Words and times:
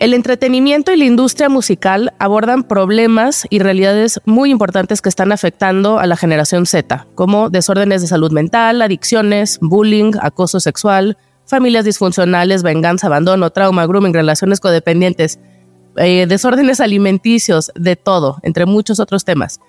El 0.00 0.12
entretenimiento 0.12 0.92
y 0.92 0.96
la 0.96 1.04
industria 1.04 1.48
musical 1.48 2.12
abordan 2.18 2.64
problemas 2.64 3.46
y 3.48 3.60
realidades 3.60 4.20
muy 4.24 4.50
importantes 4.50 5.00
que 5.00 5.08
están 5.08 5.30
afectando 5.30 6.00
a 6.00 6.06
la 6.06 6.16
generación 6.16 6.66
Z, 6.66 7.06
como 7.14 7.48
desórdenes 7.48 8.02
de 8.02 8.08
salud 8.08 8.32
mental, 8.32 8.82
adicciones, 8.82 9.58
bullying, 9.60 10.12
acoso 10.20 10.58
sexual, 10.58 11.16
familias 11.46 11.84
disfuncionales, 11.84 12.64
venganza, 12.64 13.06
abandono, 13.06 13.50
trauma, 13.50 13.86
grooming, 13.86 14.12
relaciones 14.12 14.58
codependientes, 14.58 15.38
eh, 15.96 16.26
desórdenes 16.26 16.80
alimenticios, 16.80 17.70
de 17.76 17.94
todo, 17.94 18.38
entre 18.42 18.66
muchos 18.66 18.98
otros 18.98 19.24
temas. 19.24 19.60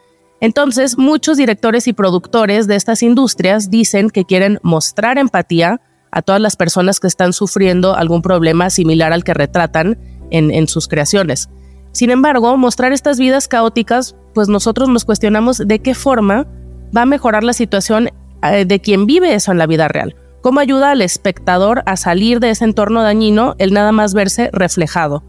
Entonces, 0.41 0.97
muchos 0.97 1.37
directores 1.37 1.87
y 1.87 1.93
productores 1.93 2.65
de 2.65 2.75
estas 2.75 3.03
industrias 3.03 3.69
dicen 3.69 4.09
que 4.09 4.25
quieren 4.25 4.59
mostrar 4.63 5.19
empatía 5.19 5.81
a 6.11 6.21
todas 6.21 6.41
las 6.41 6.55
personas 6.55 6.99
que 6.99 7.07
están 7.07 7.33
sufriendo 7.33 7.95
algún 7.95 8.21
problema 8.21 8.69
similar 8.69 9.13
al 9.13 9.23
que 9.23 9.33
retratan 9.33 9.97
en, 10.31 10.67
sus 10.67 10.87
creaciones. 10.87 11.49
Sin 11.91 12.09
embargo, 12.09 12.57
mostrar 12.57 12.91
estas 12.91 13.19
vidas 13.19 13.47
caóticas, 13.47 14.15
pues 14.33 14.49
nosotros 14.49 14.89
nos 14.89 15.05
cuestionamos 15.05 15.59
de 15.65 15.79
qué 15.79 15.95
forma 15.95 16.47
va 16.95 17.03
a 17.03 17.05
mejorar 17.05 17.43
la 17.43 17.53
situación 17.53 18.09
eh, 18.43 18.65
de 18.65 18.81
quien 18.81 19.05
vive 19.05 19.33
eso 19.33 19.51
en 19.51 19.57
la 19.57 19.67
vida 19.67 19.87
real. 19.87 20.15
¿Cómo 20.41 20.59
ayuda 20.59 20.91
al 20.91 21.01
espectador 21.01 21.83
a 21.85 21.95
salir 21.95 22.39
de 22.39 22.51
ese 22.51 22.65
entorno 22.65 23.01
dañino 23.01 23.55
el 23.57 23.73
nada 23.73 23.91
más 23.91 24.13
verse 24.13 24.49
reflejado? 24.53 25.23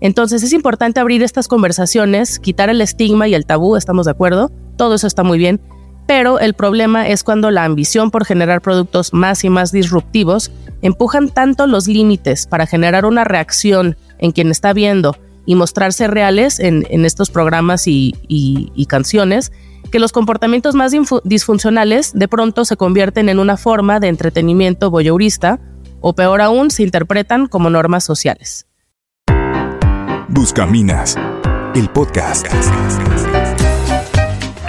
Entonces 0.00 0.42
es 0.42 0.52
importante 0.52 0.98
abrir 0.98 1.22
estas 1.22 1.46
conversaciones, 1.46 2.40
quitar 2.40 2.68
el 2.68 2.80
estigma 2.80 3.28
y 3.28 3.34
el 3.34 3.46
tabú, 3.46 3.76
¿estamos 3.76 4.06
de 4.06 4.10
acuerdo? 4.10 4.50
Todo 4.76 4.96
eso 4.96 5.06
está 5.06 5.22
muy 5.22 5.38
bien, 5.38 5.60
pero 6.06 6.40
el 6.40 6.54
problema 6.54 7.06
es 7.06 7.22
cuando 7.22 7.50
la 7.50 7.64
ambición 7.64 8.10
por 8.10 8.24
generar 8.24 8.60
productos 8.60 9.14
más 9.14 9.44
y 9.44 9.50
más 9.50 9.70
disruptivos 9.72 10.50
empujan 10.82 11.28
tanto 11.28 11.66
los 11.66 11.86
límites 11.86 12.46
para 12.46 12.66
generar 12.66 13.06
una 13.06 13.24
reacción 13.24 13.96
en 14.22 14.32
quien 14.32 14.50
está 14.50 14.72
viendo 14.72 15.18
y 15.44 15.56
mostrarse 15.56 16.06
reales 16.06 16.60
en, 16.60 16.86
estos 17.04 17.28
programas 17.30 17.88
y, 17.88 18.14
y, 18.28 18.86
canciones, 18.86 19.52
que 19.90 19.98
los 19.98 20.12
comportamientos 20.12 20.76
más 20.76 20.92
disfuncionales 21.24 22.12
de 22.14 22.28
pronto 22.28 22.64
se 22.64 22.76
convierten 22.76 23.28
en 23.28 23.40
una 23.40 23.56
forma 23.56 23.98
de 23.98 24.08
entretenimiento 24.08 24.90
voyeurista 24.90 25.58
o 26.00 26.14
peor 26.14 26.40
aún 26.40 26.70
se 26.70 26.84
interpretan 26.84 27.48
como 27.48 27.68
normas 27.68 28.04
sociales. 28.04 28.66
Buscaminas, 30.28 31.18
el 31.74 31.88
podcast. 31.90 32.46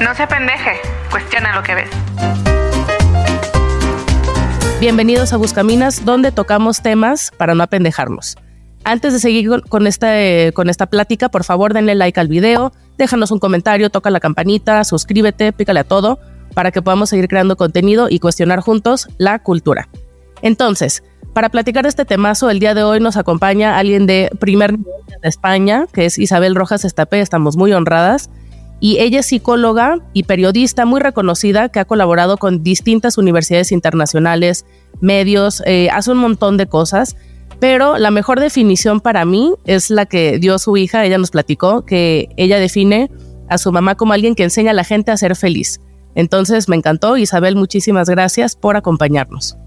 No 0.02 0.16
se 0.16 0.28
pendeje, 0.28 0.72
cuestiona 1.12 1.56
lo 1.56 1.64
que 1.64 1.76
ves. 1.76 1.90
Bienvenidos 4.80 5.32
a 5.32 5.38
Buscaminas, 5.38 6.04
donde 6.04 6.32
tocamos 6.32 6.82
temas 6.82 7.32
para 7.38 7.54
no 7.54 7.64
apendejarnos. 7.64 8.36
Antes 8.86 9.14
de 9.14 9.20
seguir 9.20 9.50
con 9.70 9.88
esta, 9.88 10.22
eh, 10.22 10.52
con 10.54 10.70
esta 10.70 10.88
plática, 10.88 11.30
por 11.30 11.44
favor 11.44 11.74
denle 11.74 11.96
like 11.96 12.20
al 12.20 12.28
video, 12.28 12.74
déjanos 12.98 13.32
un 13.32 13.40
comentario, 13.40 13.90
toca 13.90 14.10
la 14.10 14.20
campanita, 14.20 14.84
suscríbete, 14.84 15.54
pícale 15.54 15.82
a 15.82 15.84
todo 15.84 16.20
para 16.54 16.72
que 16.72 16.82
podamos 16.82 17.10
seguir 17.10 17.28
creando 17.28 17.56
contenido 17.56 18.08
y 18.10 18.20
cuestionar 18.20 18.60
juntos 18.60 19.08
la 19.18 19.40
cultura. 19.40 19.90
Entonces, 20.42 21.04
para 21.34 21.50
platicar 21.50 21.88
este 21.88 22.06
temazo, 22.06 22.50
el 22.50 22.60
día 22.60 22.76
de 22.76 22.84
hoy 22.84 23.00
nos 23.00 23.18
acompaña 23.18 23.78
alguien 23.78 24.06
de 24.06 24.30
primer 24.40 24.74
nivel 24.74 24.94
de 25.22 25.30
España, 25.30 25.88
que 25.92 26.06
es 26.06 26.20
Isabel 26.20 26.54
Rojas 26.54 26.86
Estapé, 26.86 27.22
estamos 27.22 27.58
muy 27.58 27.74
honradas. 27.74 28.30
Y 28.80 29.00
ella 29.00 29.22
es 29.22 29.28
psicóloga 29.28 30.00
y 30.12 30.24
periodista 30.24 30.86
muy 30.86 31.00
reconocida 31.00 31.70
que 31.70 31.80
ha 31.80 31.86
colaborado 31.86 32.38
con 32.38 32.64
distintas 32.64 33.18
universidades 33.18 33.72
internacionales, 33.72 34.66
medios, 35.00 35.64
eh, 35.66 35.90
hace 35.90 36.12
un 36.12 36.18
montón 36.18 36.58
de 36.58 36.68
cosas. 36.68 37.16
Pero 37.64 37.98
la 37.98 38.12
mejor 38.12 38.42
definición 38.42 39.00
para 39.00 39.24
mí 39.24 39.54
es 39.64 39.90
la 39.90 40.06
que 40.06 40.38
dio 40.38 40.60
su 40.60 40.76
hija, 40.76 41.06
ella 41.06 41.18
nos 41.18 41.32
platicó, 41.32 41.86
que 41.86 42.28
ella 42.36 42.60
define 42.60 43.10
a 43.48 43.58
su 43.58 43.72
mamá 43.72 43.96
como 43.96 44.12
alguien 44.12 44.36
que 44.36 44.44
enseña 44.44 44.72
a 44.72 44.74
la 44.74 44.84
gente 44.84 45.12
a 45.12 45.16
ser 45.16 45.34
feliz. 45.38 45.80
Entonces 46.14 46.68
me 46.68 46.76
encantó, 46.76 47.16
Isabel, 47.16 47.56
muchísimas 47.56 48.10
gracias 48.10 48.58
por 48.58 48.76
acompañarnos. 48.76 49.58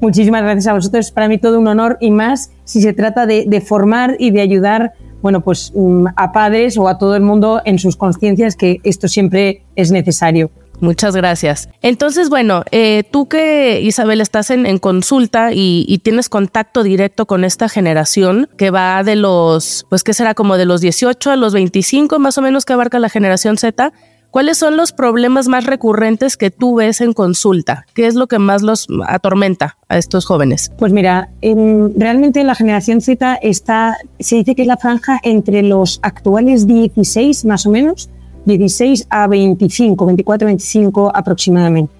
Muchísimas 0.00 0.42
gracias 0.42 0.68
a 0.68 0.72
vosotros. 0.74 1.10
Para 1.10 1.26
mí 1.26 1.38
todo 1.38 1.58
un 1.58 1.66
honor 1.66 1.98
y 2.00 2.12
más 2.12 2.52
si 2.62 2.80
se 2.80 2.92
trata 2.92 3.26
de, 3.26 3.60
formar 3.60 4.14
y 4.20 4.30
de 4.30 4.42
ayudar 4.42 4.92
bueno, 5.20 5.40
pues, 5.40 5.72
mm, 5.74 6.06
a 6.14 6.30
padres 6.30 6.78
o 6.78 6.86
a 6.86 6.96
todo 6.96 7.16
el 7.16 7.22
mundo 7.22 7.60
en 7.64 7.80
sus 7.80 7.96
conciencias, 7.96 8.54
que 8.54 8.78
esto 8.84 9.08
siempre 9.08 9.64
es 9.74 9.90
necesario. 9.90 10.52
Muchas 10.80 11.14
gracias. 11.14 11.68
Entonces, 11.82 12.30
bueno, 12.30 12.64
eh, 12.70 13.04
tú 13.10 13.28
que, 13.28 13.80
Isabel, 13.82 14.20
estás 14.20 14.50
en, 14.50 14.78
consulta 14.78 15.52
y, 15.52 15.98
tienes 16.02 16.28
contacto 16.28 16.82
directo 16.82 17.26
con 17.26 17.44
esta 17.44 17.68
generación 17.68 18.48
que 18.56 18.70
va 18.70 19.02
de 19.04 19.16
los, 19.16 19.86
pues, 19.90 20.02
¿qué 20.02 20.14
será? 20.14 20.34
Como 20.34 20.56
de 20.56 20.64
los 20.64 20.80
18 20.80 21.30
a 21.30 21.36
los 21.36 21.52
25, 21.52 22.18
más 22.18 22.38
o 22.38 22.42
menos, 22.42 22.64
que 22.64 22.72
abarca 22.72 22.98
la 22.98 23.10
generación 23.10 23.58
Z. 23.58 23.92
¿Cuáles 24.30 24.58
son 24.58 24.76
los 24.76 24.92
problemas 24.92 25.48
más 25.48 25.66
recurrentes 25.66 26.36
que 26.36 26.52
tú 26.52 26.76
ves 26.76 27.00
en 27.00 27.12
consulta? 27.12 27.84
¿Qué 27.94 28.06
es 28.06 28.14
lo 28.14 28.28
que 28.28 28.38
más 28.38 28.62
los 28.62 28.86
atormenta 29.08 29.76
a 29.88 29.98
estos 29.98 30.24
jóvenes? 30.24 30.70
Pues 30.78 30.92
mira, 30.92 31.30
realmente 31.42 32.44
la 32.44 32.54
generación 32.54 33.00
Z 33.00 33.34
está, 33.42 33.96
se 34.20 34.36
dice 34.36 34.54
que 34.54 34.62
es 34.62 34.68
la 34.68 34.76
franja 34.76 35.18
entre 35.24 35.62
los 35.62 35.98
actuales 36.02 36.68
16 36.68 37.44
más 37.44 37.66
o 37.66 37.70
menos, 37.70 38.08
16 38.44 39.06
a 39.10 39.26
25, 39.26 40.06
24, 40.06 40.46
25 40.46 41.12
aproximadamente. 41.14 41.92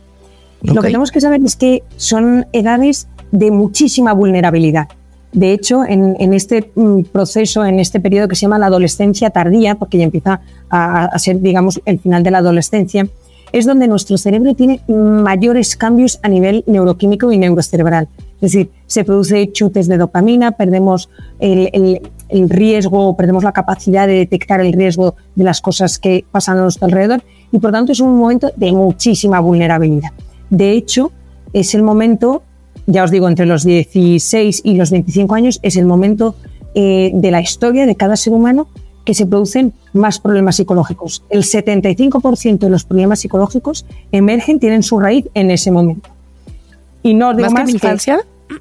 Lo 0.63 0.83
que 0.83 0.89
tenemos 0.89 1.11
que 1.11 1.21
saber 1.21 1.41
es 1.45 1.57
que 1.57 1.83
son 1.97 2.47
edades 2.53 3.09
de 3.33 3.51
muchísima 3.51 4.13
vulnerabilidad. 4.13 4.89
De 5.33 5.53
hecho, 5.53 5.85
en, 5.85 6.35
este 6.35 6.73
mm, 6.75 7.03
proceso, 7.05 7.65
en 7.65 7.79
este 7.79 8.01
periodo 8.01 8.27
que 8.27 8.35
se 8.35 8.43
llama 8.43 8.59
la 8.59 8.67
adolescencia 8.67 9.31
tardía, 9.31 9.77
porque 9.77 9.99
ya 9.99 10.05
empieza 10.05 10.41
a, 10.69 11.17
ser, 11.19 11.41
digamos, 11.41 11.81
el 11.85 12.01
final 12.01 12.23
de 12.25 12.33
la 12.33 12.39
adolescencia, 12.39 13.07
es 13.53 13.65
donde 13.65 13.89
nuestro 13.89 14.19
cerebro 14.19 14.55
tiene 14.55 14.81
mayores 14.89 15.77
cambios 15.77 16.19
a 16.23 16.29
nivel 16.29 16.65
neuroquímico 16.67 17.31
y 17.33 17.39
neurocerebral. 17.39 18.09
Es 18.37 18.53
decir, 18.53 18.71
se 18.87 19.05
produce 19.05 19.51
chutes 19.53 19.87
de 19.87 19.99
dopamina, 19.99 20.53
perdemos 20.53 21.11
el, 21.39 21.71
el, 21.73 22.01
riesgo, 22.49 23.17
perdemos 23.17 23.45
la 23.45 23.53
capacidad 23.53 24.07
de 24.07 24.15
detectar 24.15 24.61
el 24.61 24.73
riesgo 24.73 25.17
de 25.35 25.45
las 25.45 25.61
cosas 25.61 25.99
que 25.99 26.25
pasan 26.31 26.59
a 26.59 26.63
nuestro 26.63 26.87
alrededor 26.87 27.23
y 27.53 27.59
por 27.59 27.73
tanto 27.73 27.93
es 27.93 28.01
un 28.01 28.17
momento 28.17 28.51
de 28.57 28.73
muchísima 28.73 29.41
vulnerabilidad. 29.41 30.11
De 30.49 30.73
hecho, 30.73 31.13
es 31.53 31.75
el 31.75 31.83
momento 31.83 32.43
ya 32.87 33.05
os 33.05 33.11
digo, 33.11 33.29
entre 33.29 33.47
los 33.47 33.65
16 33.65 34.63
y 34.65 34.75
los 34.75 34.91
25 34.91 35.35
años 35.35 35.61
es 35.63 35.77
el 35.77 35.87
momento 35.87 36.35
eh, 36.75 37.11
de 37.15 37.31
la 37.31 37.41
historia 37.41 37.87
de 37.87 37.95
cada 37.95 38.17
ser 38.17 38.33
humano 38.33 38.69
que 39.05 39.15
se 39.15 39.27
producen 39.27 39.73
más 39.93 40.19
problemas 40.19 40.57
psicológicos. 40.57 41.25
El 41.31 41.43
75% 41.43 42.59
de 42.59 42.71
los 42.71 42.85
problemas 42.85 43.21
psicológicos 43.21 43.87
emergen, 44.13 44.61
tienen 44.61 44.83
su 44.83 44.99
raíz 44.99 45.27
en 45.35 45.51
ese 45.51 45.71
momento. 45.71 46.11
Y 47.03 47.15
no 47.15 47.35
digo 47.35 47.51
más, 47.51 47.65
que 47.65 47.73
infancia. 47.73 48.21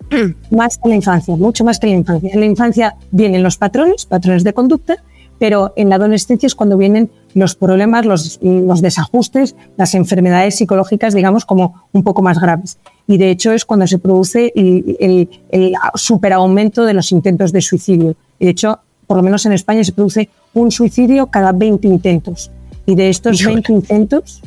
más 0.51 0.77
que 0.77 0.89
la 0.89 0.95
infancia, 0.95 1.35
mucho 1.35 1.63
más 1.63 1.79
que 1.79 1.88
la 1.88 1.94
infancia. 1.94 2.29
En 2.33 2.39
la 2.39 2.45
infancia 2.45 2.95
vienen 3.11 3.44
los 3.44 3.57
patrones, 3.57 4.05
patrones 4.05 4.44
de 4.44 4.53
conducta, 4.53 5.03
pero 5.37 5.73
en 5.75 5.90
la 5.90 5.96
adolescencia 5.96 6.47
es 6.47 6.55
cuando 6.55 6.78
vienen 6.78 7.09
los 7.34 7.55
problemas, 7.55 8.05
los, 8.05 8.40
los 8.41 8.81
desajustes, 8.81 9.55
las 9.78 9.96
enfermedades 9.96 10.55
psicológicas, 10.55 11.14
digamos, 11.14 11.46
como 11.46 11.85
un 11.93 12.03
poco 12.03 12.22
más 12.22 12.40
graves 12.40 12.78
y 13.09 13.17
de 13.17 13.31
hecho 13.31 13.52
es 13.52 13.66
cuando 13.66 13.87
se 13.87 13.97
produce 13.97 14.53
el, 14.55 15.28
el, 15.49 15.73
superaumento 15.96 16.85
de 16.85 16.93
los 16.93 17.11
intentos 17.11 17.52
de 17.52 17.59
suicidio. 17.59 18.16
de 18.40 18.49
hecho, 18.49 18.81
por 19.08 19.17
lo 19.17 19.23
menos 19.23 19.47
en 19.47 19.53
España 19.53 19.84
se 19.84 19.93
produce 19.93 20.29
un 20.53 20.69
suicidio 20.69 21.25
cada 21.25 21.52
20 21.52 21.87
intentos. 21.87 22.52
Y 22.85 22.93
de 22.93 23.09
estos 23.09 23.43
20 23.43 23.73
intentos, 23.73 24.41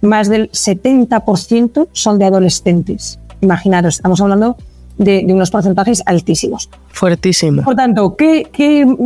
más 0.00 0.28
del 0.28 0.50
70% 0.50 1.86
son 1.92 2.18
de 2.18 2.24
adolescentes. 2.24 3.20
Imaginaros, 3.40 3.94
estamos 3.96 4.20
hablando 4.20 4.56
de, 5.00 5.26
unos 5.28 5.50
porcentajes 5.50 6.02
altísimos. 6.06 6.70
Fuertísimo. 6.88 7.62
Por 7.62 7.74
tanto, 7.74 8.16
¿qué, 8.16 8.46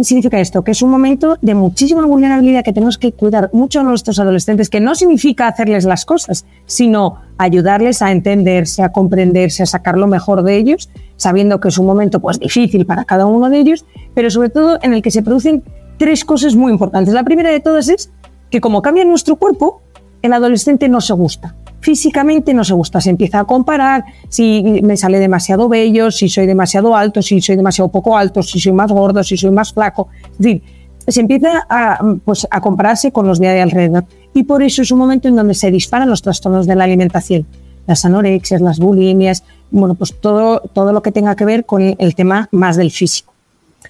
significa 0.02 0.40
esto? 0.40 0.62
Que 0.62 0.72
es 0.72 0.82
un 0.82 0.90
momento 0.90 1.38
de 1.40 1.54
muchísima 1.54 2.04
vulnerabilidad 2.04 2.64
que 2.64 2.72
tenemos 2.72 2.98
que 2.98 3.12
cuidar 3.12 3.50
mucho 3.52 3.80
a 3.80 3.82
nuestros 3.82 4.18
adolescentes, 4.18 4.68
que 4.68 4.80
no 4.80 4.94
significa 4.94 5.48
hacerles 5.48 5.84
las 5.84 6.04
cosas, 6.04 6.44
sino 6.66 7.20
ayudarles 7.38 8.02
a 8.02 8.12
entenderse, 8.12 8.82
a 8.82 8.92
comprenderse, 8.92 9.62
a 9.62 9.66
sacar 9.66 9.96
lo 9.96 10.06
mejor 10.06 10.42
de 10.42 10.56
ellos 10.56 10.88
sabiendo 11.16 11.60
que 11.60 11.68
es 11.68 11.78
un 11.78 11.86
momento 11.86 12.20
pues 12.20 12.38
difícil 12.38 12.86
para 12.86 13.04
cada 13.04 13.26
uno 13.26 13.48
de 13.48 13.58
ellos, 13.58 13.84
pero 14.14 14.30
sobre 14.30 14.50
todo 14.50 14.78
en 14.82 14.94
el 14.94 15.02
que 15.02 15.10
se 15.10 15.22
producen 15.22 15.62
tres 15.96 16.24
cosas 16.24 16.54
muy 16.54 16.72
importantes. 16.72 17.14
La 17.14 17.24
primera 17.24 17.50
de 17.50 17.60
todas 17.60 17.88
es 17.88 18.10
que 18.50 18.60
como 18.60 18.82
cambia 18.82 19.04
nuestro 19.04 19.36
cuerpo, 19.36 19.82
el 20.22 20.32
adolescente 20.32 20.88
no 20.88 21.00
se 21.00 21.12
gusta. 21.12 21.54
Físicamente 21.84 22.54
no 22.54 22.64
se 22.64 22.72
gusta, 22.72 22.98
se 23.02 23.10
empieza 23.10 23.40
a 23.40 23.44
comparar 23.44 24.06
si 24.30 24.80
me 24.82 24.96
sale 24.96 25.18
demasiado 25.18 25.68
bello, 25.68 26.10
si 26.10 26.30
soy 26.30 26.46
demasiado 26.46 26.96
alto, 26.96 27.20
si 27.20 27.42
soy 27.42 27.56
demasiado 27.56 27.90
poco 27.90 28.16
alto, 28.16 28.42
si 28.42 28.58
soy 28.58 28.72
más 28.72 28.90
gordo, 28.90 29.22
si 29.22 29.36
soy 29.36 29.50
más 29.50 29.74
flaco. 29.74 30.08
Es 30.32 30.38
decir, 30.38 30.62
se 31.06 31.20
empieza 31.20 31.66
a, 31.68 31.98
pues, 32.24 32.48
compararse 32.62 33.12
con 33.12 33.26
los 33.26 33.38
de 33.38 33.60
alrededor. 33.60 34.06
Y 34.32 34.44
por 34.44 34.62
eso 34.62 34.80
es 34.80 34.90
un 34.92 34.98
momento 34.98 35.28
en 35.28 35.36
donde 35.36 35.52
se 35.52 35.70
disparan 35.70 36.08
los 36.08 36.22
trastornos 36.22 36.66
de 36.66 36.74
la 36.74 36.84
alimentación. 36.84 37.46
Las 37.86 38.06
anorexias, 38.06 38.62
las 38.62 38.78
bulimias, 38.78 39.44
bueno, 39.70 39.94
pues 39.94 40.18
todo, 40.18 40.60
todo 40.60 40.90
lo 40.90 41.02
que 41.02 41.12
tenga 41.12 41.36
que 41.36 41.44
ver 41.44 41.66
con 41.66 41.82
el 41.98 42.14
tema 42.14 42.48
más 42.50 42.78
del 42.78 42.92
físico. 42.92 43.34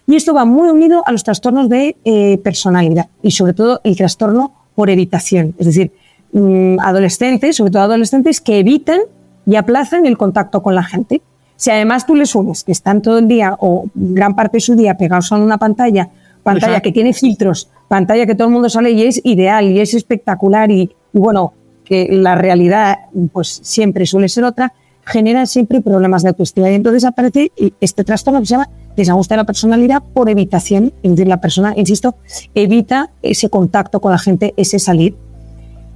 Y 0.08 0.16
esto 0.16 0.34
va 0.34 0.44
muy 0.44 0.68
unido 0.68 1.04
a 1.06 1.12
los 1.12 1.22
trastornos 1.22 1.68
de 1.68 1.96
eh, 2.04 2.38
personalidad 2.38 3.06
y 3.22 3.30
sobre 3.30 3.52
todo 3.52 3.80
el 3.84 3.96
trastorno 3.96 4.52
por 4.74 4.90
evitación. 4.90 5.54
Es 5.58 5.66
decir, 5.66 5.92
Mm, 6.34 6.80
adolescentes, 6.80 7.54
sobre 7.54 7.70
todo 7.70 7.82
adolescentes, 7.82 8.40
que 8.40 8.58
evitan 8.58 8.98
y 9.46 9.54
aplazan 9.54 10.04
el 10.04 10.18
contacto 10.18 10.64
con 10.64 10.74
la 10.74 10.82
gente. 10.82 11.22
Si 11.54 11.70
además 11.70 12.06
tú 12.06 12.16
les 12.16 12.34
unes 12.34 12.64
que 12.64 12.72
están 12.72 13.02
todo 13.02 13.18
el 13.18 13.28
día 13.28 13.54
o 13.60 13.84
gran 13.94 14.34
parte 14.34 14.56
de 14.56 14.60
su 14.60 14.74
día 14.74 14.96
pegados 14.96 15.30
a 15.30 15.36
una 15.36 15.58
pantalla, 15.58 16.10
pantalla 16.42 16.80
que 16.80 16.90
tiene 16.90 17.12
filtros, 17.12 17.70
pantalla 17.86 18.26
que 18.26 18.34
todo 18.34 18.48
el 18.48 18.52
mundo 18.52 18.68
sale 18.68 18.90
y 18.90 19.04
es 19.04 19.20
ideal 19.22 19.70
y 19.70 19.78
es 19.78 19.94
espectacular 19.94 20.72
y, 20.72 20.90
bueno, 21.12 21.52
que 21.84 22.08
la 22.10 22.34
realidad 22.34 22.98
pues 23.32 23.60
siempre 23.62 24.04
suele 24.04 24.28
ser 24.28 24.42
otra, 24.42 24.72
genera 25.04 25.46
siempre 25.46 25.80
problemas 25.82 26.24
de 26.24 26.30
autoestima. 26.30 26.68
Y 26.68 26.74
entonces 26.74 27.04
aparece 27.04 27.52
este 27.80 28.02
trastorno 28.02 28.40
que 28.40 28.46
se 28.46 28.54
llama 28.54 28.70
desajuste 28.96 29.34
de 29.34 29.36
la 29.36 29.44
personalidad 29.44 30.02
por 30.02 30.28
evitación. 30.28 30.92
Es 31.04 31.12
decir, 31.12 31.28
la 31.28 31.40
persona, 31.40 31.74
insisto, 31.76 32.16
evita 32.56 33.10
ese 33.22 33.48
contacto 33.50 34.00
con 34.00 34.10
la 34.10 34.18
gente, 34.18 34.52
ese 34.56 34.80
salir. 34.80 35.14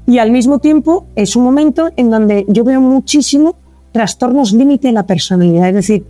Y 0.08 0.20
al 0.20 0.30
mismo 0.30 0.58
tiempo 0.58 1.06
es 1.16 1.36
un 1.36 1.44
momento 1.44 1.90
en 1.96 2.10
donde 2.10 2.46
yo 2.48 2.64
veo 2.64 2.80
muchísimo 2.80 3.56
trastornos 3.92 4.54
límite 4.54 4.88
en 4.88 4.94
la 4.94 5.04
personalidad, 5.04 5.68
es 5.68 5.74
decir, 5.74 6.06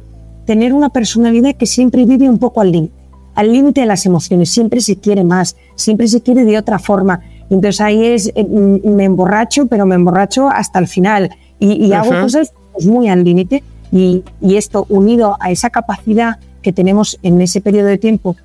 tener 0.46 0.72
una 0.72 0.90
personalidad 0.90 1.56
que 1.56 1.66
siempre 1.66 2.04
vive 2.04 2.30
un 2.30 2.38
poco 2.38 2.60
al 2.60 2.70
límite, 2.70 2.94
al 3.34 3.52
límite 3.52 3.80
de 3.80 3.88
las 3.88 4.06
emociones, 4.06 4.50
siempre 4.50 4.80
se 4.82 4.98
quiere 4.98 5.24
más, 5.24 5.56
siempre 5.74 6.06
se 6.06 6.20
quiere 6.20 6.44
de 6.44 6.56
otra 6.56 6.78
forma. 6.78 7.22
Entonces 7.50 7.80
ahí 7.80 8.04
es, 8.04 8.30
eh, 8.36 8.44
mm, 8.44 8.88
me 8.88 9.02
emborracho, 9.02 9.66
pero 9.66 9.84
me 9.84 9.96
emborracho 9.96 10.48
hasta 10.48 10.78
el 10.78 10.86
final. 10.86 11.30
Y, 11.58 11.90
hago 11.90 12.10
cosas 12.22 12.52
pues, 12.72 12.86
muy 12.86 13.08
al 13.08 13.24
límite. 13.24 13.64
Y, 13.90 14.22
y 14.40 14.58
esto 14.58 14.86
unido 14.90 15.36
a 15.40 15.50
esa 15.50 15.70
capacidad 15.70 16.38
que 16.62 16.72
tenemos 16.72 17.18
en 17.24 17.40
ese 17.40 17.60
periodo 17.60 17.88
de 17.88 17.98
tiempo 17.98 18.36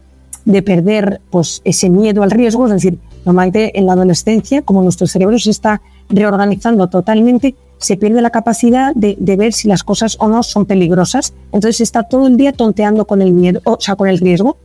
de 0.46 0.64
perder 0.64 1.22
pues 1.30 1.62
ese 1.64 1.92
miedo 1.92 2.24
al 2.24 2.32
riesgo, 2.32 2.66
es 2.66 2.74
decir, 2.74 2.98
Normalmente 3.26 3.78
en 3.78 3.86
la 3.86 3.94
adolescencia, 3.94 4.62
como 4.62 4.84
nuestro 4.84 5.08
cerebro 5.08 5.38
se 5.40 5.52
está 5.52 5.82
reorganizando 6.10 6.88
totalmente, 6.88 7.56
se 7.78 7.98
pierde 7.98 8.22
la 8.22 8.30
capacidad 8.30 8.94
de, 8.96 9.18
ver 9.36 9.54
si 9.54 9.68
las 9.68 9.84
cosas 9.84 10.16
o 10.20 10.28
no 10.28 10.44
son 10.44 10.66
peligrosas. 10.66 11.34
Entonces 11.52 11.82
está 11.82 12.04
todo 12.04 12.28
el 12.28 12.38
día 12.38 12.54
tonteando 12.54 13.06
con 13.06 13.22
el 13.22 13.34
miedo, 13.34 13.62
o 13.66 13.78
sea, 13.80 13.96
con 13.96 14.08
el 14.08 14.20
riesgo. 14.20 14.58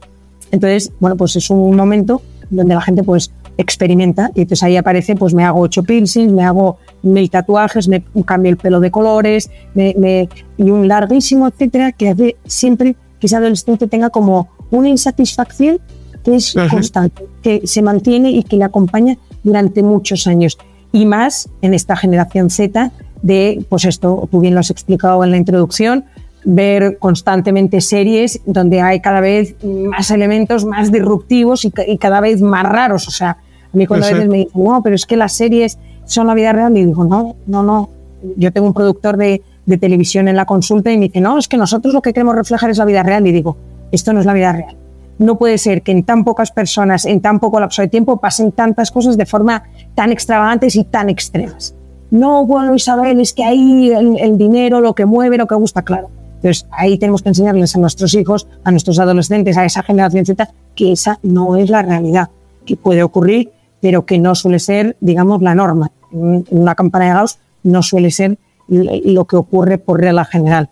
Entonces, 0.51 0.93
bueno, 1.01 1.17
pues 1.17 1.37
es 1.37 1.51
un 1.51 1.75
momento 1.77 2.23
donde 2.51 2.75
la 2.75 2.81
gente 2.81 3.03
pues 3.03 3.33
experimenta 3.59 4.31
y 4.35 4.43
entonces 4.43 4.63
ahí 4.63 4.77
aparece, 4.77 5.17
pues 5.17 5.35
me 5.35 5.45
hago 5.45 5.61
ocho 5.61 5.83
piercings, 5.83 6.33
me 6.33 6.45
hago 6.45 6.79
mil 7.03 7.29
tatuajes, 7.29 7.89
me 7.89 8.05
cambio 8.25 8.51
el 8.51 8.57
pelo 8.57 8.81
de 8.81 8.91
colores, 8.91 9.51
me, 9.75 10.29
y 10.57 10.71
un 10.71 10.87
larguísimo, 10.87 11.49
etcétera, 11.49 11.93
que 11.93 12.09
hace 12.11 12.37
siempre 12.47 12.95
que 13.21 13.27
ese 13.27 13.37
adolescente 13.37 13.89
tenga 13.89 14.11
como 14.11 14.49
una 14.71 14.89
insatisfacción 14.89 15.81
que 16.29 16.37
es 16.37 16.55
constante, 16.71 17.27
que 17.43 17.67
se 17.67 17.83
mantiene 17.83 18.31
y 18.31 18.43
que 18.43 18.57
le 18.57 18.65
acompaña 18.65 19.17
durante 19.43 19.83
muchos 19.83 20.27
años. 20.27 20.59
Y 20.93 21.07
más 21.07 21.49
en 21.63 21.75
esta 21.75 21.97
generación 21.97 22.51
Z 22.51 22.93
de, 23.23 23.65
pues 23.69 23.85
esto, 23.85 24.29
tú 24.31 24.41
bien 24.41 24.55
lo 24.55 24.61
has 24.61 24.71
explicado 24.71 25.25
en 25.25 25.31
la 25.31 25.37
introducción, 25.37 26.05
ver 26.45 26.99
constantemente 26.99 27.81
series 27.81 28.41
donde 28.47 28.81
hay 28.81 29.01
cada 29.01 29.21
vez 29.21 29.57
más 29.65 30.11
elementos 30.11 30.65
más 30.65 30.93
disruptivos 30.93 31.65
y, 31.65 31.99
cada 31.99 32.21
vez 32.21 32.41
más 32.41 32.65
raros. 32.65 33.09
O 33.09 33.11
sea, 33.11 33.31
a 33.31 33.77
mí 33.77 33.87
cuando 33.87 34.07
a 34.07 34.11
veces 34.11 34.29
me 34.29 34.39
dicen, 34.39 34.65
no, 34.65 34.83
pero 34.83 34.95
es 34.95 35.05
que 35.07 35.17
las 35.17 35.33
series 35.33 35.79
son 36.05 36.27
la 36.27 36.35
vida 36.35 36.53
real, 36.53 36.77
y 36.77 36.87
digo, 36.87 37.05
no, 37.05 37.37
no, 37.47 37.63
no. 37.63 37.91
Yo 38.37 38.53
tengo 38.53 38.67
un 38.67 38.75
productor 38.75 39.17
de, 39.17 39.43
de 39.67 39.79
televisión 39.79 40.27
en 40.27 40.37
la 40.37 40.47
consulta 40.47 40.91
y 40.91 40.97
me 40.97 41.07
dice, 41.07 41.21
no, 41.21 41.39
es 41.39 41.49
que 41.49 41.57
nosotros 41.57 41.93
lo 41.93 42.03
que 42.03 42.13
queremos 42.13 42.35
reflejar 42.35 42.71
es 42.71 42.79
la 42.79 42.85
vida 42.85 43.03
real. 43.03 43.27
Y 43.27 43.33
digo, 43.33 43.57
esto 43.93 44.13
no 44.13 44.21
es 44.21 44.27
la 44.27 44.33
vida 44.33 44.53
real 44.53 44.77
no 45.19 45.37
puede 45.37 45.59
ser 45.59 45.83
que 45.83 45.93
en 45.93 46.05
tan 46.05 46.25
pocas 46.25 46.53
personas, 46.53 47.05
en 47.05 47.21
tan 47.21 47.41
poco 47.41 47.61
lapso 47.61 47.83
de 47.83 47.89
tiempo, 47.89 48.19
pasen 48.19 48.53
tantas 48.53 48.91
cosas 48.91 49.17
de 49.17 49.27
forma 49.27 49.65
tan 49.95 50.13
extravagantes 50.13 50.77
y 50.77 50.85
tan 50.85 51.09
extremas. 51.09 51.75
No, 52.11 52.47
bueno, 52.47 52.75
Isabel, 52.75 53.21
es 53.21 53.33
que 53.33 53.45
ahí 53.45 53.91
el, 53.91 54.39
dinero, 54.39 54.81
lo 54.81 54.95
que 54.95 55.05
mueve, 55.05 55.37
lo 55.37 55.47
que 55.47 55.55
gusta, 55.55 55.83
claro. 55.83 56.09
Entonces, 56.37 56.67
ahí 56.71 56.99
tenemos 56.99 57.23
que 57.23 57.31
enseñarles 57.31 57.75
a 57.75 57.81
nuestros 57.81 58.15
hijos, 58.15 58.47
a 58.65 58.71
nuestros 58.71 58.99
adolescentes, 58.99 59.57
a 59.57 59.65
esa 59.65 59.83
generación 59.83 60.25
Z, 60.25 60.49
que 60.75 60.93
esa 60.93 61.19
no 61.23 61.57
es 61.57 61.69
la 61.69 61.83
realidad, 61.83 62.31
que 62.65 62.77
puede 62.77 63.03
ocurrir, 63.03 63.51
pero 63.81 64.07
que 64.07 64.19
no 64.19 64.35
suele 64.35 64.61
ser, 64.61 64.97
digamos, 65.01 65.43
la 65.43 65.55
norma. 65.55 65.91
En 66.13 66.47
una 66.51 66.75
campana 66.75 67.07
de 67.07 67.13
Gauss 67.13 67.39
no 67.65 67.83
suele 67.83 68.11
ser 68.11 68.39
lo 68.69 69.25
que 69.27 69.37
ocurre 69.37 69.79
por 69.79 70.01
regla 70.01 70.25
general. 70.25 70.71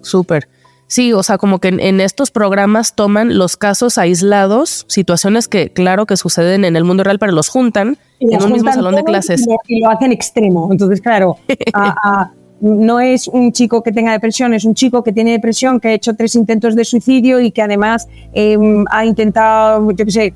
Súper. 0.00 0.48
Sí, 0.94 1.12
o 1.12 1.24
sea, 1.24 1.38
como 1.38 1.58
que 1.58 1.70
en, 1.70 2.00
estos 2.00 2.30
programas 2.30 2.94
toman 2.94 3.36
los 3.36 3.56
casos 3.56 3.98
aislados, 3.98 4.84
situaciones 4.86 5.48
que 5.48 5.70
claro 5.70 6.06
que 6.06 6.16
suceden 6.16 6.64
en 6.64 6.76
el 6.76 6.84
mundo 6.84 7.02
real, 7.02 7.18
pero 7.18 7.32
los 7.32 7.48
juntan 7.48 7.98
en 8.20 8.40
un 8.40 8.52
mismo 8.52 8.72
salón 8.72 8.94
de 8.94 9.02
clases. 9.02 9.44
Y 9.66 9.80
lo, 9.80 9.90
hacen 9.90 10.12
extremo. 10.12 10.68
Entonces, 10.70 11.00
claro, 11.00 11.36
no 12.60 13.00
es 13.00 13.26
un 13.26 13.50
chico 13.50 13.82
que 13.82 13.90
tenga 13.90 14.12
depresión, 14.12 14.54
es 14.54 14.64
un 14.64 14.76
chico 14.76 15.02
que 15.02 15.12
tiene 15.12 15.32
depresión, 15.32 15.80
que 15.80 15.88
ha 15.88 15.92
hecho 15.94 16.14
tres 16.14 16.36
intentos 16.36 16.76
de 16.76 16.84
suicidio 16.84 17.40
y 17.40 17.50
que 17.50 17.62
además 17.62 18.06
em, 18.32 18.84
ha 18.88 19.04
intentado, 19.04 19.90
yo 19.90 20.04
qué 20.04 20.12
sé, 20.12 20.34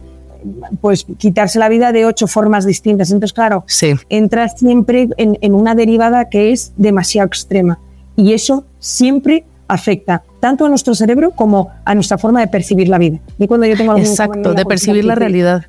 pues 0.81 1.07
quitarse 1.19 1.61
la 1.61 1.69
vida 1.69 1.93
de 1.93 2.05
ocho 2.05 2.27
formas 2.27 2.67
distintas. 2.67 3.13
Entonces, 3.13 3.33
claro, 3.33 3.65
entra 4.09 4.49
siempre 4.49 5.09
en, 5.19 5.39
en 5.41 5.55
una 5.55 5.77
derivada 5.77 6.29
que 6.29 6.51
es 6.51 6.73
demasiado 6.77 7.29
extrema. 7.29 7.79
Y 8.17 8.33
eso 8.33 8.65
siempre 8.81 9.45
afecta 9.69 10.23
tanto 10.41 10.65
a 10.65 10.69
nuestro 10.69 10.95
cerebro 10.95 11.31
como 11.33 11.71
a 11.85 11.95
nuestra 11.95 12.19
forma 12.19 12.41
de 12.41 12.49
percibir 12.49 12.89
la 12.89 12.99
vida. 12.99 13.19
Y 13.39 13.47
cuando 13.47 13.67
yo 13.67 13.77
tengo 13.77 13.97
Exacto, 13.97 14.55
de 14.55 14.65
percibir 14.65 15.05
la 15.05 15.15
realidad. 15.15 15.67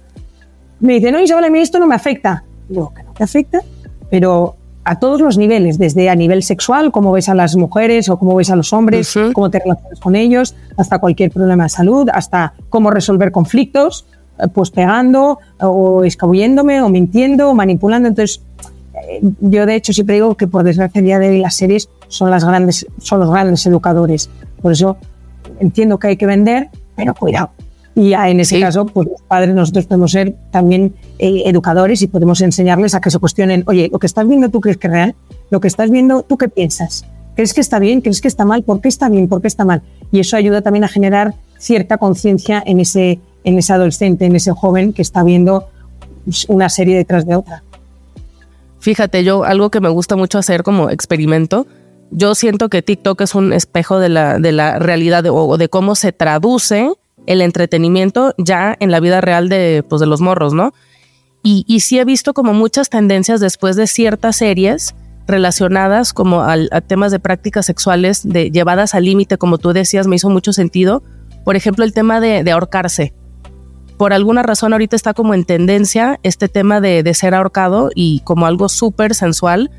Me 0.80 0.94
dice, 0.94 1.12
no, 1.12 1.20
Isabel, 1.20 1.46
a 1.46 1.50
mí 1.50 1.60
esto 1.60 1.78
no 1.78 1.88
me 1.88 1.96
afecta. 1.96 2.44
Digo, 2.70 2.94
que 2.94 3.04
no 3.04 3.14
te 3.14 3.24
afecta, 3.24 3.62
pero 4.10 4.56
a 4.86 4.98
todos 4.98 5.22
los 5.22 5.38
niveles, 5.38 5.78
desde 5.78 6.10
a 6.10 6.16
nivel 6.16 6.42
sexual, 6.42 6.92
cómo 6.92 7.12
ves 7.12 7.30
a 7.30 7.36
las 7.36 7.56
mujeres 7.56 8.10
o 8.10 8.18
cómo 8.18 8.36
ves 8.36 8.50
a 8.50 8.56
los 8.56 8.72
hombres, 8.74 9.14
cómo 9.34 9.52
te 9.52 9.60
relacionas 9.60 10.00
con 10.00 10.16
ellos, 10.16 10.56
hasta 10.78 11.00
cualquier 11.00 11.32
problema 11.32 11.64
de 11.64 11.70
salud, 11.70 12.08
hasta 12.12 12.54
cómo 12.70 12.90
resolver 12.90 13.32
conflictos, 13.32 14.06
eh, 14.40 14.48
pues 14.48 14.72
pegando 14.72 15.40
o 15.60 16.04
escabulléndome 16.04 16.82
o 16.82 16.90
mintiendo 16.90 17.50
o 17.50 17.54
manipulando. 17.54 18.08
Entonces, 18.08 18.42
eh, 19.10 19.22
yo 19.42 19.66
de 19.66 19.76
hecho 19.76 19.94
siempre 19.94 20.16
digo 20.16 20.36
que 20.36 20.48
por 20.48 20.64
desgracia 20.64 21.02
día 21.02 21.20
de 21.20 21.38
las 21.38 21.56
series 21.56 21.90
son, 22.10 22.30
las 22.30 22.44
grandes, 22.44 22.86
son 22.98 23.22
los 23.22 23.32
grandes 23.32 23.66
educadores. 23.66 24.30
Por 24.62 24.74
eso 24.74 24.98
entiendo 25.60 25.98
que 25.98 26.08
hay 26.08 26.18
que 26.18 26.26
vender, 26.26 26.70
pero 26.96 27.16
cuidado. 27.16 27.52
Y 27.96 28.14
en 28.14 28.40
ese 28.40 28.60
caso, 28.60 28.86
pues 28.86 29.08
los 29.10 29.22
padres, 29.24 29.54
nosotros 29.54 29.86
podemos 29.86 30.12
ser 30.12 30.36
también 30.52 30.94
eh, 31.18 31.44
educadores 31.46 32.02
y 32.02 32.08
podemos 32.08 32.40
enseñarles 32.42 32.96
a 32.96 33.02
que 33.02 33.12
se 33.12 33.20
cuestionen, 33.20 33.64
oye, 33.68 33.90
lo 33.92 34.00
que 34.00 34.08
estás 34.08 34.28
viendo 34.28 34.50
tú 34.50 34.62
crees 34.62 34.78
que 34.78 34.88
es 34.88 34.94
real, 34.94 35.16
lo 35.50 35.60
que 35.60 35.68
estás 35.68 35.90
viendo 35.90 36.24
tú 36.24 36.38
qué 36.38 36.48
piensas, 36.48 37.06
crees 37.36 37.54
que 37.54 37.62
está 37.62 37.78
bien, 37.80 38.00
crees 38.00 38.22
que 38.22 38.28
está 38.28 38.46
mal, 38.46 38.64
por 38.64 38.80
qué 38.80 38.88
está 38.88 39.10
bien, 39.10 39.28
por 39.28 39.42
qué 39.42 39.48
está 39.48 39.66
mal. 39.66 39.82
Y 40.12 40.20
eso 40.20 40.38
ayuda 40.38 40.62
también 40.62 40.86
a 40.86 40.88
generar 40.88 41.34
cierta 41.58 41.98
conciencia 41.98 42.64
en 42.66 42.80
ese, 42.80 43.20
en 43.44 43.58
ese 43.58 43.74
adolescente, 43.74 44.26
en 44.26 44.36
ese 44.36 44.52
joven 44.52 44.94
que 44.94 45.02
está 45.02 45.24
viendo 45.24 45.68
una 46.48 46.70
serie 46.70 46.96
detrás 46.96 47.26
de 47.26 47.36
otra. 47.36 47.64
Fíjate, 48.80 49.24
yo 49.24 49.44
algo 49.44 49.72
que 49.72 49.82
me 49.82 49.90
gusta 49.90 50.16
mucho 50.16 50.38
hacer 50.38 50.64
como 50.64 50.90
experimento, 50.90 51.68
yo 52.12 52.36
siento 52.36 52.70
que 52.70 52.82
TikTok 52.82 53.22
es 53.22 53.36
un 53.36 53.54
espejo 53.54 54.00
de 54.00 54.10
la, 54.10 54.40
de 54.40 54.52
la 54.52 54.80
realidad 54.80 55.26
o 55.30 55.58
de 55.58 55.70
cómo 55.70 55.96
se 55.96 56.12
traduce 56.12 56.92
el 57.26 57.42
entretenimiento 57.42 58.34
ya 58.38 58.76
en 58.80 58.92
la 58.92 59.00
vida 59.00 59.22
real 59.22 59.50
de, 59.50 59.84
pues, 59.88 60.00
de 60.00 60.08
los 60.08 60.22
morros, 60.22 60.54
¿no? 60.54 60.74
Y, 61.44 61.64
y 61.68 61.82
sí 61.82 62.00
he 62.00 62.06
visto 62.06 62.34
como 62.34 62.54
muchas 62.54 62.90
tendencias 62.90 63.40
después 63.40 63.76
de 63.76 63.88
ciertas 63.88 64.38
series 64.38 64.96
relacionadas 65.28 66.12
como 66.12 66.42
a 66.42 66.82
temas 66.82 67.12
de 67.12 67.20
prácticas 67.20 67.66
sexuales 67.66 68.28
de, 68.28 68.50
llevadas 68.50 68.96
al 68.96 69.06
límite, 69.06 69.38
como 69.38 69.60
tú 69.60 69.72
decías, 69.74 70.08
me 70.08 70.16
hizo 70.16 70.30
mucho 70.30 70.54
sentido. 70.54 71.04
Por 71.46 71.56
ejemplo, 71.56 71.86
el 71.86 71.94
tema 71.94 72.20
de, 72.20 72.44
de 72.44 72.52
ahorcarse 72.52 73.14
por 74.00 74.14
alguna 74.14 74.44
razón 74.44 74.72
ahorita 74.72 74.96
está 74.96 75.14
como 75.14 75.34
en 75.34 75.44
tendencia 75.44 76.22
este 76.24 76.48
tema 76.48 76.80
de, 76.80 77.14
ser 77.14 77.36
ahorcado 77.36 77.90
y 77.94 78.22
como 78.22 78.46
algo 78.46 78.70
súper 78.70 79.14
sensual. 79.14 79.70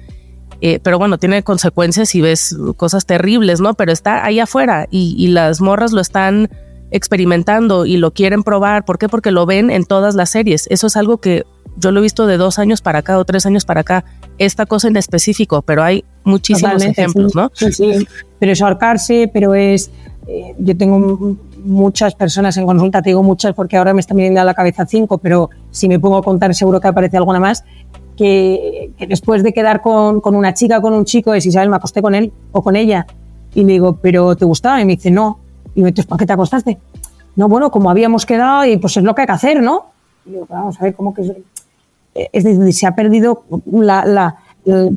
Eh, 0.61 0.79
pero 0.83 0.99
bueno, 0.99 1.19
tiene 1.19 1.43
consecuencias 1.43 2.15
y 2.15 2.21
ves 2.21 2.57
cosas 2.77 3.07
terribles, 3.07 3.61
¿no? 3.61 3.75
Pero 3.75 3.93
está 3.93 4.25
ahí 4.25 4.41
afuera 4.41 4.87
y, 4.91 5.15
y 5.19 5.29
las 5.29 5.61
morras 5.61 5.93
lo 5.93 6.01
están 6.01 6.51
experimentando 6.91 7.87
y 7.87 7.97
lo 7.97 8.13
quieren 8.13 8.43
probar. 8.43 8.85
¿Por 8.85 8.99
qué? 8.99 9.09
Porque 9.09 9.31
lo 9.31 9.47
ven 9.47 9.71
en 9.71 9.85
todas 9.85 10.15
las 10.15 10.31
series. 10.31 10.67
Eso 10.71 10.89
es 10.89 10.97
algo 10.97 11.19
que 11.19 11.45
yo 11.77 11.93
lo 11.93 12.01
he 12.01 12.03
visto 12.03 12.27
de 12.27 12.37
dos 12.37 12.59
años 12.59 12.83
para 12.83 12.99
acá 12.99 13.19
o 13.19 13.25
tres 13.25 13.47
años 13.47 13.65
para 13.65 13.81
acá, 13.81 14.05
esta 14.39 14.67
cosa 14.67 14.89
en 14.89 14.97
específico, 14.97 15.63
pero 15.63 15.83
hay 15.83 16.05
muchísimos 16.25 16.83
ejemplos, 16.85 17.35
¿no? 17.35 17.51
Sí, 17.55 17.73
sí, 17.73 18.07
pero 18.39 18.53
es 18.53 18.61
ahorcarse, 18.61 19.31
pero 19.33 19.55
es... 19.55 19.91
Eh, 20.27 20.55
yo 20.59 20.77
tengo 20.77 21.37
muchas 21.65 22.15
personas 22.15 22.57
en 22.57 22.67
consulta, 22.67 23.03
te 23.03 23.11
digo 23.11 23.23
muchas 23.23 23.55
porque 23.55 23.77
ahora 23.77 23.95
me 23.95 24.01
están 24.01 24.17
viniendo 24.17 24.41
a 24.41 24.45
la 24.45 24.55
cabeza 24.55 24.87
cinco, 24.87 25.19
pero 25.19 25.51
si 25.71 25.89
me 25.89 25.99
pongo 25.99 26.19
a 26.19 26.23
contar 26.23 26.55
seguro 26.55 26.81
que 26.81 26.89
aparece 26.89 27.17
alguna 27.17 27.41
más, 27.41 27.65
que, 28.21 28.93
después 29.09 29.43
de 29.43 29.55
quedar 29.55 29.81
con, 29.81 30.21
con, 30.21 30.37
una 30.37 30.53
chica 30.53 30.83
con 30.83 30.93
un 30.93 31.07
chico 31.07 31.33
es 31.33 31.47
Isabel, 31.47 31.71
me 31.71 31.77
acosté 31.77 32.03
con 32.03 32.15
él 32.15 32.31
o 32.53 32.61
con 32.61 32.77
ella. 32.77 33.07
Y 33.55 33.65
le 33.65 33.73
digo, 33.73 33.97
¿pero 33.97 34.37
te 34.37 34.45
gustaba? 34.45 34.79
Y 34.83 34.85
me 34.85 34.97
dice, 34.97 35.11
no. 35.11 35.39
Y 35.75 35.81
me 35.83 35.91
dice, 35.91 36.07
¿para 36.07 36.19
qué 36.19 36.27
te 36.27 36.35
acostaste? 36.35 36.79
No, 37.35 37.49
bueno, 37.49 37.71
como 37.71 37.89
habíamos 37.89 38.27
quedado 38.27 38.67
y 38.67 38.77
pues 38.77 38.99
es 38.99 39.05
lo 39.05 39.15
que 39.15 39.23
hay 39.23 39.27
que 39.27 39.33
hacer, 39.33 39.63
¿no? 39.63 39.87
Y 40.27 40.33
digo, 40.33 40.47
vamos 40.51 40.79
a 40.79 40.85
ver, 40.85 40.95
¿cómo 40.95 41.15
que 41.15 41.23
es 42.13 42.45
decir, 42.45 42.75
se 42.75 42.87
ha 42.87 42.95
perdido 42.95 43.45
la, 43.73 44.05
la, 44.05 44.37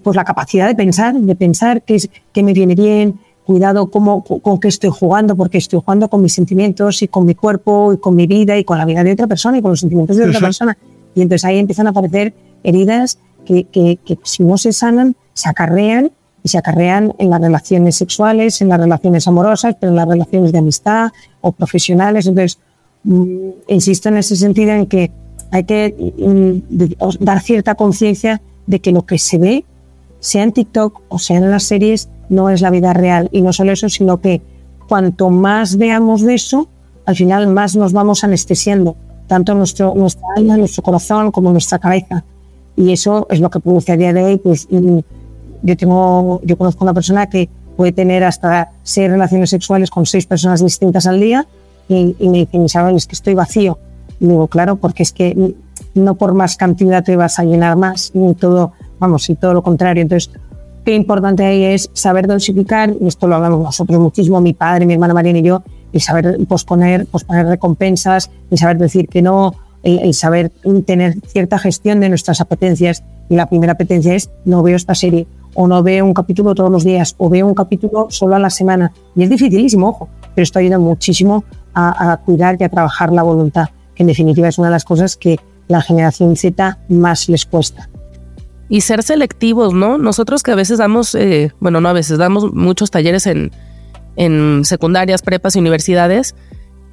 pues 0.04 0.18
la 0.18 0.26
capacidad 0.26 0.68
de 0.68 0.76
pensar, 0.76 1.16
de 1.16 1.36
pensar 1.36 1.82
qué, 1.84 1.96
es, 1.96 2.10
qué 2.34 2.44
me 2.44 2.52
viene 2.52 2.76
bien, 2.76 3.20
cuidado 3.46 3.90
cómo, 3.90 4.22
con 4.26 4.60
qué 4.60 4.68
estoy 4.68 4.90
jugando, 4.90 5.38
porque 5.38 5.60
estoy 5.60 5.80
jugando 5.80 6.10
con 6.10 6.22
mis 6.22 6.34
sentimientos 6.34 7.02
y 7.02 7.08
con 7.08 7.26
mi 7.26 7.36
cuerpo 7.36 7.94
y 7.94 8.00
con 8.00 8.18
mi 8.18 8.28
vida 8.28 8.58
y 8.58 8.66
con 8.66 8.78
la 8.78 8.84
vida 8.84 9.02
de 9.02 9.14
otra 9.14 9.28
persona 9.28 9.60
y 9.60 9.62
con 9.62 9.72
los 9.72 9.80
sentimientos 9.80 10.18
de 10.18 10.28
otra 10.28 10.42
persona. 10.42 10.78
Y 11.16 11.22
entonces 11.22 11.46
ahí 11.46 11.60
empiezan 11.60 11.88
a 11.88 11.92
aparecer 11.92 12.34
heridas 12.64 13.20
que, 13.46 14.00
si 14.24 14.44
no 14.44 14.58
se 14.58 14.74
sanan, 14.74 15.16
se 15.34 15.50
acarrean 15.50 16.12
y 16.44 16.50
se 16.50 16.58
acarrean 16.58 17.14
en 17.18 17.30
las 17.30 17.42
relaciones 17.42 17.96
sexuales, 17.96 18.62
en 18.62 18.70
las 18.70 18.80
relaciones 18.80 19.28
amorosas, 19.28 19.76
pero 19.80 19.92
en 19.92 19.96
las 19.96 20.08
relaciones 20.08 20.52
de 20.52 20.60
amistad 20.60 21.12
o 21.42 21.52
profesionales. 21.52 22.26
Entonces, 22.26 22.60
mmm, 23.04 23.50
insisto 23.68 24.10
en 24.10 24.18
ese 24.18 24.36
sentido 24.36 24.72
en 24.72 24.88
que 24.88 25.12
hay 25.52 25.64
que 25.64 26.14
mm, 26.18 27.24
dar 27.24 27.42
cierta 27.42 27.76
conciencia 27.76 28.42
de 28.66 28.80
que 28.80 28.92
lo 28.92 29.06
que 29.06 29.18
se 29.18 29.38
ve, 29.38 29.66
sea 30.20 30.44
en 30.44 30.54
TikTok 30.54 31.02
o 31.10 31.20
sea 31.20 31.38
en 31.38 31.52
las 31.52 31.64
series, 31.64 32.10
no 32.30 32.50
es 32.50 32.62
la 32.62 32.70
vida 32.70 32.94
real. 32.94 33.30
Y 33.32 33.42
no 33.42 33.54
solo 33.54 33.72
eso, 33.72 33.90
sino 33.90 34.20
que 34.20 34.42
cuanto 34.88 35.30
más 35.30 35.78
veamos 35.78 36.22
de 36.22 36.36
eso, 36.36 36.70
al 37.06 37.16
final 37.16 37.48
más 37.48 37.76
nos 37.76 37.94
vamos 37.94 38.24
anestesiando, 38.24 38.96
tanto 39.28 39.54
nuestro, 39.54 39.94
nuestra 39.96 40.26
alma, 40.36 40.58
nuestro 40.58 40.84
corazón 40.84 41.32
como 41.32 41.52
nuestra 41.52 41.80
cabeza. 41.80 42.24
Y 42.76 42.92
eso 42.92 43.28
es 43.30 43.40
lo 43.40 43.50
que 43.50 43.60
produce 43.60 43.92
a 43.92 43.98
día 43.98 44.14
de 44.14 44.24
hoy. 44.24 44.38
Pues, 44.38 44.68
yo, 44.70 45.78
tengo, 45.78 46.42
yo 46.44 46.58
conozco 46.58 46.84
una 46.84 46.94
persona 46.94 47.28
que 47.30 47.50
puede 47.78 47.92
tener 47.92 48.24
hasta 48.24 48.72
seis 48.84 49.10
relaciones 49.10 49.50
sexuales 49.50 49.90
con 49.90 50.06
seis 50.06 50.26
personas 50.26 50.64
distintas 50.64 51.08
al 51.08 51.20
día 51.20 51.48
y, 51.88 52.16
y 52.20 52.30
me 52.30 52.40
dicen, 52.40 52.66
Isabel, 52.66 52.96
es 52.96 53.08
que 53.08 53.16
estoy 53.16 53.34
vacío 53.34 53.78
digo, 54.28 54.48
claro, 54.48 54.78
porque 54.78 55.04
es 55.04 55.12
que 55.12 55.56
no 55.94 56.16
por 56.16 56.34
más 56.34 56.58
cantidad 56.58 57.04
te 57.04 57.16
vas 57.16 57.40
a 57.40 57.44
llenar 57.44 57.76
más, 57.78 58.12
ni 58.14 58.34
todo, 58.36 58.74
vamos, 59.00 59.30
y 59.30 59.36
todo 59.36 59.54
lo 59.54 59.64
contrario. 59.64 60.02
Entonces, 60.02 60.32
qué 60.86 60.96
importante 60.96 61.44
ahí 61.44 61.64
es 61.64 61.90
saber 61.94 62.28
dosificar, 62.28 62.94
y 63.00 63.08
esto 63.08 63.28
lo 63.28 63.36
hablamos 63.36 63.64
nosotros 63.64 64.00
muchísimo, 64.00 64.42
mi 64.42 64.54
padre, 64.54 64.86
mi 64.86 64.94
hermana 64.94 65.14
Mariana 65.14 65.40
y 65.40 65.44
yo, 65.44 65.64
y 65.92 66.00
saber 66.00 66.40
posponer, 66.48 67.06
posponer 67.06 67.46
recompensas, 67.46 68.32
y 68.50 68.58
saber 68.58 68.78
decir 68.78 69.08
que 69.08 69.22
no, 69.22 69.56
el, 69.84 70.14
saber 70.14 70.52
tener 70.86 71.16
cierta 71.28 71.60
gestión 71.60 72.00
de 72.00 72.10
nuestras 72.10 72.42
apetencias. 72.42 73.04
Y 73.30 73.36
la 73.36 73.48
primera 73.48 73.74
apetencia 73.74 74.16
es, 74.16 74.30
no 74.46 74.64
veo 74.64 74.76
esta 74.76 74.96
serie, 74.96 75.28
o 75.54 75.68
no 75.68 75.84
veo 75.84 76.06
un 76.06 76.14
capítulo 76.14 76.56
todos 76.56 76.72
los 76.72 76.84
días, 76.84 77.16
o 77.18 77.30
veo 77.30 77.48
un 77.48 77.54
capítulo 77.54 78.08
solo 78.10 78.36
a 78.36 78.40
la 78.40 78.50
semana. 78.50 78.92
Y 79.16 79.24
es 79.24 79.30
dificilísimo, 79.30 79.90
ojo, 79.90 80.10
pero 80.36 80.44
esto 80.44 80.60
ayuda 80.60 80.80
muchísimo 80.80 81.44
a, 81.74 82.12
a 82.12 82.18
cuidar 82.18 82.58
y 82.60 82.64
a 82.64 82.70
trabajar 82.70 83.12
la 83.12 83.24
voluntad 83.24 83.70
que 83.96 84.04
en 84.04 84.08
definitiva 84.08 84.48
es 84.48 84.58
una 84.58 84.68
de 84.68 84.74
las 84.74 84.86
cosas 84.86 85.18
que 85.18 85.40
la 85.68 85.82
generación 85.82 86.36
Z 86.36 86.80
más 86.90 87.30
les 87.30 87.46
cuesta. 87.46 87.90
Y 88.70 88.82
ser 88.82 89.04
selectivos, 89.04 89.74
¿no? 89.74 89.98
Nosotros 89.98 90.42
que 90.42 90.52
a 90.52 90.56
veces 90.56 90.80
damos, 90.80 91.14
eh, 91.16 91.52
bueno, 91.60 91.80
no 91.82 91.90
a 91.90 91.94
veces, 91.94 92.18
damos 92.18 92.54
muchos 92.54 92.92
talleres 92.92 93.28
en, 93.28 93.52
en 94.16 94.66
secundarias, 94.66 95.22
prepas 95.22 95.56
y 95.56 95.60
universidades, 95.60 96.36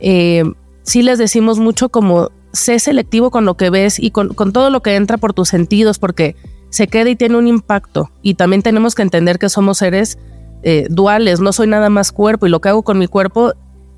eh, 0.00 0.44
sí 0.82 1.02
les 1.02 1.18
decimos 1.18 1.58
mucho 1.58 1.88
como 1.88 2.30
sé 2.52 2.78
selectivo 2.78 3.30
con 3.30 3.44
lo 3.44 3.56
que 3.56 3.70
ves 3.70 3.98
y 3.98 4.10
con, 4.10 4.34
con, 4.34 4.52
todo 4.52 4.70
lo 4.70 4.82
que 4.82 4.96
entra 4.96 5.16
por 5.18 5.32
tus 5.32 5.48
sentidos, 5.48 5.98
porque 5.98 6.36
se 6.70 6.88
queda 6.88 7.10
y 7.10 7.16
tiene 7.16 7.36
un 7.36 7.46
impacto. 7.46 8.10
Y 8.22 8.34
también 8.34 8.62
tenemos 8.62 8.94
que 8.94 9.02
entender 9.02 9.38
que 9.38 9.48
somos 9.48 9.78
seres 9.78 10.18
eh, 10.62 10.86
duales, 10.90 11.40
no 11.40 11.52
soy 11.52 11.66
nada 11.66 11.90
más 11.90 12.12
cuerpo 12.12 12.46
y 12.46 12.50
lo 12.50 12.60
que 12.60 12.68
hago 12.68 12.82
con 12.82 12.98
mi 12.98 13.06
cuerpo 13.06 13.52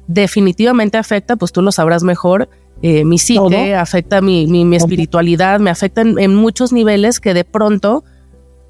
definitivamente 0.06 0.98
afecta, 0.98 1.36
pues 1.36 1.52
tú 1.52 1.62
lo 1.62 1.72
sabrás 1.72 2.02
mejor, 2.02 2.48
eh, 2.82 3.04
mi 3.04 3.18
psique, 3.18 3.74
afecta 3.74 4.20
mi, 4.20 4.46
mi, 4.46 4.64
mi, 4.64 4.76
espiritualidad, 4.76 5.60
me 5.60 5.70
afecta 5.70 6.00
en, 6.00 6.18
en, 6.18 6.34
muchos 6.34 6.72
niveles 6.72 7.20
que 7.20 7.34
de 7.34 7.44
pronto, 7.44 8.04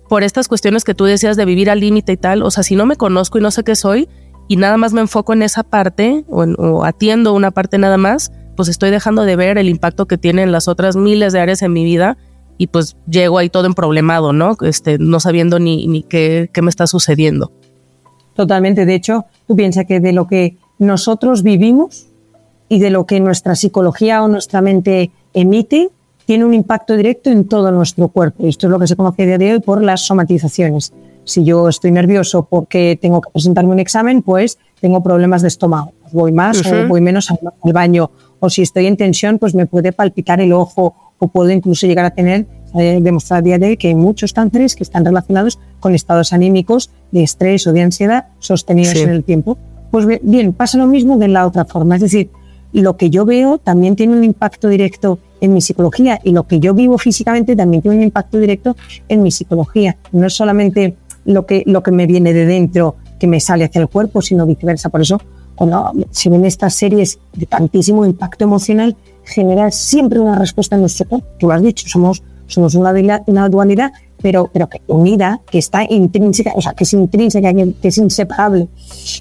por 0.09 0.23
estas 0.23 0.49
cuestiones 0.49 0.85
que 0.85 0.95
tú 0.95 1.05
decías 1.05 1.37
de 1.37 1.45
vivir 1.45 1.71
al 1.71 1.81
límite 1.81 2.13
y 2.13 2.17
tal, 2.17 2.43
o 2.43 2.51
sea, 2.51 2.63
si 2.63 2.77
no 2.77 2.85
me 2.85 2.97
conozco 2.97 3.39
y 3.39 3.43
no 3.43 3.51
sé 3.51 3.65
qué 3.65 3.75
soy 3.75 4.09
y 4.49 4.57
nada 4.57 4.77
más 4.77 4.93
me 4.93 5.01
enfoco 5.01 5.33
en 5.33 5.43
esa 5.43 5.63
parte 5.63 6.25
o, 6.29 6.45
en, 6.45 6.55
o 6.59 6.85
atiendo 6.85 7.33
una 7.33 7.51
parte 7.51 7.79
nada 7.79 7.97
más, 7.97 8.33
pues 8.57 8.69
estoy 8.69 8.91
dejando 8.91 9.25
de 9.25 9.37
ver 9.37 9.59
el 9.59 9.69
impacto 9.69 10.07
que 10.07 10.19
tienen 10.19 10.53
las 10.53 10.69
otras 10.69 10.97
miles 10.97 11.33
de 11.33 11.41
áreas 11.41 11.63
en 11.63 11.73
mi 11.73 11.85
vida 11.85 12.17
y 12.59 12.67
pues 12.69 12.97
llego 13.09 13.39
ahí 13.39 13.49
todo 13.49 13.67
en 13.67 13.75
problemado, 13.75 14.33
¿no? 14.33 14.57
Este, 14.63 14.99
no 14.99 15.21
sabiendo 15.21 15.59
ni, 15.59 15.87
ni 15.87 16.03
qué, 16.03 16.51
qué 16.53 16.63
me 16.63 16.71
está 16.71 16.87
sucediendo. 16.87 17.51
Totalmente. 18.35 18.87
De 18.87 18.95
hecho, 18.95 19.27
tú 19.47 19.57
piensas 19.57 19.87
que 19.87 20.01
de 20.01 20.13
lo 20.13 20.27
que 20.27 20.57
nosotros 20.79 21.43
vivimos, 21.43 22.07
y 22.73 22.79
de 22.79 22.89
lo 22.89 23.05
que 23.05 23.21
nuestra 23.21 23.55
psicología 23.55 24.25
o 24.25 24.29
nuestra 24.29 24.63
mente 24.63 25.11
emite 25.35 25.91
tiene 26.25 26.47
un 26.47 26.55
impacto 26.55 26.97
directo 26.97 27.29
en 27.29 27.47
todo 27.47 27.71
nuestro 27.71 28.09
cuerpo. 28.09 28.47
Esto 28.47 28.67
es 28.67 28.71
lo 28.71 28.79
que 28.79 28.87
se 28.87 28.97
conoce 28.97 29.25
a 29.25 29.27
día 29.27 29.37
de 29.37 29.53
hoy 29.53 29.61
por 29.61 29.83
las 29.85 30.07
somatizaciones. 30.07 30.91
Si 31.25 31.45
yo 31.45 31.69
estoy 31.69 31.91
nervioso 31.91 32.47
porque 32.49 32.99
tengo 32.99 33.21
que 33.21 33.29
presentarme 33.31 33.73
un 33.73 33.79
examen, 33.79 34.23
pues 34.23 34.57
tengo 34.81 35.03
problemas 35.03 35.43
de 35.43 35.49
estómago. 35.49 35.93
Voy 36.13 36.33
más 36.33 36.61
uh 36.61 36.63
-huh. 36.63 36.85
o 36.87 36.89
voy 36.89 37.03
menos 37.03 37.31
al, 37.31 37.73
baño. 37.75 38.11
O 38.45 38.51
si 38.51 38.63
estoy 38.63 38.87
en 38.87 38.97
tensión, 38.97 39.39
pues 39.39 39.55
me 39.55 39.67
puede 39.67 39.93
palpitar 39.93 40.41
el 40.41 40.53
ojo 40.53 40.97
o 41.19 41.29
puedo 41.29 41.51
incluso 41.51 41.87
llegar 41.87 42.05
a 42.05 42.11
tener, 42.11 42.49
eh, 42.75 42.99
demostrar 43.01 43.39
a 43.39 43.43
día 43.43 43.57
de 43.57 43.69
hoy 43.69 43.77
que 43.77 43.87
hay 43.87 43.95
muchos 43.95 44.33
cánceres 44.33 44.75
que 44.75 44.83
están 44.83 45.05
relacionados 45.05 45.61
con 45.79 45.95
estados 45.95 46.33
anímicos 46.33 46.91
de 47.13 47.23
estrés 47.23 47.69
o 47.69 47.73
de 47.73 47.83
ansiedad 47.83 48.27
sostenidos 48.41 48.95
sí. 48.95 49.03
en 49.03 49.11
el 49.11 49.23
tiempo. 49.23 49.59
Pues 49.93 50.09
bien, 50.23 50.53
pasa 50.55 50.77
lo 50.77 50.89
mismo 50.89 51.19
de 51.19 51.29
la 51.29 51.47
otra 51.47 51.67
forma. 51.67 51.95
Es 51.95 52.03
decir, 52.03 52.31
lo 52.73 52.97
que 52.97 53.11
yo 53.11 53.25
veo 53.25 53.59
también 53.59 53.95
tiene 53.95 54.17
un 54.17 54.25
impacto 54.25 54.67
directo 54.67 55.21
en 55.41 55.55
mi 55.55 55.61
psicología 55.61 56.19
y 56.25 56.33
lo 56.33 56.49
que 56.49 56.59
yo 56.59 56.75
vivo 56.75 56.99
físicamente 56.99 57.55
también 57.55 57.81
tiene 57.81 57.99
un 57.99 58.03
impacto 58.03 58.39
directo 58.39 58.75
en 59.09 59.23
mi 59.23 59.31
psicología. 59.31 59.99
No 60.11 60.27
es 60.27 60.35
solamente 60.35 60.97
lo 61.25 61.47
que, 61.47 61.63
lo 61.65 61.85
que 61.85 61.93
me 61.93 62.07
viene 62.07 62.33
de 62.33 62.45
dentro 62.45 62.97
que 63.21 63.29
me 63.29 63.39
sale 63.39 63.63
hacia 63.63 63.81
el 63.81 63.89
cuerpo, 63.89 64.21
sino 64.21 64.47
viceversa. 64.47 64.89
Por 64.89 65.01
eso, 65.01 65.21
cuando 65.55 65.93
se 66.11 66.31
ven 66.31 66.45
estas 66.45 66.75
series 66.75 67.19
de 67.35 67.47
tantísimo 67.47 68.05
impacto 68.05 68.45
emocional, 68.45 68.97
genera 69.25 69.71
siempre 69.71 70.19
una 70.19 70.39
respuesta 70.39 70.77
en 70.77 70.83
nuestro 70.83 71.09
cuerpo. 71.09 71.27
Tú 71.39 71.49
lo 71.49 71.55
has 71.55 71.63
dicho, 71.63 71.89
somos, 71.89 72.23
somos 72.47 72.75
una, 72.75 73.23
una 73.27 73.49
dualidad, 73.49 73.93
pero, 74.21 74.51
pero 74.53 74.69
que 74.69 74.81
unida, 74.87 75.41
que 75.51 75.59
está 75.59 75.85
intrínseca, 75.89 76.53
o 76.55 76.61
sea, 76.61 76.73
que 76.73 76.85
es 76.85 76.93
intrínseca, 76.93 77.53
que, 77.53 77.75
es 77.83 77.99
inseparable. 77.99 78.69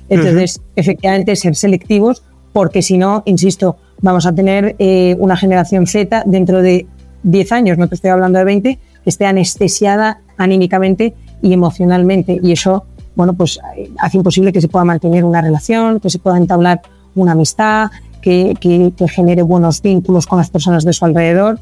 Entonces, 0.09 0.57
uh 0.57 0.61
-huh. 0.61 0.65
efectivamente, 0.75 1.35
ser 1.35 1.55
selectivos 1.55 2.23
porque 2.53 2.81
si 2.81 2.97
no, 2.97 3.23
insisto, 3.25 3.77
vamos 4.01 4.25
a 4.25 4.33
tener 4.33 4.75
eh, 4.79 5.15
una 5.19 5.37
generación 5.37 5.87
Z 5.87 6.23
dentro 6.25 6.61
de 6.61 6.85
10 7.23 7.51
años, 7.51 7.77
no 7.77 7.87
te 7.87 7.95
estoy 7.95 8.09
hablando 8.09 8.39
de 8.39 8.45
20, 8.45 8.79
que 9.03 9.09
esté 9.09 9.25
anestesiada 9.25 10.21
anímicamente 10.37 11.13
y 11.41 11.53
emocionalmente. 11.53 12.39
Y 12.41 12.51
eso, 12.51 12.85
bueno, 13.15 13.33
pues 13.33 13.59
eh, 13.77 13.91
hace 13.99 14.17
imposible 14.17 14.51
que 14.51 14.61
se 14.61 14.67
pueda 14.67 14.85
mantener 14.85 15.23
una 15.23 15.41
relación, 15.41 15.99
que 15.99 16.09
se 16.09 16.19
pueda 16.19 16.37
entablar 16.37 16.81
una 17.15 17.33
amistad, 17.33 17.91
que, 18.21 18.55
que, 18.59 18.93
que 18.95 19.07
genere 19.07 19.41
buenos 19.41 19.81
vínculos 19.81 20.27
con 20.27 20.37
las 20.37 20.49
personas 20.49 20.85
de 20.85 20.93
su 20.93 21.05
alrededor. 21.05 21.59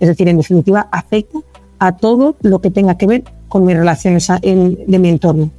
Es 0.00 0.08
decir, 0.08 0.28
en 0.28 0.38
definitiva, 0.38 0.88
afecta 0.92 1.38
a 1.78 1.96
todo 1.96 2.36
lo 2.40 2.60
que 2.60 2.70
tenga 2.70 2.96
que 2.96 3.06
ver 3.06 3.24
con 3.48 3.64
mis 3.64 3.76
relaciones 3.76 4.28
de 4.42 4.98
mi 4.98 5.08
entorno 5.08 5.50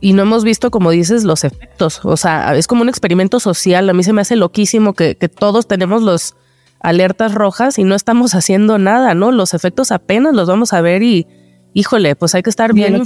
y 0.00 0.14
no 0.14 0.22
hemos 0.22 0.44
visto, 0.44 0.70
como 0.70 0.90
dices, 0.90 1.24
los 1.24 1.44
efectos. 1.44 2.00
O 2.04 2.16
sea, 2.16 2.56
es 2.56 2.66
como 2.66 2.82
un 2.82 2.88
experimento 2.88 3.38
social. 3.38 3.88
A 3.88 3.92
mí 3.92 4.02
se 4.02 4.12
me 4.12 4.22
hace 4.22 4.36
loquísimo 4.36 4.94
que, 4.94 5.16
que 5.16 5.28
todos 5.28 5.66
tenemos 5.66 6.02
los 6.02 6.36
alertas 6.80 7.34
rojas 7.34 7.78
y 7.78 7.84
no 7.84 7.94
estamos 7.94 8.34
haciendo 8.34 8.78
nada, 8.78 9.14
¿no? 9.14 9.30
Los 9.30 9.54
efectos 9.54 9.92
apenas 9.92 10.34
los 10.34 10.48
vamos 10.48 10.72
a 10.72 10.80
ver 10.80 11.02
y, 11.02 11.26
híjole, 11.74 12.16
pues 12.16 12.34
hay 12.34 12.42
que 12.42 12.50
estar 12.50 12.72
bien. 12.72 13.02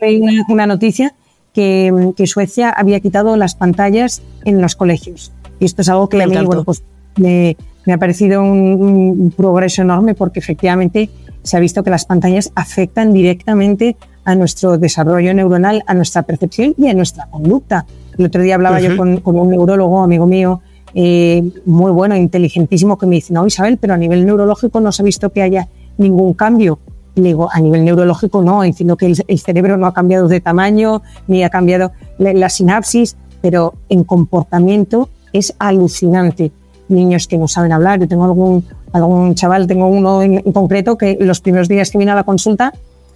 Hay 0.00 0.20
una, 0.20 0.44
una, 0.48 0.66
noticia 0.66 1.14
que, 1.52 2.12
que, 2.16 2.26
Suecia 2.26 2.70
había 2.70 3.00
quitado 3.00 3.36
las 3.36 3.54
pantallas 3.54 4.22
en 4.44 4.60
los 4.60 4.76
colegios. 4.76 5.32
Y 5.58 5.64
esto 5.64 5.82
es 5.82 5.88
algo 5.88 6.08
que 6.08 6.16
me 6.18 6.24
a 6.24 6.26
mí, 6.26 6.36
bueno, 6.44 6.64
pues 6.64 6.82
me, 7.16 7.56
me 7.86 7.92
ha 7.92 7.98
parecido 7.98 8.42
un, 8.42 9.18
un 9.18 9.30
progreso 9.30 9.82
enorme 9.82 10.14
porque 10.14 10.40
efectivamente 10.40 11.10
se 11.42 11.56
ha 11.56 11.60
visto 11.60 11.82
que 11.82 11.90
las 11.90 12.04
pantallas 12.04 12.52
afectan 12.54 13.12
directamente 13.12 13.96
a 14.24 14.34
nuestro 14.34 14.76
desarrollo 14.76 15.32
neuronal, 15.32 15.84
a 15.86 15.94
nuestra 15.94 16.22
percepción 16.22 16.74
y 16.76 16.88
a 16.88 16.94
nuestra 16.94 17.26
conducta. 17.26 17.86
El 18.18 18.26
otro 18.26 18.42
día 18.42 18.56
hablaba 18.56 18.80
yo 18.80 18.96
con, 18.96 19.20
un 19.24 19.50
neurólogo, 19.50 20.02
amigo 20.02 20.26
mío, 20.26 20.60
eh, 20.94 21.42
muy 21.64 21.92
bueno, 21.92 22.16
inteligentísimo, 22.16 22.98
que 22.98 23.06
me 23.06 23.16
dice, 23.16 23.32
no, 23.32 23.46
Isabel, 23.46 23.78
pero 23.78 23.94
a 23.94 23.96
nivel 23.96 24.26
neurológico 24.26 24.80
no 24.80 24.90
se 24.90 25.02
ha 25.02 25.04
visto 25.04 25.30
que 25.30 25.42
haya 25.42 25.68
ningún 25.96 26.34
cambio. 26.34 26.80
Y 27.16 27.22
le 27.22 27.28
digo, 27.28 27.48
a 27.50 27.58
nivel 27.60 27.82
neurológico 27.82 28.42
no, 28.42 28.62
entiendo 28.62 28.98
que 28.98 29.06
el, 29.06 29.38
cerebro 29.38 29.78
no 29.78 29.86
ha 29.86 29.94
cambiado 29.94 30.28
de 30.28 30.38
tamaño, 30.42 31.00
ni 31.26 31.42
ha 31.42 31.48
cambiado 31.48 31.92
la, 32.18 32.48
sinapsis, 32.50 33.16
pero 33.40 33.72
en 33.88 34.04
comportamiento 34.04 35.08
es 35.32 35.54
alucinante. 35.58 36.52
Niños 36.88 37.26
que 37.26 37.38
no 37.38 37.48
saben 37.48 37.72
hablar, 37.72 38.00
yo 38.00 38.06
tengo 38.06 38.24
algún, 38.24 38.64
algún 38.92 39.34
chaval, 39.34 39.66
tengo 39.66 39.88
uno 39.88 40.20
en, 40.20 40.42
concreto 40.52 40.98
que 40.98 41.16
los 41.18 41.40
primeros 41.40 41.68
días 41.68 41.90
que 41.90 41.96
vine 41.96 42.10
a 42.10 42.14
la 42.14 42.24
consulta 42.24 42.74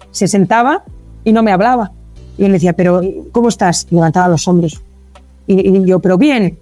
se 0.09 0.27
sentaba 0.27 0.83
y 1.23 1.31
no 1.31 1.43
me 1.43 1.51
hablaba. 1.51 1.91
Y 2.39 2.45
él 2.45 2.53
decía, 2.53 2.73
pero 2.73 3.01
¿cómo 3.31 3.49
estás? 3.49 3.85
Y 3.91 3.95
levantaba 3.95 4.29
los 4.29 4.47
hombros. 4.47 4.81
Y, 5.45 5.85
yo, 5.85 5.99
pero 5.99 6.17
bien, 6.17 6.57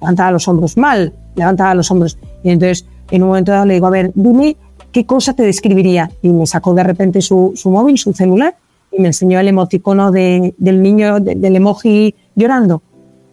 levantaba 0.00 0.30
los 0.30 0.48
hombros 0.48 0.78
mal, 0.78 1.12
levantaba 1.34 1.74
los 1.74 1.90
hombros. 1.90 2.16
Y 2.42 2.48
entonces, 2.48 2.86
en 3.10 3.22
un 3.22 3.28
momento 3.28 3.52
dado 3.52 3.66
le 3.66 3.74
digo, 3.74 3.86
a 3.86 3.90
ver, 3.90 4.12
dime 4.14 4.56
qué 4.92 5.06
cosa 5.06 5.34
te 5.34 5.42
describiría. 5.42 6.10
Y 6.22 6.30
me 6.30 6.46
sacó 6.46 6.74
de 6.74 6.82
repente 6.82 7.20
su, 7.20 7.52
su 7.54 7.70
móvil, 7.70 7.98
su 7.98 8.12
celular, 8.12 8.56
y 8.92 9.00
me 9.00 9.08
enseñó 9.08 9.38
el 9.40 9.48
emoticono 9.48 10.10
de, 10.10 10.54
del 10.58 10.82
niño, 10.82 11.20
del 11.20 11.56
emoji 11.56 12.14
llorando. 12.34 12.82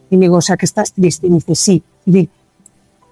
Y 0.09 0.17
digo, 0.17 0.37
o 0.37 0.41
sea, 0.41 0.57
que 0.57 0.65
estás 0.65 0.93
triste. 0.93 1.27
Y 1.27 1.31
dice, 1.31 1.55
sí. 1.55 1.83
Y 2.05 2.29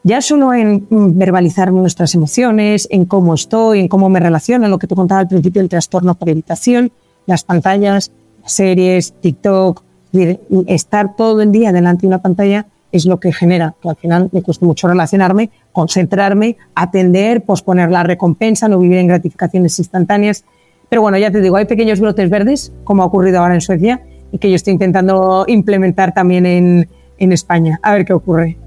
ya 0.04 0.22
solo 0.22 0.54
en 0.54 0.86
verbalizar 1.18 1.72
nuestras 1.72 2.14
emociones, 2.14 2.88
en 2.92 3.06
cómo 3.06 3.34
estoy, 3.34 3.80
en 3.80 3.88
cómo 3.88 4.08
me 4.08 4.20
relaciono, 4.20 4.68
lo 4.68 4.78
que 4.78 4.88
te 4.88 4.96
contaba 4.96 5.22
al 5.22 5.28
principio, 5.28 5.62
el 5.62 5.70
trastorno 5.70 6.14
por 6.14 6.30
evitación, 6.30 6.92
las 7.26 7.44
pantallas, 7.44 8.12
las 8.44 8.52
series, 8.52 9.14
TikTok, 9.20 9.82
estar 10.68 11.16
todo 11.16 11.42
el 11.42 11.52
día 11.52 11.72
delante 11.72 12.02
de 12.02 12.08
una 12.08 12.22
pantalla 12.22 12.68
es 12.98 13.06
lo 13.06 13.20
que 13.20 13.32
genera 13.32 13.76
que 13.82 13.90
al 13.90 13.96
final 13.96 14.30
me 14.32 14.42
cuesta 14.42 14.66
mucho 14.66 14.88
relacionarme, 14.88 15.50
concentrarme, 15.72 16.58
atender, 16.76 17.44
posponer 17.44 17.92
la 17.92 18.04
recompensa, 18.04 18.68
no 18.68 18.80
vivir 18.80 18.98
en 18.98 19.08
gratificaciones 19.08 19.78
instantáneas. 19.80 20.46
Pero 20.90 21.02
bueno, 21.02 21.18
ya 21.18 21.32
te 21.32 21.42
digo, 21.42 21.58
hay 21.58 21.66
pequeños 21.66 22.00
brotes 22.00 22.30
verdes, 22.30 22.72
como 22.84 23.04
ha 23.04 23.06
ocurrido 23.06 23.40
ahora 23.40 23.56
en 23.56 23.62
Suecia, 23.62 24.02
y 24.32 24.38
que 24.38 24.50
yo 24.50 24.56
estoy 24.56 24.74
intentando 24.74 25.46
implementar 25.48 26.14
también 26.14 26.46
en, 26.46 26.90
en 27.18 27.32
España. 27.32 27.80
A 27.84 27.94
ver 27.94 28.06
qué 28.06 28.14
ocurre. 28.14 28.58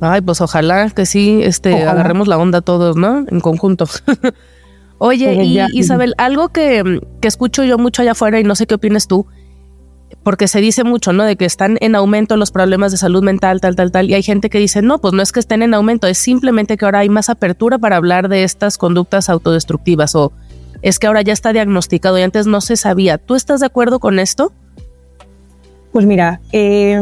Ay, 0.00 0.22
pues 0.22 0.40
ojalá 0.40 0.88
que 0.90 1.04
sí 1.04 1.40
este, 1.42 1.84
agarremos 1.84 2.26
la 2.26 2.38
onda 2.38 2.62
todos, 2.62 2.96
¿no? 2.96 3.26
En 3.28 3.40
conjunto. 3.40 3.86
Oye, 4.98 5.34
pues 5.34 5.46
y 5.46 5.78
Isabel, 5.78 6.14
algo 6.18 6.50
que, 6.50 7.00
que, 7.20 7.28
escucho 7.28 7.64
yo 7.64 7.78
mucho 7.78 8.02
allá 8.02 8.12
afuera 8.12 8.38
y 8.38 8.44
no 8.44 8.54
sé 8.54 8.66
qué 8.66 8.74
opinas 8.74 9.06
tú, 9.06 9.26
porque 10.22 10.48
se 10.48 10.60
dice 10.60 10.84
mucho, 10.84 11.12
¿no? 11.12 11.24
De 11.24 11.36
que 11.36 11.44
están 11.44 11.78
en 11.80 11.94
aumento 11.94 12.36
los 12.36 12.50
problemas 12.50 12.92
de 12.92 12.98
salud 12.98 13.22
mental, 13.22 13.60
tal, 13.60 13.76
tal, 13.76 13.90
tal, 13.90 14.10
y 14.10 14.14
hay 14.14 14.22
gente 14.22 14.50
que 14.50 14.58
dice, 14.58 14.82
no, 14.82 15.00
pues 15.00 15.14
no 15.14 15.22
es 15.22 15.32
que 15.32 15.40
estén 15.40 15.62
en 15.62 15.74
aumento, 15.74 16.06
es 16.06 16.18
simplemente 16.18 16.76
que 16.76 16.84
ahora 16.84 17.00
hay 17.00 17.08
más 17.08 17.30
apertura 17.30 17.78
para 17.78 17.96
hablar 17.96 18.28
de 18.28 18.44
estas 18.44 18.78
conductas 18.78 19.28
autodestructivas 19.28 20.14
o 20.14 20.32
es 20.82 20.98
que 20.98 21.06
ahora 21.06 21.22
ya 21.22 21.32
está 21.32 21.52
diagnosticado 21.52 22.18
y 22.18 22.22
antes 22.22 22.46
no 22.46 22.60
se 22.60 22.76
sabía. 22.76 23.18
¿Tú 23.18 23.34
estás 23.34 23.60
de 23.60 23.66
acuerdo 23.66 24.00
con 24.00 24.18
esto? 24.18 24.52
Pues 25.92 26.06
mira, 26.06 26.40
eh, 26.52 26.98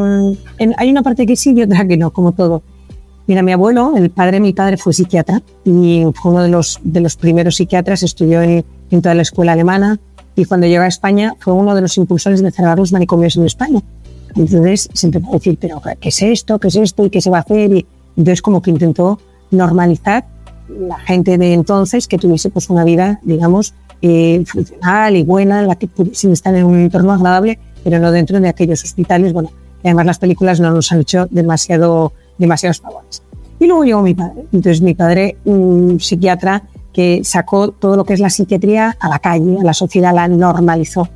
hay 0.76 0.90
una 0.90 1.02
parte 1.02 1.26
que 1.26 1.36
sí 1.36 1.52
y 1.54 1.62
otra 1.62 1.86
que 1.86 1.96
no, 1.96 2.10
como 2.10 2.32
todo. 2.32 2.62
Mira, 3.26 3.42
mi 3.42 3.52
abuelo, 3.52 3.92
el 3.94 4.08
padre 4.08 4.32
de 4.32 4.40
mi 4.40 4.54
padre, 4.54 4.78
fue 4.78 4.94
psiquiatra 4.94 5.42
y 5.64 6.02
fue 6.14 6.32
uno 6.32 6.42
de 6.42 6.48
los, 6.48 6.80
de 6.82 7.00
los 7.02 7.16
primeros 7.16 7.56
psiquiatras, 7.56 8.02
estudió 8.02 8.40
en, 8.40 8.64
toda 9.02 9.14
la 9.14 9.20
escuela 9.20 9.52
alemana 9.52 9.98
y 10.38 10.44
cuando 10.44 10.68
llegó 10.68 10.84
a 10.84 10.86
España 10.86 11.34
fue 11.40 11.52
uno 11.52 11.74
de 11.74 11.80
los 11.80 11.96
impulsores 11.98 12.40
de 12.40 12.52
cerrar 12.52 12.78
los 12.78 12.92
manicomios 12.92 13.34
en 13.36 13.44
España. 13.44 13.80
Entonces 14.36 14.88
se 14.92 15.08
empezó 15.08 15.30
a 15.30 15.32
decir, 15.32 15.58
pero 15.60 15.82
¿qué 16.00 16.10
es 16.10 16.22
esto? 16.22 16.60
¿Qué 16.60 16.68
es 16.68 16.76
esto? 16.76 17.04
¿Y 17.04 17.10
qué 17.10 17.20
se 17.20 17.28
va 17.28 17.38
a 17.38 17.40
hacer? 17.40 17.72
Y 17.72 17.86
entonces 18.16 18.40
como 18.40 18.62
que 18.62 18.70
intentó 18.70 19.18
normalizar 19.50 20.26
la 20.68 20.96
gente 21.00 21.38
de 21.38 21.54
entonces 21.54 22.06
que 22.06 22.18
tuviese 22.18 22.50
pues 22.50 22.70
una 22.70 22.84
vida, 22.84 23.18
digamos, 23.24 23.74
eh, 24.00 24.44
funcional 24.46 25.16
y 25.16 25.24
buena, 25.24 25.60
en 25.60 25.66
la 25.66 25.74
que 25.74 25.88
pudiesen 25.88 26.30
estar 26.30 26.54
en 26.54 26.64
un 26.66 26.78
entorno 26.78 27.12
agradable, 27.12 27.58
pero 27.82 27.98
no 27.98 28.12
dentro 28.12 28.38
de 28.38 28.48
aquellos 28.48 28.84
hospitales, 28.84 29.32
bueno, 29.32 29.50
y 29.82 29.88
además 29.88 30.06
las 30.06 30.18
películas 30.20 30.60
no 30.60 30.70
nos 30.70 30.92
han 30.92 31.00
hecho 31.00 31.26
demasiado 31.32 32.12
demasiados 32.38 32.80
favores. 32.80 33.24
Y 33.58 33.66
luego 33.66 33.82
llegó 33.82 34.02
mi 34.02 34.14
padre. 34.14 34.44
Entonces 34.52 34.82
mi 34.82 34.94
padre, 34.94 35.36
un 35.44 35.98
psiquiatra 35.98 36.62
que 36.92 37.22
sacó 37.24 37.70
todo 37.70 37.96
lo 37.96 38.04
que 38.04 38.14
es 38.14 38.20
la 38.20 38.30
psiquiatría 38.30 38.96
a 38.98 39.08
la 39.08 39.18
calle, 39.18 39.58
a 39.60 39.64
la 39.64 39.74
sociedad, 39.74 40.14
la 40.14 40.28
normalizó. 40.28 41.08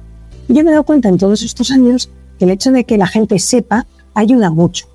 Y 0.49 0.55
yo 0.55 0.65
me 0.65 0.71
he 0.71 0.73
dado 0.73 0.85
cuenta 0.85 1.09
en 1.09 1.19
todos 1.19 1.43
estos 1.43 1.71
años 1.71 2.11
que 2.39 2.45
el 2.45 2.51
hecho 2.51 2.73
de 2.73 2.85
que 2.85 2.99
la 2.99 3.07
gente 3.07 3.39
sepa 3.39 3.87
ayuda 4.15 4.51
mucho. 4.51 4.87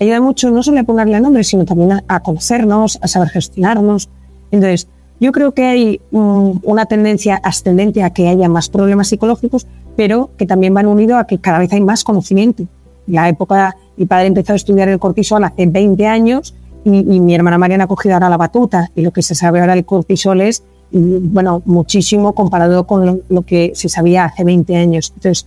Ayuda 0.00 0.20
mucho 0.20 0.50
no 0.50 0.62
solo 0.62 0.80
a 0.80 0.84
ponerle 0.84 1.20
nombre, 1.20 1.42
sino 1.44 1.64
también 1.64 2.02
a, 2.06 2.20
conocernos, 2.20 2.98
a 3.00 3.08
saber 3.08 3.30
gestionarnos. 3.30 4.10
Entonces, 4.50 4.88
yo 5.18 5.32
creo 5.32 5.52
que 5.52 5.64
hay 5.64 6.00
una 6.10 6.84
tendencia 6.84 7.40
ascendente 7.42 8.02
a 8.02 8.10
que 8.10 8.28
haya 8.28 8.48
más 8.48 8.68
problemas 8.68 9.08
psicológicos, 9.08 9.66
pero 9.96 10.30
que 10.36 10.44
también 10.44 10.74
van 10.74 10.86
unidos 10.86 11.18
a 11.18 11.26
que 11.26 11.38
cada 11.38 11.58
vez 11.58 11.72
hay 11.72 11.80
más 11.80 12.04
conocimiento. 12.04 12.66
La 13.06 13.28
época 13.28 13.76
mi 13.96 14.04
padre 14.04 14.26
empezó 14.26 14.52
a 14.52 14.56
estudiar 14.56 14.88
el 14.88 14.98
cortisol 14.98 15.42
hace 15.44 15.66
20 15.66 16.06
años 16.06 16.54
y, 16.86 17.20
mi 17.20 17.34
hermana 17.34 17.58
Mariana 17.58 17.84
ha 17.84 17.86
cogido 17.88 18.14
ahora 18.14 18.28
la 18.28 18.36
batuta. 18.36 18.90
Y 18.94 19.02
lo 19.02 19.10
que 19.12 19.22
se 19.22 19.34
sabe 19.34 19.60
ahora 19.60 19.74
del 19.74 19.84
cortisol 19.84 20.40
es, 20.40 20.62
mm, 20.92 21.32
bueno, 21.32 21.62
muchísimo 21.64 22.32
comparado 22.32 22.86
con 22.86 23.22
lo, 23.28 23.42
que 23.42 23.72
se 23.74 23.88
sabía 23.88 24.26
hace 24.26 24.44
20 24.44 24.76
años. 24.76 25.12
Entonces, 25.16 25.46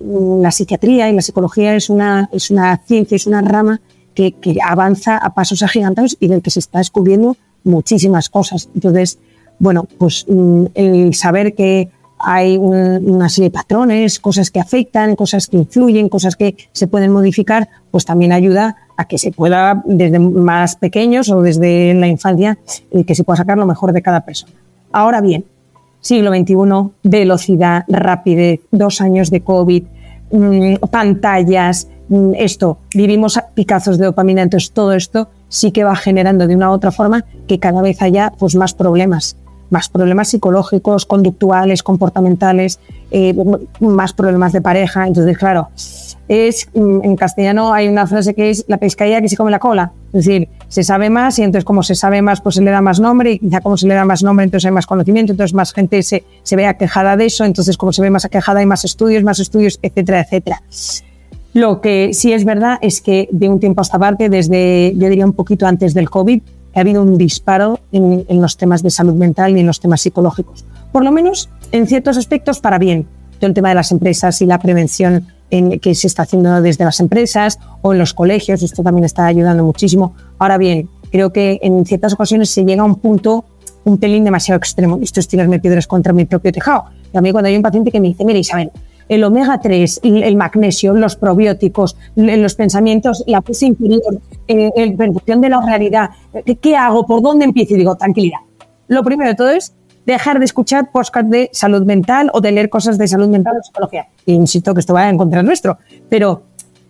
mm, 0.00 0.42
la 0.42 0.50
psiquiatría 0.50 1.08
y 1.08 1.14
la 1.14 1.22
psicología 1.22 1.74
es 1.74 1.88
una, 1.88 2.28
es 2.30 2.50
una 2.50 2.76
ciencia, 2.86 3.16
es 3.16 3.26
una 3.26 3.40
rama 3.40 3.80
que, 4.14 4.32
que 4.32 4.56
avanza 4.62 5.16
a 5.16 5.32
pasos 5.32 5.62
agigantados 5.62 6.16
y 6.20 6.28
del 6.28 6.42
que 6.42 6.50
se 6.50 6.60
está 6.60 6.78
descubriendo 6.78 7.36
muchísimas 7.64 8.28
cosas. 8.28 8.68
Entonces, 8.74 9.18
bueno, 9.58 9.88
pues 9.96 10.26
mm, 10.28 10.66
el 10.74 11.14
saber 11.14 11.54
que 11.54 11.88
hay 12.18 12.56
una 12.56 13.28
serie 13.28 13.50
de 13.50 13.54
patrones, 13.54 14.18
cosas 14.20 14.50
que 14.50 14.60
afectan, 14.60 15.16
cosas 15.16 15.48
que 15.48 15.58
influyen, 15.58 16.08
cosas 16.08 16.36
que 16.36 16.56
se 16.72 16.86
pueden 16.86 17.12
modificar, 17.12 17.68
pues 17.90 18.04
también 18.04 18.32
ayuda 18.32 18.76
a 18.96 19.06
que 19.06 19.18
se 19.18 19.32
pueda, 19.32 19.82
desde 19.84 20.18
más 20.18 20.76
pequeños 20.76 21.28
o 21.28 21.42
desde 21.42 21.92
la 21.94 22.06
infancia, 22.06 22.58
eh, 22.90 23.04
que 23.04 23.14
se 23.14 23.24
pueda 23.24 23.36
sacar 23.36 23.58
lo 23.58 23.66
mejor 23.66 23.92
de 23.92 24.02
cada 24.02 24.22
persona. 24.22 24.52
Ahora 24.92 25.20
bien, 25.20 25.44
siglo 26.00 26.30
XXI, 26.34 26.92
velocidad, 27.02 27.84
rapidez, 27.88 28.60
dos 28.70 29.00
años 29.00 29.30
de 29.30 29.42
COVID, 29.42 29.84
mm, 30.30 30.74
pantallas, 30.90 31.88
mm, 32.08 32.32
esto, 32.36 32.78
vivimos 32.94 33.38
picazos 33.54 33.98
de 33.98 34.06
dopamina, 34.06 34.42
entonces 34.42 34.72
todo 34.72 34.92
esto 34.92 35.28
sí 35.48 35.70
que 35.70 35.84
va 35.84 35.96
generando 35.96 36.46
de 36.46 36.56
una 36.56 36.70
u 36.70 36.72
otra 36.72 36.92
forma 36.92 37.24
que 37.46 37.58
cada 37.58 37.82
vez 37.82 38.00
haya 38.00 38.32
pues, 38.38 38.54
más 38.56 38.72
problemas 38.72 39.36
más 39.70 39.88
problemas 39.88 40.28
psicológicos, 40.28 41.06
conductuales, 41.06 41.82
comportamentales, 41.82 42.78
eh, 43.10 43.34
más 43.80 44.12
problemas 44.12 44.52
de 44.52 44.60
pareja. 44.60 45.06
Entonces, 45.06 45.36
claro, 45.38 45.68
es 46.28 46.68
en 46.74 47.16
castellano 47.16 47.72
hay 47.72 47.88
una 47.88 48.06
frase 48.06 48.34
que 48.34 48.50
es 48.50 48.64
la 48.68 48.78
pescadilla 48.78 49.20
que 49.20 49.28
se 49.28 49.36
come 49.36 49.50
la 49.50 49.58
cola. 49.58 49.92
Es 50.12 50.24
decir, 50.24 50.48
se 50.68 50.82
sabe 50.82 51.10
más 51.10 51.38
y 51.38 51.42
entonces 51.42 51.64
como 51.64 51.82
se 51.82 51.94
sabe 51.94 52.22
más, 52.22 52.40
pues 52.40 52.56
se 52.56 52.62
le 52.62 52.70
da 52.70 52.80
más 52.80 53.00
nombre 53.00 53.32
y 53.32 53.38
quizá 53.38 53.60
como 53.60 53.76
se 53.76 53.86
le 53.86 53.94
da 53.94 54.04
más 54.04 54.22
nombre, 54.22 54.44
entonces 54.44 54.66
hay 54.66 54.72
más 54.72 54.86
conocimiento, 54.86 55.32
entonces 55.32 55.54
más 55.54 55.72
gente 55.72 56.02
se, 56.02 56.24
se 56.42 56.56
ve 56.56 56.66
aquejada 56.66 57.16
de 57.16 57.26
eso, 57.26 57.44
entonces 57.44 57.76
como 57.76 57.92
se 57.92 58.02
ve 58.02 58.10
más 58.10 58.24
aquejada 58.24 58.60
hay 58.60 58.66
más 58.66 58.84
estudios, 58.84 59.22
más 59.22 59.38
estudios, 59.38 59.78
etcétera, 59.82 60.20
etcétera. 60.20 60.62
Lo 61.52 61.80
que 61.80 62.12
sí 62.12 62.32
es 62.32 62.44
verdad 62.44 62.78
es 62.82 63.00
que 63.00 63.28
de 63.32 63.48
un 63.48 63.60
tiempo 63.60 63.80
a 63.80 63.84
esta 63.84 63.98
parte, 63.98 64.28
desde 64.28 64.92
yo 64.96 65.08
diría 65.08 65.24
un 65.24 65.32
poquito 65.32 65.66
antes 65.66 65.94
del 65.94 66.10
COVID, 66.10 66.42
ha 66.78 66.82
habido 66.82 67.02
un 67.02 67.18
disparo 67.18 67.80
en, 67.92 68.24
los 68.40 68.56
temas 68.56 68.82
de 68.82 68.90
salud 68.90 69.14
mental 69.14 69.56
y 69.56 69.60
en 69.60 69.66
los 69.66 69.80
temas 69.80 70.00
psicológicos. 70.02 70.64
Por 70.92 71.04
lo 71.04 71.12
menos 71.12 71.48
en 71.72 71.86
ciertos 71.86 72.16
aspectos 72.16 72.60
para 72.60 72.78
bien. 72.78 73.06
Todo 73.38 73.48
el 73.48 73.54
tema 73.54 73.70
de 73.70 73.74
las 73.74 73.92
empresas 73.92 74.40
y 74.42 74.46
la 74.46 74.58
prevención 74.58 75.26
en, 75.50 75.78
que 75.80 75.94
se 75.94 76.06
está 76.06 76.22
haciendo 76.22 76.60
desde 76.62 76.84
las 76.84 77.00
empresas 77.00 77.58
o 77.82 77.92
en 77.92 77.98
los 77.98 78.14
colegios, 78.14 78.62
esto 78.62 78.82
también 78.82 79.04
está 79.04 79.26
ayudando 79.26 79.64
muchísimo. 79.64 80.14
Ahora 80.38 80.58
bien, 80.58 80.88
creo 81.10 81.32
que 81.32 81.58
en 81.62 81.84
ciertas 81.84 82.14
ocasiones 82.14 82.50
se 82.50 82.64
llega 82.64 82.82
a 82.82 82.86
un 82.86 82.96
punto 82.96 83.44
un 83.84 83.98
pelín 83.98 84.24
demasiado 84.24 84.58
extremo. 84.58 84.98
Esto 85.00 85.20
es 85.20 85.28
tirarme 85.28 85.60
piedras 85.60 85.86
contra 85.86 86.12
mi 86.12 86.24
propio 86.24 86.52
tejado. 86.52 86.86
Y 87.12 87.16
a 87.16 87.20
mí 87.20 87.30
cuando 87.30 87.48
hay 87.48 87.56
un 87.56 87.62
paciente 87.62 87.90
que 87.90 88.00
me 88.00 88.08
dice, 88.08 88.24
mira 88.24 88.38
Isabel, 88.38 88.70
el 89.08 89.24
omega 89.24 89.60
3, 89.60 90.00
el 90.02 90.36
magnesio, 90.36 90.94
los 90.94 91.16
probióticos, 91.16 91.96
los 92.16 92.54
pensamientos, 92.54 93.24
la 93.26 93.40
puse 93.40 93.66
inferior, 93.66 94.20
eh, 94.48 94.70
la 94.74 94.96
percepción 94.96 95.40
de 95.40 95.48
la 95.48 95.60
realidad. 95.64 96.10
¿Qué, 96.60 96.76
hago? 96.76 97.06
¿Por 97.06 97.22
dónde 97.22 97.44
empiezo? 97.44 97.74
Y 97.74 97.78
digo, 97.78 97.96
tranquilidad. 97.96 98.40
Lo 98.88 99.02
primero 99.02 99.30
de 99.30 99.36
todo 99.36 99.50
es 99.50 99.74
dejar 100.06 100.38
de 100.38 100.44
escuchar 100.44 100.90
podcast 100.92 101.26
de 101.28 101.50
salud 101.52 101.84
mental 101.84 102.30
o 102.32 102.40
de 102.40 102.52
leer 102.52 102.70
cosas 102.70 102.96
de 102.98 103.08
salud 103.08 103.28
mental 103.28 103.54
o 103.60 103.62
psicología. 103.62 104.06
insisto 104.26 104.72
que 104.72 104.80
esto 104.80 104.94
va 104.94 105.08
en 105.08 105.18
contra 105.18 105.42
nuestro, 105.42 105.78
pero 106.08 106.42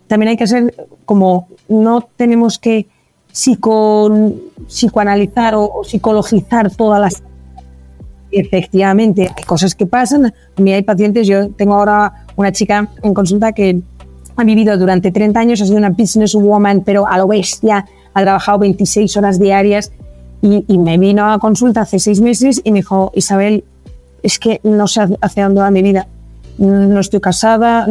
también 0.07 0.29
hay 0.29 0.37
que 0.37 0.47
ser 0.47 0.87
como 1.05 1.47
no 1.67 2.07
tenemos 2.15 2.59
que 2.59 2.87
psico, 3.31 4.11
psicoanalizar 4.67 5.55
o, 5.55 5.83
psicologizar 5.83 6.73
todas 6.75 7.01
las 7.01 7.23
efectivamente 8.31 9.29
hay 9.35 9.43
cosas 9.43 9.75
que 9.75 9.85
pasan. 9.85 10.25
A 10.25 10.61
mí 10.61 10.73
hay 10.73 10.83
pacientes, 10.83 11.27
yo 11.27 11.49
tengo 11.49 11.75
ahora 11.75 12.25
una 12.35 12.51
chica 12.51 12.89
en 13.03 13.13
consulta 13.13 13.51
que 13.51 13.81
ha 14.35 14.43
vivido 14.43 14.77
durante 14.77 15.11
30 15.11 15.39
años, 15.39 15.61
ha 15.61 15.65
sido 15.65 15.77
una 15.77 15.89
businesswoman, 15.89 16.81
pero 16.81 17.07
a 17.07 17.17
lo 17.17 17.27
bestia, 17.27 17.85
ha 18.13 18.21
trabajado 18.21 18.59
26 18.59 19.17
horas 19.17 19.39
diarias 19.39 19.91
y, 20.41 20.63
y, 20.67 20.77
me 20.77 20.97
vino 20.97 21.31
a 21.31 21.39
consulta 21.39 21.81
hace 21.81 21.97
seis 21.99 22.21
meses 22.21 22.61
y 22.63 22.71
me 22.71 22.79
dijo, 22.79 23.11
Isabel, 23.15 23.63
es 24.21 24.39
que 24.39 24.59
no 24.63 24.87
sé 24.87 25.01
hacia 25.21 25.45
dónde 25.45 25.61
va 25.61 25.71
mi 25.71 25.81
vida. 25.81 26.07
No 26.57 26.99
estoy 26.99 27.19
casada, 27.19 27.87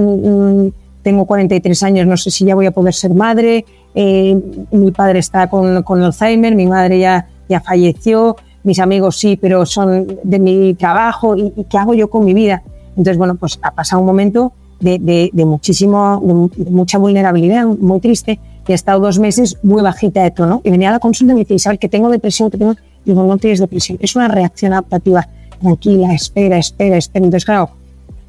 tengo 1.02 1.24
43 1.24 1.82
años, 1.84 2.06
no 2.06 2.16
sé 2.16 2.30
si 2.30 2.44
ya 2.44 2.54
voy 2.54 2.66
a 2.66 2.72
poder 2.72 2.92
ser 2.92 3.14
madre, 3.14 3.64
eh, 3.94 4.36
mi 4.72 4.90
padre 4.90 5.20
está 5.20 5.48
con, 5.48 5.82
con, 5.84 6.02
Alzheimer, 6.02 6.54
mi 6.56 6.66
madre 6.66 6.98
ya, 6.98 7.28
ya 7.48 7.60
falleció, 7.60 8.36
mis 8.66 8.78
amigos 8.80 9.16
sí, 9.16 9.38
pero 9.40 9.64
son 9.64 10.18
de 10.22 10.38
mi 10.38 10.74
trabajo 10.74 11.36
y, 11.36 11.52
¿qué 11.70 11.78
hago 11.78 11.94
yo 11.94 12.10
con 12.10 12.24
mi 12.24 12.34
vida? 12.34 12.62
Entonces, 12.90 13.16
bueno, 13.16 13.34
pues 13.36 13.58
ha 13.62 13.70
pasado 13.70 14.00
un 14.00 14.06
momento 14.06 14.52
de, 14.80 14.98
de, 15.32 15.44
muchísimo, 15.44 16.20
mucha 16.68 16.98
vulnerabilidad, 16.98 17.66
muy 17.66 18.00
triste, 18.00 18.38
y 18.66 18.72
he 18.72 18.74
estado 18.74 19.00
dos 19.00 19.18
meses 19.18 19.58
muy 19.62 19.82
bajita 19.82 20.22
de 20.22 20.30
tono. 20.30 20.60
Y 20.64 20.70
venía 20.70 20.88
a 20.88 20.92
la 20.92 20.98
consulta 20.98 21.32
y 21.32 21.34
me 21.34 21.40
dice, 21.40 21.54
Isabel, 21.54 21.78
que 21.78 21.88
tengo 21.88 22.10
depresión, 22.10 22.50
que 22.50 22.58
tengo... 22.58 22.72
Y 23.04 23.10
digo, 23.10 23.22
no 23.22 23.38
tienes 23.38 23.60
depresión, 23.60 23.98
es 24.00 24.16
una 24.16 24.28
reacción 24.28 24.72
adaptativa. 24.72 25.28
Tranquila, 25.60 26.12
espera, 26.12 26.58
espera, 26.58 26.96
espera. 26.96 27.24
Entonces, 27.24 27.44
claro, 27.44 27.70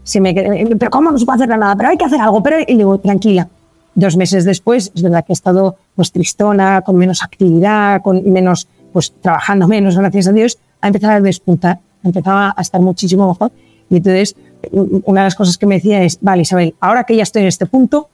se 0.04 0.22
me 0.22 0.34
pero 0.78 0.92
¿cómo 0.92 1.12
no 1.12 1.18
se 1.18 1.26
puede 1.26 1.44
hacer 1.44 1.58
nada? 1.58 1.76
Pero 1.76 1.90
hay 1.90 1.98
que 1.98 2.06
hacer 2.06 2.22
algo. 2.22 2.44
Pero, 2.44 2.58
y 2.66 2.76
digo, 2.78 2.98
tranquila, 3.00 3.50
Dos 3.98 4.16
meses 4.16 4.46
después, 4.46 4.92
es 4.94 5.02
verdad 5.02 5.26
que 5.26 5.32
he 5.32 5.34
estado 5.34 5.76
pues 5.96 6.12
tristona, 6.12 6.82
con 6.82 6.98
menos 6.98 7.24
actividad, 7.24 8.04
con 8.04 8.32
menos, 8.32 8.68
pues 8.94 9.14
trabajando 9.22 9.68
menos, 9.68 9.98
gracias 9.98 10.28
a 10.28 10.32
Dios, 10.32 10.58
ha 10.82 10.88
empezado 10.88 11.14
a 11.14 11.22
despuntar, 11.22 11.80
ha 12.04 12.08
empezado 12.08 12.54
a 12.56 12.62
estar 12.62 12.82
muchísimo 12.82 13.28
mejor. 13.28 13.52
Y 13.90 13.98
entonces, 13.98 14.36
una 14.72 15.22
de 15.22 15.26
las 15.28 15.36
cosas 15.36 15.58
que 15.58 15.66
me 15.66 15.76
decía 15.76 16.04
es, 16.04 16.20
vale, 16.22 16.42
Isabel, 16.42 16.76
ahora 16.80 17.04
que 17.04 17.16
ya 17.16 17.24
estoy 17.24 17.44
en 17.44 17.48
este 17.48 17.66
punto, 17.66 18.10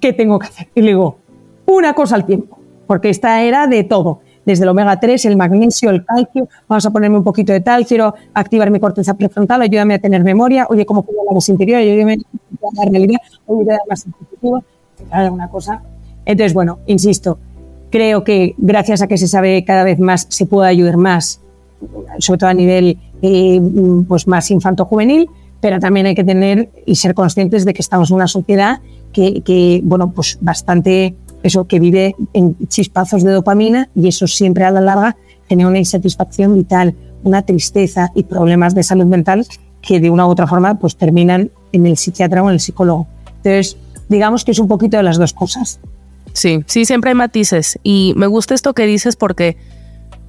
¿qué 0.00 0.12
tengo 0.12 0.38
que 0.38 0.46
hacer? 0.46 0.68
Y 0.74 0.82
le 0.82 0.88
digo, 0.88 1.18
una 1.66 1.94
cosa 1.94 2.16
al 2.16 2.26
tiempo, 2.26 2.58
porque 2.86 3.10
esta 3.10 3.42
era 3.42 3.66
de 3.66 3.84
todo 3.84 4.20
desde 4.44 4.64
el 4.64 4.70
omega 4.70 4.98
3, 4.98 5.24
el 5.26 5.36
magnesio, 5.36 5.90
el 5.90 6.04
calcio, 6.04 6.48
vamos 6.68 6.84
a 6.84 6.90
ponerme 6.90 7.18
un 7.18 7.24
poquito 7.24 7.52
de 7.52 7.60
tal, 7.60 7.86
quiero 7.86 8.14
activar 8.34 8.70
mi 8.70 8.80
corteza 8.80 9.14
prefrontal, 9.14 9.62
ayúdame 9.62 9.94
a 9.94 9.98
tener 9.98 10.24
memoria, 10.24 10.66
oye, 10.68 10.84
cómo 10.84 11.02
puedo 11.02 11.24
la 11.24 11.32
voz 11.32 11.48
interior, 11.48 11.78
ayúdame 11.78 12.14
a 12.14 12.84
la 12.84 12.90
realidad, 12.90 13.20
oye, 13.46 13.70
más 13.88 14.06
intuitivo, 14.06 14.64
alguna 15.10 15.48
cosa. 15.48 15.82
Entonces, 16.24 16.54
bueno, 16.54 16.80
insisto, 16.86 17.38
creo 17.92 18.24
que 18.24 18.54
gracias 18.58 19.02
a 19.02 19.06
que 19.06 19.18
se 19.18 19.28
sabe 19.28 19.64
cada 19.64 19.84
vez 19.84 20.00
más, 20.00 20.26
se 20.30 20.46
puede 20.46 20.68
ayudar 20.68 20.96
más, 20.96 21.40
sobre 22.18 22.38
todo 22.38 22.50
a 22.50 22.54
nivel 22.54 22.98
eh, 23.20 23.60
pues 24.08 24.26
más 24.26 24.50
infanto-juvenil, 24.50 25.28
pero 25.60 25.78
también 25.78 26.06
hay 26.06 26.14
que 26.16 26.24
tener 26.24 26.70
y 26.86 26.96
ser 26.96 27.14
conscientes 27.14 27.64
de 27.64 27.74
que 27.74 27.82
estamos 27.82 28.10
en 28.10 28.16
una 28.16 28.26
sociedad 28.26 28.80
que, 29.12 29.42
que, 29.42 29.80
bueno, 29.84 30.10
pues 30.10 30.38
bastante, 30.40 31.14
eso, 31.42 31.66
que 31.66 31.78
vive 31.78 32.16
en 32.32 32.56
chispazos 32.66 33.22
de 33.22 33.30
dopamina 33.30 33.90
y 33.94 34.08
eso 34.08 34.26
siempre 34.26 34.64
a 34.64 34.70
la 34.70 34.80
larga 34.80 35.16
genera 35.48 35.68
una 35.68 35.78
insatisfacción 35.78 36.54
vital, 36.54 36.96
una 37.22 37.42
tristeza 37.42 38.10
y 38.14 38.24
problemas 38.24 38.74
de 38.74 38.82
salud 38.82 39.04
mental 39.04 39.46
que 39.82 40.00
de 40.00 40.08
una 40.08 40.26
u 40.26 40.30
otra 40.30 40.46
forma 40.46 40.78
pues 40.78 40.96
terminan 40.96 41.50
en 41.72 41.86
el 41.86 41.96
psiquiatra 41.96 42.42
o 42.42 42.48
en 42.48 42.54
el 42.54 42.60
psicólogo. 42.60 43.06
Entonces, 43.36 43.76
digamos 44.08 44.44
que 44.44 44.52
es 44.52 44.58
un 44.58 44.68
poquito 44.68 44.96
de 44.96 45.02
las 45.02 45.18
dos 45.18 45.34
cosas. 45.34 45.80
Sí, 46.32 46.64
sí, 46.66 46.84
siempre 46.84 47.10
hay 47.10 47.14
matices. 47.14 47.78
Y 47.82 48.14
me 48.16 48.26
gusta 48.26 48.54
esto 48.54 48.74
que 48.74 48.86
dices 48.86 49.16
porque, 49.16 49.56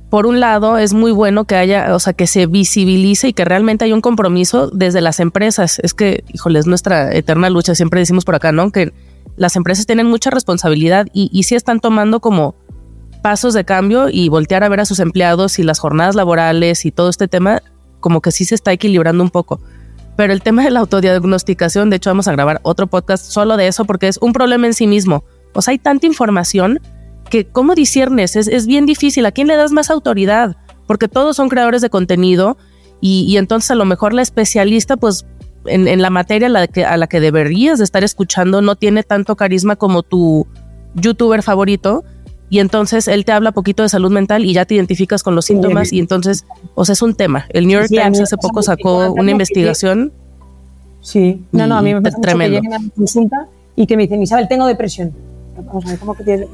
por 0.09 0.25
un 0.25 0.39
lado, 0.39 0.77
es 0.77 0.93
muy 0.93 1.11
bueno 1.11 1.45
que 1.45 1.55
haya, 1.55 1.95
o 1.95 1.99
sea, 1.99 2.13
que 2.13 2.27
se 2.27 2.45
visibilice 2.45 3.29
y 3.29 3.33
que 3.33 3.45
realmente 3.45 3.85
haya 3.85 3.95
un 3.95 4.01
compromiso 4.01 4.69
desde 4.69 5.01
las 5.01 5.19
empresas. 5.19 5.79
Es 5.79 5.93
que, 5.93 6.23
híjole, 6.33 6.59
es 6.59 6.67
nuestra 6.67 7.13
eterna 7.13 7.49
lucha, 7.49 7.75
siempre 7.75 7.99
decimos 7.99 8.25
por 8.25 8.35
acá, 8.35 8.51
¿no? 8.51 8.71
Que 8.71 8.93
las 9.37 9.55
empresas 9.55 9.85
tienen 9.85 10.07
mucha 10.07 10.29
responsabilidad 10.29 11.07
y, 11.13 11.29
y 11.31 11.43
sí 11.43 11.55
están 11.55 11.79
tomando 11.79 12.19
como 12.19 12.55
pasos 13.23 13.53
de 13.53 13.63
cambio 13.63 14.09
y 14.09 14.29
voltear 14.29 14.63
a 14.63 14.69
ver 14.69 14.81
a 14.81 14.85
sus 14.85 14.99
empleados 14.99 15.57
y 15.57 15.63
las 15.63 15.79
jornadas 15.79 16.13
laborales 16.13 16.85
y 16.85 16.91
todo 16.91 17.09
este 17.09 17.27
tema, 17.27 17.63
como 18.01 18.21
que 18.21 18.31
sí 18.31 18.45
se 18.45 18.53
está 18.53 18.73
equilibrando 18.73 19.23
un 19.23 19.29
poco. 19.29 19.61
Pero 20.15 20.33
el 20.33 20.43
tema 20.43 20.63
de 20.63 20.69
la 20.69 20.81
autodiagnosticación, 20.81 21.89
de 21.89 21.95
hecho 21.95 22.09
vamos 22.09 22.27
a 22.27 22.33
grabar 22.33 22.59
otro 22.63 22.87
podcast 22.87 23.25
solo 23.25 23.57
de 23.57 23.67
eso 23.67 23.85
porque 23.85 24.09
es 24.09 24.17
un 24.21 24.33
problema 24.33 24.67
en 24.67 24.73
sí 24.73 24.85
mismo. 24.85 25.23
O 25.53 25.61
sea, 25.61 25.71
hay 25.71 25.79
tanta 25.79 26.05
información 26.05 26.79
que 27.29 27.45
¿cómo 27.45 27.75
disiernes? 27.75 28.35
Es, 28.35 28.47
es 28.47 28.67
bien 28.67 28.85
difícil. 28.85 29.25
¿A 29.25 29.31
quién 29.31 29.47
le 29.47 29.55
das 29.55 29.71
más 29.71 29.89
autoridad? 29.89 30.55
Porque 30.87 31.07
todos 31.07 31.35
son 31.35 31.49
creadores 31.49 31.81
de 31.81 31.89
contenido 31.89 32.57
y, 33.01 33.25
y 33.27 33.37
entonces 33.37 33.71
a 33.71 33.75
lo 33.75 33.85
mejor 33.85 34.13
la 34.13 34.21
especialista, 34.21 34.97
pues 34.97 35.25
en, 35.65 35.87
en 35.87 36.01
la 36.01 36.09
materia 36.09 36.47
a 36.47 36.51
la, 36.51 36.67
que, 36.67 36.85
a 36.85 36.97
la 36.97 37.07
que 37.07 37.19
deberías 37.19 37.79
de 37.79 37.85
estar 37.85 38.03
escuchando 38.03 38.61
no 38.61 38.75
tiene 38.75 39.03
tanto 39.03 39.35
carisma 39.35 39.75
como 39.75 40.03
tu 40.03 40.47
youtuber 40.95 41.41
favorito 41.41 42.03
y 42.49 42.59
entonces 42.59 43.07
él 43.07 43.25
te 43.25 43.31
habla 43.31 43.51
poquito 43.51 43.81
de 43.81 43.89
salud 43.89 44.11
mental 44.11 44.45
y 44.45 44.53
ya 44.53 44.65
te 44.65 44.75
identificas 44.75 45.23
con 45.23 45.33
los 45.33 45.45
síntomas 45.45 45.91
y 45.91 45.99
entonces, 45.99 46.45
o 46.75 46.85
sea, 46.85 46.93
es 46.93 47.01
un 47.01 47.15
tema. 47.15 47.47
El 47.49 47.65
New 47.65 47.79
York 47.79 47.87
sí, 47.89 47.95
Times 47.95 48.21
hace 48.21 48.37
poco 48.37 48.61
sacó 48.61 49.11
una 49.13 49.31
investigación. 49.31 50.13
Sí, 51.01 51.43
no, 51.51 51.65
no, 51.65 51.77
a 51.77 51.81
mí 51.81 51.95
me 51.95 52.01
parece 52.01 52.21
tremendo. 52.21 52.61
que 52.61 52.61
lleguen 52.61 52.73
a 52.73 52.95
consulta 52.95 53.47
y 53.75 53.87
que 53.87 53.97
me 53.97 54.03
dicen, 54.03 54.21
Isabel, 54.21 54.47
tengo 54.47 54.67
depresión. 54.67 55.13
Vamos 55.55 55.85
a 55.85 55.89
ver, 55.89 55.99
¿cómo 55.99 56.13
que 56.15 56.23
tienes 56.23 56.47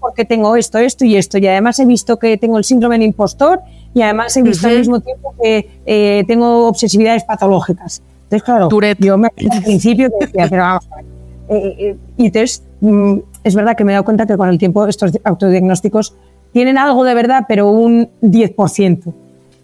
porque 0.00 0.24
tengo 0.24 0.56
esto, 0.56 0.78
esto 0.78 1.04
y 1.04 1.16
esto. 1.16 1.38
Y 1.38 1.46
además 1.46 1.78
he 1.78 1.86
visto 1.86 2.18
que 2.18 2.36
tengo 2.36 2.58
el 2.58 2.64
síndrome 2.64 2.98
de 2.98 3.04
impostor 3.04 3.60
y 3.94 4.02
además 4.02 4.36
he 4.36 4.42
visto 4.42 4.66
uh 4.66 4.70
-huh. 4.70 4.72
al 4.72 4.78
mismo 4.78 5.00
tiempo 5.00 5.34
que 5.42 5.70
eh, 5.86 6.24
tengo 6.26 6.68
obsesividades 6.68 7.24
patológicas. 7.24 8.02
Entonces, 8.24 8.42
claro, 8.42 8.68
Tourette. 8.68 9.04
yo 9.04 9.16
me, 9.16 9.28
al 9.28 9.62
principio 9.62 10.10
decía, 10.20 10.46
pero 10.48 10.62
vamos 10.62 10.88
a 10.90 10.96
ver. 10.96 11.04
Eh, 11.48 11.76
eh, 11.78 11.96
y 12.16 12.26
entonces, 12.26 12.62
mm, 12.80 13.18
es 13.44 13.54
verdad 13.54 13.76
que 13.76 13.84
me 13.84 13.92
he 13.92 13.94
dado 13.94 14.04
cuenta 14.04 14.26
que 14.26 14.36
con 14.36 14.48
el 14.48 14.58
tiempo 14.58 14.86
estos 14.86 15.12
autodiagnósticos 15.24 16.14
tienen 16.52 16.78
algo 16.78 17.04
de 17.04 17.14
verdad, 17.14 17.44
pero 17.48 17.70
un 17.70 18.08
10%. 18.22 19.12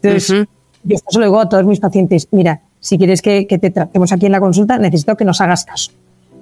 Entonces, 0.03 0.31
uh 0.31 0.35
-huh. 0.35 0.49
yo 0.85 0.95
esto 0.95 1.11
se 1.11 1.19
lo 1.19 1.25
digo 1.27 1.41
a 1.41 1.49
todos 1.49 1.65
mis 1.65 1.81
pacientes, 1.81 2.29
mira, 2.31 2.63
si 2.81 2.97
quieres 2.97 3.23
que, 3.23 3.47
que, 3.47 3.59
te 3.59 3.71
tratemos 3.71 4.13
aquí 4.13 4.27
en 4.27 4.33
la 4.33 4.41
consulta, 4.41 4.79
necesito 4.79 5.17
que 5.17 5.25
nos 5.25 5.41
hagas 5.41 5.65
caso. 5.65 5.93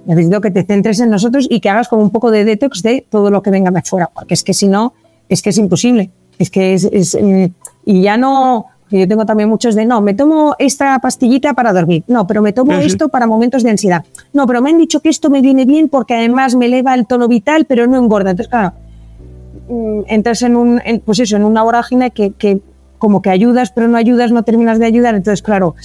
Necesito 0.05 0.41
que 0.41 0.51
te 0.51 0.63
centres 0.63 0.99
en 0.99 1.09
nosotros 1.09 1.47
y 1.49 1.59
que 1.59 1.69
hagas 1.69 1.87
como 1.87 2.01
un 2.01 2.09
poco 2.09 2.31
de 2.31 2.45
detox 2.45 2.81
de 2.81 3.05
todo 3.09 3.29
lo 3.29 3.41
que 3.41 3.51
venga 3.51 3.71
de 3.71 3.79
afuera, 3.79 4.09
porque 4.13 4.33
es 4.33 4.43
que 4.43 4.53
si 4.53 4.67
no, 4.67 4.93
es 5.27 5.41
que 5.41 5.49
es 5.49 5.57
imposible. 5.57 6.11
Es 6.37 6.49
que 6.49 6.73
es, 6.73 6.85
es 6.85 7.17
y 7.85 8.01
ya 8.01 8.17
no, 8.17 8.67
yo 8.91 9.07
tengo 9.07 9.25
también 9.25 9.49
muchos 9.49 9.75
de, 9.75 9.85
no, 9.85 10.01
me 10.01 10.13
tomo 10.13 10.55
esta 10.57 10.97
pastillita 10.99 11.53
para 11.53 11.73
dormir, 11.73 12.03
no, 12.07 12.25
pero 12.25 12.41
me 12.41 12.53
tomo 12.53 12.71
uh 12.71 12.75
-huh. 12.75 12.85
esto 12.85 13.09
para 13.09 13.27
momentos 13.27 13.61
de 13.61 13.69
ansiedad. 13.69 14.03
No, 14.33 14.47
pero 14.47 14.61
me 14.61 14.71
han 14.71 14.77
dicho 14.77 14.99
que 15.01 15.09
esto 15.09 15.29
me 15.29 15.41
viene 15.41 15.65
bien 15.65 15.89
porque 15.89 16.15
además 16.15 16.55
me 16.55 16.65
eleva 16.65 16.95
el 16.95 17.05
tono 17.05 17.27
vital, 17.27 17.65
pero 17.65 17.85
no 17.85 17.97
engorda. 17.97 18.31
Entonces, 18.31 18.49
claro, 18.49 18.73
mm, 19.69 20.01
entras 20.07 20.41
en 20.41 20.55
un, 20.55 20.81
en, 20.83 21.01
pues 21.01 21.19
eso, 21.19 21.35
en 21.35 21.43
una 21.43 21.61
vorágine 21.61 22.11
que, 22.11 22.31
que 22.31 22.61
como 22.97 23.21
que 23.21 23.29
ayudas, 23.29 23.71
pero 23.71 23.87
no 23.87 23.97
ayudas, 23.97 24.31
no 24.31 24.43
terminas 24.43 24.79
de 24.79 24.85
ayudar. 24.85 25.15
Entonces, 25.15 25.41
claro, 25.41 25.75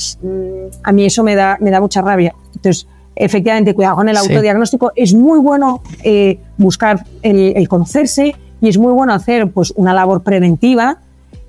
a 0.83 0.93
mí 0.93 1.05
eso 1.05 1.23
me 1.23 1.35
da, 1.35 1.59
me 1.61 1.71
da 1.71 1.81
mucha 1.81 2.01
rabia. 2.01 2.35
Entonces, 2.55 2.87
efectivamente, 3.17 3.75
cuidado 3.75 3.97
con 3.97 4.09
el 4.09 4.17
autodiagnóstico. 4.17 4.93
Sí. 4.95 5.03
Es 5.03 5.15
muy 5.15 5.39
bueno 5.39 5.83
eh, 6.03 6.39
buscar 6.57 7.05
el, 7.23 7.55
el, 7.57 7.69
conocerse 7.69 8.35
y 8.61 8.69
es 8.69 8.79
muy 8.79 8.93
bueno 8.93 9.13
hacer 9.13 9.51
pues, 9.51 9.73
una 9.77 9.95
labor 9.95 10.23
preventiva, 10.23 10.99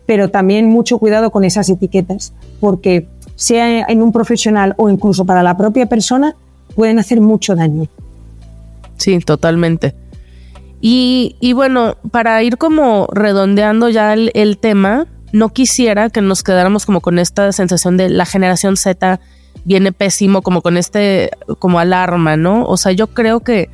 pero 0.06 0.30
también 0.30 0.69
mucho 0.69 0.97
cuidado 0.99 1.32
con 1.32 1.43
esas 1.43 1.69
etiquetas, 1.69 2.34
porque 2.60 3.08
sea 3.36 3.82
en 3.82 4.01
un 4.01 4.12
profesional 4.12 4.75
o 4.78 4.89
incluso 4.89 5.25
para 5.25 5.43
la 5.43 5.58
propia 5.58 5.88
persona, 5.88 6.36
pueden 6.75 6.99
hacer 6.99 7.21
mucho 7.21 7.56
daño. 7.56 7.88
Sí, 8.97 9.17
totalmente. 9.19 9.95
Y, 10.82 11.36
y 11.39 11.54
bueno, 11.54 11.97
para 12.12 12.41
ir 12.43 12.58
como 12.58 13.08
redondeando 13.12 13.89
ya 13.89 14.13
el, 14.13 14.32
el 14.34 14.58
tema, 14.58 15.08
no 15.32 15.49
quisiera 15.49 16.10
que 16.10 16.21
nos 16.21 16.43
quedáramos 16.43 16.86
como 16.86 17.01
con 17.01 17.19
esta 17.19 17.51
sensación 17.51 17.97
de 17.97 18.10
la 18.10 18.25
generación 18.25 18.78
Z 18.78 19.19
viene 19.65 19.91
pésimo, 19.91 20.41
como 20.41 20.62
con 20.62 20.78
este, 20.78 21.32
como 21.60 21.80
alarma, 21.80 22.38
¿no? 22.38 22.65
O 22.65 22.78
sea, 22.78 22.91
yo 22.91 23.08
creo 23.08 23.41
que 23.41 23.69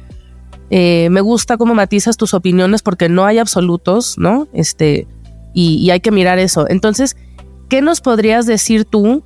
eh, 0.70 1.10
me 1.12 1.20
gusta 1.20 1.58
cómo 1.58 1.76
matizas 1.76 2.16
tus 2.16 2.34
opiniones 2.34 2.82
porque 2.82 3.10
no 3.10 3.26
hay 3.26 3.38
absolutos, 3.38 4.18
¿no? 4.18 4.48
Este, 4.54 5.06
y, 5.54 5.90
hay 5.92 6.00
que 6.00 6.12
mirar 6.12 6.40
eso. 6.40 6.68
Entonces, 6.70 7.18
¿qué 7.70 7.82
nos 7.82 8.00
podrías 8.00 8.46
decir 8.46 8.86
tú 8.86 9.22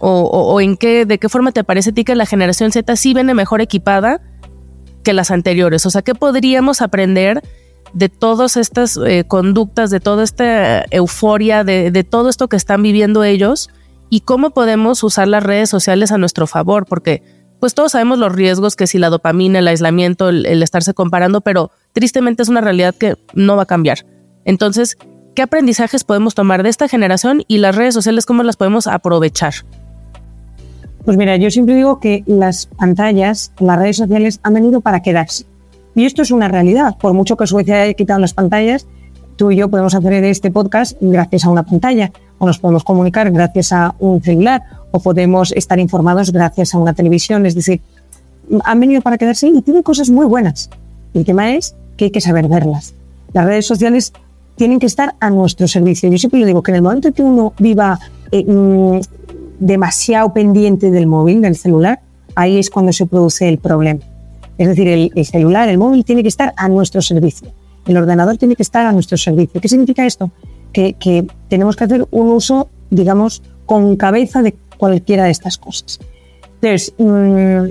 o, 0.00 0.22
o, 0.24 0.60
en 0.60 0.76
qué, 0.76 1.06
de 1.06 1.18
qué 1.18 1.28
forma 1.28 1.52
te 1.52 1.62
parece 1.62 1.90
a 1.90 1.92
ti 1.92 2.02
que 2.02 2.16
la 2.16 2.26
generación 2.26 2.72
Z 2.72 2.96
sí 2.96 3.14
viene 3.14 3.34
mejor 3.34 3.60
equipada 3.60 4.20
que 5.04 5.12
las 5.12 5.30
anteriores? 5.30 5.86
O 5.86 5.90
sea, 5.90 6.02
¿qué 6.02 6.16
podríamos 6.16 6.82
aprender 6.82 7.40
de 7.92 8.08
todas 8.08 8.56
estas 8.56 8.96
eh, 8.96 9.24
conductas, 9.28 9.90
de 9.90 10.00
toda 10.00 10.24
esta 10.24 10.84
euforia, 10.90 11.62
de, 11.62 11.92
de 11.92 12.02
todo 12.02 12.28
esto 12.28 12.48
que 12.48 12.56
están 12.56 12.82
viviendo 12.82 13.22
ellos? 13.22 13.70
Y 14.10 14.20
cómo 14.20 14.50
podemos 14.50 15.02
usar 15.02 15.28
las 15.28 15.42
redes 15.42 15.70
sociales 15.70 16.12
a 16.12 16.18
nuestro 16.18 16.46
favor, 16.46 16.84
porque 16.84 17.22
pues 17.60 17.74
todos 17.74 17.92
sabemos 17.92 18.18
los 18.18 18.32
riesgos 18.32 18.76
que 18.76 18.86
si 18.86 18.98
la 18.98 19.10
dopamina, 19.10 19.60
el 19.60 19.68
aislamiento, 19.68 20.28
el, 20.28 20.46
el, 20.46 20.62
estarse 20.62 20.92
comparando, 20.94 21.40
pero 21.40 21.70
tristemente 21.92 22.42
es 22.42 22.48
una 22.48 22.60
realidad 22.60 22.94
que 22.94 23.16
no 23.34 23.56
va 23.56 23.62
a 23.62 23.66
cambiar. 23.66 24.06
Entonces, 24.44 24.96
¿Qué 25.34 25.42
aprendizajes 25.42 26.02
podemos 26.02 26.34
tomar 26.34 26.62
de 26.62 26.68
esta 26.68 26.88
generación 26.88 27.44
y 27.46 27.58
las 27.58 27.76
redes 27.76 27.94
sociales, 27.94 28.26
cómo 28.26 28.42
las 28.42 28.56
podemos 28.56 28.86
aprovechar? 28.86 29.54
Pues 31.04 31.16
mira, 31.16 31.36
yo 31.36 31.50
siempre 31.50 31.76
digo 31.76 32.00
que 32.00 32.24
las 32.26 32.66
pantallas, 32.66 33.52
las 33.60 33.78
redes 33.78 33.96
sociales 33.98 34.40
han 34.42 34.54
venido 34.54 34.80
para 34.80 35.02
quedarse. 35.02 35.46
Y 35.94 36.04
esto 36.04 36.22
es 36.22 36.30
una 36.30 36.48
realidad. 36.48 36.98
Por 36.98 37.14
mucho 37.14 37.36
que 37.36 37.46
Suecia 37.46 37.82
haya 37.82 37.94
quitado 37.94 38.18
las 38.18 38.34
pantallas, 38.34 38.86
tú 39.36 39.50
y 39.50 39.56
yo 39.56 39.68
podemos 39.70 39.94
hacer 39.94 40.12
este 40.24 40.50
podcast 40.50 40.96
gracias 41.00 41.44
a 41.44 41.50
una 41.50 41.62
pantalla, 41.62 42.12
o 42.40 42.46
nos 42.46 42.58
podemos 42.58 42.82
comunicar 42.82 43.30
gracias 43.30 43.70
a 43.70 43.94
un 44.00 44.20
celular, 44.22 44.62
o 44.90 44.98
podemos 44.98 45.52
estar 45.52 45.78
informados 45.78 46.32
gracias 46.32 46.74
a 46.74 46.78
una 46.78 46.94
televisión. 46.94 47.44
Es 47.46 47.54
decir, 47.54 47.82
han 48.64 48.80
venido 48.80 49.02
para 49.02 49.18
quedarse 49.18 49.46
y 49.46 49.60
tienen 49.60 49.82
cosas 49.82 50.10
muy 50.10 50.26
buenas. 50.26 50.70
El 51.14 51.24
tema 51.24 51.54
es 51.54 51.76
que 51.96 52.06
hay 52.06 52.10
que 52.10 52.20
saber 52.20 52.48
verlas. 52.48 52.94
Las 53.34 53.44
redes 53.44 53.66
sociales 53.66 54.12
tienen 54.56 54.80
que 54.80 54.86
estar 54.86 55.14
a 55.20 55.30
nuestro 55.30 55.68
servicio. 55.68 56.10
Yo 56.10 56.18
siempre 56.18 56.44
digo 56.44 56.62
que 56.62 56.72
en 56.72 56.76
el 56.76 56.82
momento 56.82 57.08
en 57.08 57.14
que 57.14 57.22
uno 57.22 57.52
viva 57.58 58.00
eh, 58.32 58.44
mm, 58.44 59.00
demasiado 59.60 60.32
pendiente 60.32 60.90
del 60.90 61.06
móvil, 61.06 61.42
del 61.42 61.56
celular, 61.56 62.00
ahí 62.34 62.58
es 62.58 62.70
cuando 62.70 62.92
se 62.92 63.06
produce 63.06 63.48
el 63.48 63.58
problema. 63.58 64.00
Es 64.56 64.68
decir, 64.68 64.88
el, 64.88 65.26
celular, 65.26 65.68
el 65.68 65.78
móvil 65.78 66.04
tiene 66.04 66.22
que 66.22 66.28
estar 66.28 66.52
a 66.56 66.68
nuestro 66.68 67.00
servicio. 67.02 67.48
El 67.86 67.96
ordenador 67.96 68.36
tiene 68.36 68.56
que 68.56 68.62
estar 68.62 68.86
a 68.86 68.92
nuestro 68.92 69.16
servicio. 69.16 69.60
¿Qué 69.60 69.68
significa 69.68 70.04
esto? 70.04 70.30
Que, 70.72 71.26
tenemos 71.48 71.76
que 71.76 71.84
hacer 71.84 72.06
un 72.10 72.30
uso, 72.30 72.68
digamos, 72.90 73.42
con 73.66 73.96
cabeza 73.96 74.42
de 74.42 74.56
cualquiera 74.76 75.24
de 75.24 75.30
estas 75.30 75.58
cosas. 75.58 76.00
Entonces, 76.60 76.94
mm, 76.98 77.70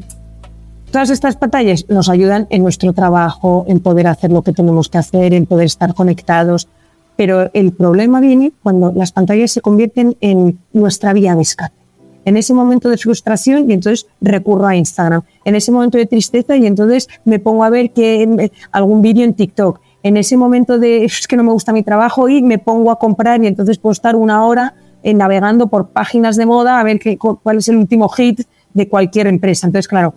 todas 0.92 1.10
estas 1.10 1.36
pantallas 1.36 1.86
nos 1.90 2.10
ayudan 2.10 2.48
en 2.50 2.64
nuestro 2.64 2.94
trabajo, 2.94 3.66
en 3.68 3.80
poder 3.80 4.08
hacer 4.08 4.32
lo 4.32 4.42
que 4.42 4.54
tenemos 4.54 4.90
que 4.90 4.98
hacer, 4.98 5.34
en 5.34 5.46
poder 5.46 5.66
estar 5.66 5.94
conectados. 5.94 6.68
Pero 7.16 7.50
el 7.54 7.74
problema 7.74 8.20
viene 8.20 8.52
cuando 8.64 8.92
las 8.94 9.12
pantallas 9.12 9.52
se 9.52 9.62
convierten 9.62 10.16
en 10.22 10.60
nuestra 10.74 11.14
vía 11.14 11.36
de 11.36 11.42
escape 11.42 11.80
en 12.26 12.38
ese 12.38 12.54
momento 12.54 12.90
de 12.90 12.98
frustración 12.98 13.70
y 13.70 13.74
entonces 13.74 14.08
recurro 14.22 14.68
a 14.68 14.76
Instagram, 14.76 15.24
en 15.46 15.56
ese 15.56 15.72
momento 15.72 15.98
de 15.98 16.06
tristeza 16.06 16.56
y 16.56 16.66
entonces 16.66 17.08
me 17.26 17.40
pongo 17.40 17.64
a 17.64 17.70
ver 17.70 17.92
que, 17.92 18.52
algún 18.72 19.02
vídeo 19.02 19.26
en 19.26 19.34
TikTok, 19.34 19.80
en 20.04 20.18
ese 20.18 20.38
momento 20.38 20.80
de 20.80 21.12
que 21.28 21.36
no 21.36 21.44
me 21.44 21.52
gusta 21.52 21.74
mi 21.74 21.84
trabajo 21.84 22.30
y 22.30 22.42
me 22.42 22.58
pongo 22.58 22.92
a 22.92 23.00
comprar 23.00 23.44
y 23.44 23.48
entonces 23.48 23.78
puedo 23.78 23.92
estar 23.92 24.16
una 24.16 24.46
hora 24.46 24.76
eh, 25.04 25.14
navegando 25.14 25.68
por 25.68 25.90
páginas 25.90 26.36
de 26.36 26.46
moda 26.46 26.80
a 26.80 26.84
ver 26.84 27.00
qué, 27.00 27.18
cuál 27.18 27.58
es 27.58 27.68
el 27.68 27.78
último 27.78 28.10
hit 28.10 28.42
de 28.74 28.88
cualquier 28.88 29.28
empresa. 29.28 29.68
Entonces, 29.68 29.88
claro, 29.88 30.14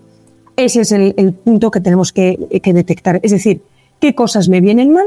ese 0.57 0.83
es 0.83 0.93
el, 0.93 1.35
punto 1.45 1.71
que 1.71 1.81
tenemos 1.81 2.13
que, 2.13 2.61
que 2.63 2.73
detectar. 2.73 3.21
Es 3.23 3.33
decir, 3.33 3.63
qué 4.01 4.15
cosas 4.15 4.49
me 4.49 4.61
vienen 4.61 4.93
mal 4.93 5.07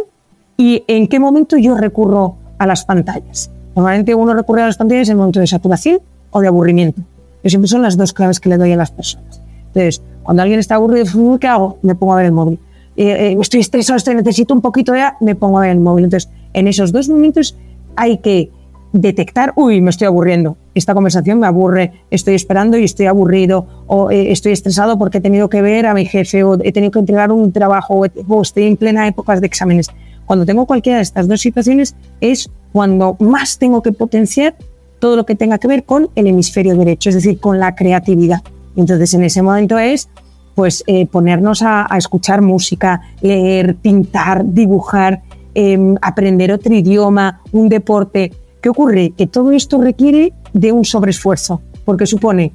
y 0.57 0.83
en 0.87 1.07
qué 1.07 1.19
momento 1.19 1.57
yo 1.57 1.75
recurro 1.75 2.35
a 2.57 2.65
las 2.65 2.85
pantallas. 2.85 3.51
Normalmente 3.75 4.15
uno 4.15 4.33
recurre 4.33 4.63
a 4.63 4.67
las 4.67 4.77
pantallas 4.77 5.09
en 5.09 5.13
el 5.13 5.17
momento 5.17 5.39
de 5.39 5.47
saturación, 5.47 5.99
o 6.35 6.41
de 6.41 6.49
aburrimiento. 6.49 7.01
Yo 7.43 7.49
siempre 7.49 7.69
son 7.69 7.81
las 7.81 7.95
dos 7.95 8.11
claves 8.11 8.41
que 8.41 8.49
le 8.49 8.57
doy 8.57 8.73
a 8.73 8.75
las 8.75 8.91
personas. 8.91 9.41
Entonces, 9.67 10.01
cuando 10.21 10.43
alguien 10.43 10.59
está 10.59 10.75
aburrido, 10.75 11.39
¿qué 11.39 11.47
hago? 11.47 11.77
Me 11.81 11.95
pongo 11.95 12.11
a 12.11 12.17
ver 12.17 12.25
el 12.25 12.33
móvil. 12.33 12.59
Eh, 12.97 13.31
eh, 13.31 13.37
estoy 13.39 13.59
estresado, 13.59 13.97
estoy, 13.97 14.15
necesito 14.15 14.53
un 14.53 14.61
poquito 14.61 14.93
de... 14.93 15.03
Me 15.21 15.35
pongo 15.35 15.59
ver 15.59 15.71
el 15.71 15.79
móvil. 15.79 16.05
Entonces, 16.05 16.29
en 16.53 16.67
esos 16.67 16.91
dos 16.91 17.09
momentos 17.09 17.55
hay 17.95 18.17
que 18.19 18.49
detectar, 18.93 19.51
uy, 19.57 19.81
me 19.81 19.89
estoy 19.89 20.07
aburriendo, 20.07 20.55
esta 20.73 20.93
conversación 20.93 21.39
me 21.39 21.47
aburre, 21.47 21.91
estoy 22.11 22.35
esperando 22.35 22.77
y 22.77 22.85
estoy 22.85 23.07
aburrido, 23.07 23.67
o 23.87 24.09
eh, 24.09 24.31
estoy 24.31 24.53
estresado 24.53 24.97
porque 24.97 25.17
he 25.17 25.21
tenido 25.21 25.49
que 25.49 25.61
ver 25.61 25.85
a 25.85 25.93
mi 25.93 26.05
jefe, 26.05 26.45
o 26.45 26.57
he 26.63 26.71
tenido 26.71 26.91
que 26.91 26.99
entregar 26.99 27.29
un 27.31 27.51
trabajo, 27.51 28.05
o 28.27 28.41
estoy 28.41 28.63
en 28.63 28.77
plena 28.77 29.05
época 29.05 29.37
de 29.37 29.45
exámenes. 29.45 29.87
Cuando 30.25 30.45
tengo 30.45 30.65
cualquiera 30.65 30.97
de 30.97 31.03
estas 31.03 31.27
dos 31.27 31.41
situaciones 31.41 31.95
es 32.21 32.49
cuando 32.71 33.17
más 33.19 33.59
tengo 33.59 33.81
que 33.81 33.91
potenciar 33.91 34.55
todo 34.99 35.17
lo 35.17 35.25
que 35.25 35.35
tenga 35.35 35.57
que 35.57 35.67
ver 35.67 35.83
con 35.83 36.09
el 36.15 36.27
hemisferio 36.27 36.75
derecho, 36.75 37.09
es 37.09 37.15
decir, 37.15 37.39
con 37.39 37.59
la 37.59 37.75
creatividad. 37.75 38.41
Entonces, 38.77 39.13
en 39.13 39.23
ese 39.23 39.41
momento 39.41 39.77
es 39.77 40.09
pues 40.55 40.83
eh, 40.87 41.05
ponernos 41.05 41.61
a, 41.61 41.87
escuchar 41.97 42.41
música, 42.41 43.01
leer, 43.21 43.75
pintar, 43.75 44.43
dibujar, 44.45 45.21
em, 45.53 45.95
aprender 46.01 46.51
otro 46.51 46.73
idioma, 46.73 47.41
un 47.51 47.69
deporte. 47.69 48.31
¿Qué 48.61 48.69
ocurre? 48.69 49.11
Que 49.15 49.27
todo 49.27 49.51
esto 49.51 49.79
requiere 49.79 50.33
de 50.53 50.71
un 50.71 50.85
sobreesfuerzo, 50.85 51.61
porque 51.83 52.05
supone 52.05 52.53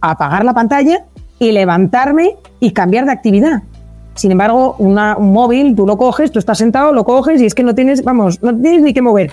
apagar 0.00 0.44
la 0.44 0.54
pantalla 0.54 1.06
y 1.38 1.52
levantarme 1.52 2.36
y 2.60 2.70
cambiar 2.72 3.06
de 3.06 3.12
actividad. 3.12 3.62
Sin 4.14 4.32
embargo, 4.32 4.76
un 4.78 4.94
móvil, 5.32 5.74
tú 5.74 5.86
lo 5.86 5.96
coges, 5.96 6.30
tú 6.30 6.38
estás 6.38 6.58
sentado, 6.58 6.92
lo 6.92 7.04
coges 7.04 7.40
y 7.40 7.46
es 7.46 7.54
que 7.54 7.62
no 7.62 7.74
tienes, 7.74 8.04
vamos, 8.04 8.42
no 8.42 8.54
tienes 8.54 8.82
ni 8.82 8.92
que 8.92 9.02
mover. 9.02 9.32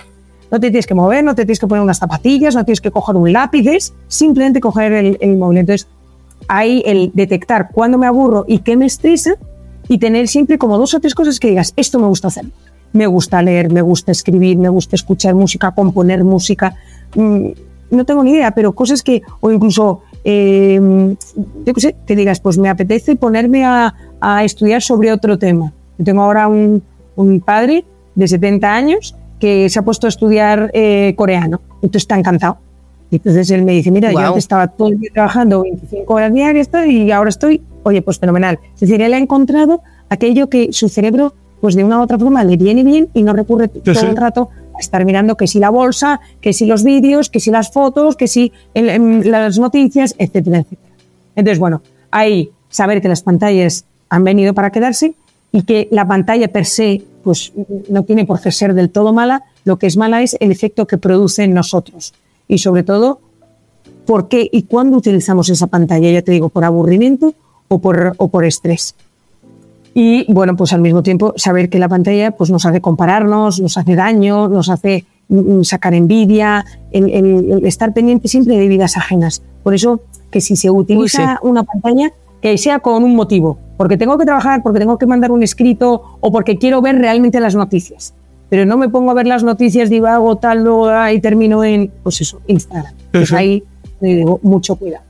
No 0.50 0.58
te 0.58 0.70
tienes 0.70 0.86
que 0.86 0.94
mover, 0.94 1.22
no 1.22 1.34
te 1.34 1.44
tienes 1.44 1.58
que 1.58 1.66
poner 1.66 1.82
unas 1.82 1.98
zapatillas, 1.98 2.54
no 2.54 2.64
tienes 2.64 2.80
que 2.80 2.90
coger 2.90 3.16
un 3.16 3.30
lápiz, 3.32 3.92
simplemente 4.06 4.60
coger 4.60 4.92
el, 5.20 5.36
móvil. 5.36 5.58
Entonces, 5.58 5.88
ahí 6.46 6.82
el 6.86 7.10
detectar 7.14 7.70
cuándo 7.72 7.98
me 7.98 8.06
aburro 8.06 8.44
y 8.46 8.60
qué 8.60 8.76
me 8.76 8.86
estresa 8.86 9.34
y 9.88 9.98
tener 9.98 10.28
siempre 10.28 10.58
como 10.58 10.78
dos 10.78 10.94
o 10.94 11.00
tres 11.00 11.14
cosas 11.14 11.40
que 11.40 11.48
digas, 11.48 11.72
esto 11.76 11.98
me 11.98 12.06
gusta 12.06 12.28
hacer. 12.28 12.46
Me 12.92 13.06
gusta 13.06 13.42
leer, 13.42 13.70
me 13.70 13.82
gusta 13.82 14.12
escribir, 14.12 14.56
me 14.56 14.68
gusta 14.68 14.96
escuchar 14.96 15.34
música, 15.34 15.72
componer 15.72 16.24
música. 16.24 16.74
Mm, 17.14 17.48
no 17.90 18.04
tengo 18.04 18.22
ni 18.22 18.32
idea, 18.32 18.50
pero 18.50 18.72
cosas 18.72 19.02
que, 19.02 19.22
o 19.40 19.50
incluso, 19.50 20.02
eh, 20.24 20.80
yo 21.64 21.74
qué 21.74 21.80
sé, 21.80 21.96
que 22.06 22.16
digas, 22.16 22.40
pues 22.40 22.58
me 22.58 22.68
apetece 22.68 23.16
ponerme 23.16 23.64
a, 23.64 23.94
estudiar 24.42 24.82
sobre 24.82 25.12
otro 25.12 25.38
tema. 25.38 25.72
Yo 25.96 26.04
tengo 26.04 26.22
ahora 26.22 26.48
un, 26.48 26.82
un 27.14 27.40
padre 27.40 27.84
de 28.14 28.26
70 28.26 28.74
años 28.74 29.14
que 29.38 29.68
se 29.70 29.78
ha 29.78 29.82
puesto 29.82 30.06
a 30.06 30.08
estudiar 30.08 30.70
eh, 30.74 31.14
coreano. 31.16 31.60
Entonces 31.76 32.02
está 32.02 32.18
encantado. 32.18 32.58
Y 33.10 33.16
entonces 33.16 33.50
él 33.50 33.64
me 33.64 33.72
dice, 33.72 33.90
mira, 33.90 34.12
yo 34.12 34.18
antes 34.18 34.44
estaba 34.44 34.68
todo 34.68 34.88
el 34.88 34.98
día 34.98 35.10
trabajando 35.12 35.62
25 35.62 36.12
horas 36.12 36.32
diarias 36.32 36.68
y 36.86 37.10
ahora 37.10 37.30
estoy, 37.30 37.62
oye, 37.82 38.02
pues 38.02 38.18
fenomenal. 38.18 38.58
Es 38.74 38.80
decir, 38.80 39.00
él 39.00 39.14
ha 39.14 39.18
encontrado 39.18 39.82
aquello 40.10 40.50
que 40.50 40.72
su 40.72 40.88
cerebro, 40.88 41.34
pues 41.60 41.74
de 41.74 41.84
una 41.84 41.98
u 41.98 42.02
otra 42.02 42.18
forma, 42.18 42.44
le 42.44 42.56
viene 42.56 42.84
bien 42.84 43.08
y 43.14 43.22
no 43.22 43.32
recurre 43.32 43.68
todo 43.68 44.00
el 44.00 44.16
rato 44.16 44.50
a 44.74 44.80
estar 44.80 45.04
mirando 45.06 45.36
que 45.36 45.46
si 45.46 45.58
la 45.58 45.70
bolsa, 45.70 46.20
que 46.40 46.52
si 46.52 46.66
los 46.66 46.84
vídeos, 46.84 47.30
que 47.30 47.40
si 47.40 47.50
las 47.50 47.72
fotos, 47.72 48.14
que 48.14 48.28
si 48.28 48.52
las 48.74 49.58
noticias, 49.58 50.14
etcétera, 50.18 50.58
etcétera. 50.58 50.94
Entonces, 51.34 51.58
bueno, 51.58 51.82
ahí 52.10 52.50
saber 52.68 53.00
que 53.00 53.08
las 53.08 53.22
pantallas 53.22 53.86
han 54.10 54.22
venido 54.24 54.52
para 54.52 54.70
quedarse 54.70 55.14
y 55.50 55.62
que 55.62 55.88
la 55.90 56.06
pantalla 56.06 56.48
per 56.48 56.66
se 56.66 57.02
pues 57.24 57.52
no 57.88 58.04
tiene 58.04 58.26
por 58.26 58.40
qué 58.40 58.52
ser 58.52 58.74
del 58.74 58.90
todo 58.90 59.14
mala, 59.14 59.44
lo 59.64 59.78
que 59.78 59.86
es 59.86 59.96
mala 59.96 60.22
es 60.22 60.36
el 60.40 60.50
efecto 60.50 60.86
que 60.86 60.98
produce 60.98 61.44
en 61.44 61.54
nosotros 61.54 62.12
y 62.48 62.58
sobre 62.58 62.82
todo 62.82 63.20
por 64.06 64.28
qué 64.28 64.48
y 64.50 64.62
cuándo 64.62 64.96
utilizamos 64.96 65.50
esa 65.50 65.66
pantalla, 65.66 66.10
ya 66.10 66.22
te 66.22 66.32
digo, 66.32 66.48
por 66.48 66.64
aburrimiento 66.64 67.34
o 67.68 67.78
por, 67.78 68.14
o 68.16 68.28
por 68.28 68.44
estrés. 68.44 68.94
Y 69.94 70.32
bueno, 70.32 70.56
pues 70.56 70.72
al 70.72 70.80
mismo 70.80 71.02
tiempo 71.02 71.34
saber 71.36 71.68
que 71.68 71.78
la 71.78 71.88
pantalla 71.88 72.30
pues 72.30 72.50
nos 72.50 72.64
hace 72.64 72.80
compararnos, 72.80 73.60
nos 73.60 73.76
hace 73.76 73.94
daño, 73.94 74.48
nos 74.48 74.70
hace 74.70 75.04
mm, 75.28 75.62
sacar 75.62 75.92
envidia, 75.92 76.64
el, 76.90 77.66
estar 77.66 77.92
pendiente 77.92 78.28
siempre 78.28 78.56
de 78.56 78.68
vidas 78.68 78.96
ajenas. 78.96 79.42
Por 79.62 79.74
eso 79.74 80.00
que 80.30 80.40
si 80.40 80.56
se 80.56 80.70
utiliza 80.70 81.38
una 81.42 81.64
pantalla, 81.64 82.12
que 82.40 82.56
sea 82.58 82.78
con 82.78 83.02
un 83.02 83.16
motivo, 83.16 83.58
porque 83.76 83.96
tengo 83.96 84.16
que 84.16 84.24
trabajar, 84.24 84.62
porque 84.62 84.78
tengo 84.78 84.98
que 84.98 85.06
mandar 85.06 85.32
un 85.32 85.42
escrito 85.42 86.18
o 86.20 86.30
porque 86.30 86.58
quiero 86.58 86.80
ver 86.80 86.96
realmente 86.96 87.40
las 87.40 87.54
noticias. 87.54 88.14
Pero 88.48 88.64
no 88.64 88.76
me 88.76 88.88
pongo 88.88 89.10
a 89.10 89.14
ver 89.14 89.26
las 89.26 89.44
noticias, 89.44 89.90
divago, 89.90 90.36
tal, 90.36 90.64
luego 90.64 90.90
y 91.12 91.20
termino 91.20 91.64
en, 91.64 91.90
pues 92.02 92.20
eso, 92.20 92.40
Instagram. 92.46 92.94
Pues 93.12 93.32
ahí 93.32 93.62
le 94.00 94.16
digo, 94.16 94.40
mucho 94.42 94.76
cuidado. 94.76 95.04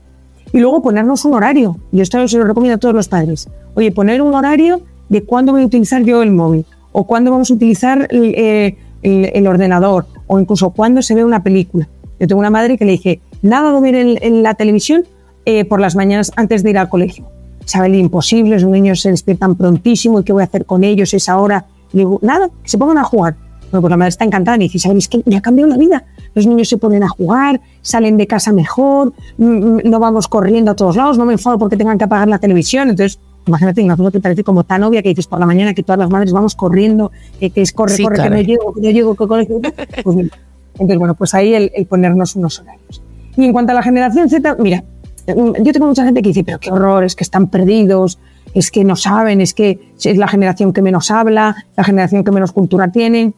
Y 0.51 0.59
luego 0.59 0.81
ponernos 0.81 1.23
un 1.25 1.35
horario. 1.35 1.77
Yo 1.91 2.03
esto 2.03 2.27
se 2.27 2.37
lo 2.37 2.45
recomiendo 2.45 2.75
a 2.75 2.79
todos 2.79 2.95
los 2.95 3.07
padres. 3.07 3.47
Oye, 3.75 3.91
poner 3.91 4.21
un 4.21 4.33
horario 4.33 4.81
de 5.07 5.23
cuándo 5.23 5.53
voy 5.53 5.63
a 5.63 5.65
utilizar 5.65 6.03
yo 6.03 6.21
el 6.21 6.31
móvil 6.31 6.65
o 6.91 7.05
cuándo 7.05 7.31
vamos 7.31 7.51
a 7.51 7.53
utilizar 7.53 8.07
el, 8.09 8.33
eh, 8.35 8.77
el, 9.01 9.47
ordenador 9.47 10.07
o 10.27 10.39
incluso 10.39 10.71
cuándo 10.71 11.01
se 11.01 11.15
ve 11.15 11.23
una 11.23 11.43
película. 11.43 11.87
Yo 12.19 12.27
tengo 12.27 12.39
una 12.39 12.49
madre 12.49 12.77
que 12.77 12.85
le 12.85 12.93
dije, 12.93 13.21
nada 13.41 13.71
de 13.73 13.79
ver 13.79 13.95
en 13.95 14.43
la 14.43 14.55
televisión 14.55 15.05
eh, 15.45 15.65
por 15.65 15.79
las 15.79 15.95
mañanas 15.95 16.31
antes 16.35 16.63
de 16.63 16.71
ir 16.71 16.77
al 16.77 16.89
colegio. 16.89 17.25
Sabe 17.65 17.87
el 17.87 17.95
imposible, 17.95 18.59
los 18.59 18.65
niños 18.65 19.01
se 19.01 19.09
despiertan 19.09 19.55
prontísimo 19.55 20.19
y 20.19 20.23
qué 20.23 20.33
voy 20.33 20.41
a 20.41 20.45
hacer 20.45 20.65
con 20.65 20.83
ellos 20.83 21.13
esa 21.13 21.37
hora. 21.37 21.65
Le 21.93 21.99
digo, 21.99 22.19
nada, 22.21 22.49
que 22.63 22.69
se 22.69 22.77
pongan 22.77 22.97
a 22.97 23.03
jugar. 23.03 23.35
Bueno, 23.71 23.81
pues 23.81 23.91
la 23.91 23.97
madre 23.97 24.09
está 24.09 24.25
encantada 24.25 24.57
y 24.57 24.61
dice, 24.61 24.79
¿sabes 24.79 25.07
que 25.07 25.21
me 25.25 25.37
ha 25.37 25.41
cambiado 25.41 25.69
la 25.69 25.77
vida? 25.77 26.03
Los 26.33 26.47
niños 26.47 26.69
se 26.69 26.77
ponen 26.77 27.03
a 27.03 27.09
jugar, 27.09 27.61
salen 27.81 28.17
de 28.17 28.25
casa 28.25 28.51
mejor, 28.51 29.13
mm, 29.37 29.45
mm, 29.45 29.81
no 29.85 29.99
vamos 29.99 30.27
corriendo 30.27 30.71
a 30.71 30.75
todos 30.75 30.95
lados, 30.95 31.17
no 31.17 31.25
me 31.25 31.33
enfado 31.33 31.59
porque 31.59 31.77
tengan 31.77 31.97
que 31.97 32.05
apagar 32.05 32.27
la 32.27 32.39
televisión. 32.39 32.89
Entonces, 32.89 33.19
imagínate, 33.45 33.83
una 33.83 34.11
te 34.11 34.19
parece 34.19 34.43
como 34.43 34.63
tan 34.63 34.83
obvia 34.83 35.03
que 35.03 35.09
dices 35.09 35.27
por 35.27 35.39
la 35.39 35.45
mañana 35.45 35.73
que 35.73 35.83
todas 35.83 35.99
las 35.99 36.09
madres 36.09 36.33
vamos 36.33 36.55
corriendo, 36.55 37.11
que, 37.39 37.51
es 37.55 37.71
corre, 37.71 37.95
corre, 38.01 38.23
que 38.23 38.29
no 38.29 38.41
llego, 38.41 38.73
que 38.73 38.81
no 38.81 38.89
llego, 38.89 39.15
que 39.15 39.27
colegio. 39.27 39.61
Pues 40.03 40.17
entonces, 40.73 40.97
bueno, 40.97 41.13
pues 41.13 41.33
ahí 41.33 41.53
el, 41.53 41.71
el 41.75 41.85
ponernos 41.85 42.35
unos 42.37 42.59
horarios. 42.59 43.03
Y 43.35 43.43
en 43.45 43.51
cuanto 43.51 43.73
a 43.73 43.75
la 43.75 43.83
generación 43.83 44.29
Z, 44.29 44.55
mira, 44.59 44.83
yo 45.35 45.73
tengo 45.73 45.87
mucha 45.87 46.05
gente 46.05 46.21
que 46.21 46.29
dice, 46.29 46.43
pero 46.43 46.59
qué 46.59 46.71
horror, 46.71 47.03
es 47.03 47.15
que 47.15 47.23
están 47.23 47.47
perdidos, 47.47 48.19
es 48.53 48.71
que 48.71 48.83
no 48.83 48.95
saben, 48.95 49.41
es 49.41 49.53
que 49.53 49.93
es 50.03 50.17
la 50.17 50.27
generación 50.27 50.73
que 50.73 50.81
menos 50.81 51.11
habla, 51.11 51.65
la 51.75 51.83
generación 51.83 52.23
que 52.23 52.31
menos 52.31 52.51
cultura 52.51 52.91
tiene. 52.91 53.33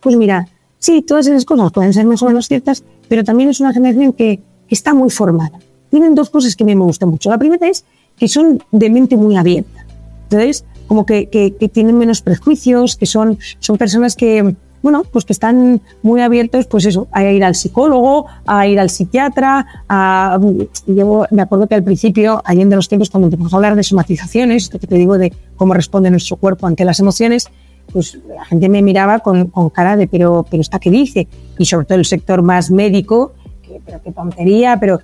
Pues 0.00 0.16
mira, 0.16 0.48
sí, 0.78 1.02
todas 1.02 1.26
esas 1.26 1.44
cosas 1.44 1.72
pueden 1.72 1.92
ser 1.92 2.06
más 2.06 2.22
o 2.22 2.26
menos 2.26 2.48
ciertas, 2.48 2.84
pero 3.08 3.24
también 3.24 3.50
es 3.50 3.60
una 3.60 3.72
generación 3.72 4.12
que, 4.12 4.40
está 4.68 4.92
muy 4.92 5.08
formada. 5.08 5.58
Tienen 5.88 6.14
dos 6.14 6.28
cosas 6.28 6.54
que 6.54 6.62
a 6.62 6.66
mí 6.66 6.76
me 6.76 6.84
gustan 6.84 7.08
mucho. 7.08 7.30
La 7.30 7.38
primera 7.38 7.66
es 7.66 7.86
que 8.18 8.28
son 8.28 8.62
de 8.70 8.90
mente 8.90 9.16
muy 9.16 9.34
abierta. 9.34 9.86
Entonces, 10.24 10.66
como 10.86 11.06
que, 11.06 11.30
que, 11.30 11.50
tienen 11.70 11.96
menos 11.96 12.20
prejuicios, 12.20 12.96
que 12.96 13.06
son, 13.06 13.38
son 13.60 13.78
personas 13.78 14.14
que, 14.14 14.54
bueno, 14.82 15.02
pues 15.04 15.24
que 15.24 15.32
están 15.32 15.80
muy 16.02 16.20
abiertos, 16.20 16.66
pues 16.66 16.86
eso, 16.86 17.08
a 17.12 17.24
ir 17.24 17.44
al 17.44 17.54
psicólogo, 17.54 18.26
a 18.46 18.66
ir 18.66 18.78
al 18.78 18.90
psiquiatra, 18.90 19.84
a, 19.88 20.38
llevo, 20.86 21.26
me 21.30 21.42
acuerdo 21.42 21.66
que 21.66 21.74
al 21.74 21.82
principio, 21.82 22.42
allí 22.44 22.62
en 22.62 22.70
de 22.70 22.76
los 22.76 22.88
tiempos, 22.88 23.10
cuando 23.10 23.26
empezamos 23.26 23.52
a 23.52 23.56
hablar 23.56 23.76
de 23.76 23.82
somatizaciones, 23.82 24.64
esto 24.64 24.78
que 24.78 24.86
te 24.86 24.96
digo 24.96 25.18
de 25.18 25.32
cómo 25.56 25.74
responde 25.74 26.10
nuestro 26.10 26.36
cuerpo 26.36 26.66
ante 26.66 26.84
las 26.84 27.00
emociones, 27.00 27.48
pues 27.92 28.18
la 28.28 28.44
gente 28.44 28.68
me 28.68 28.82
miraba 28.82 29.20
con, 29.20 29.46
con 29.46 29.70
cara 29.70 29.96
de, 29.96 30.06
pero, 30.06 30.44
pero 30.48 30.60
¿esta 30.60 30.78
qué 30.78 30.90
dice? 30.90 31.26
Y 31.58 31.64
sobre 31.64 31.86
todo 31.86 31.98
el 31.98 32.04
sector 32.04 32.42
más 32.42 32.70
médico, 32.70 33.32
que, 33.62 33.80
pero 33.84 34.02
qué 34.02 34.12
tontería, 34.12 34.78
pero... 34.78 35.00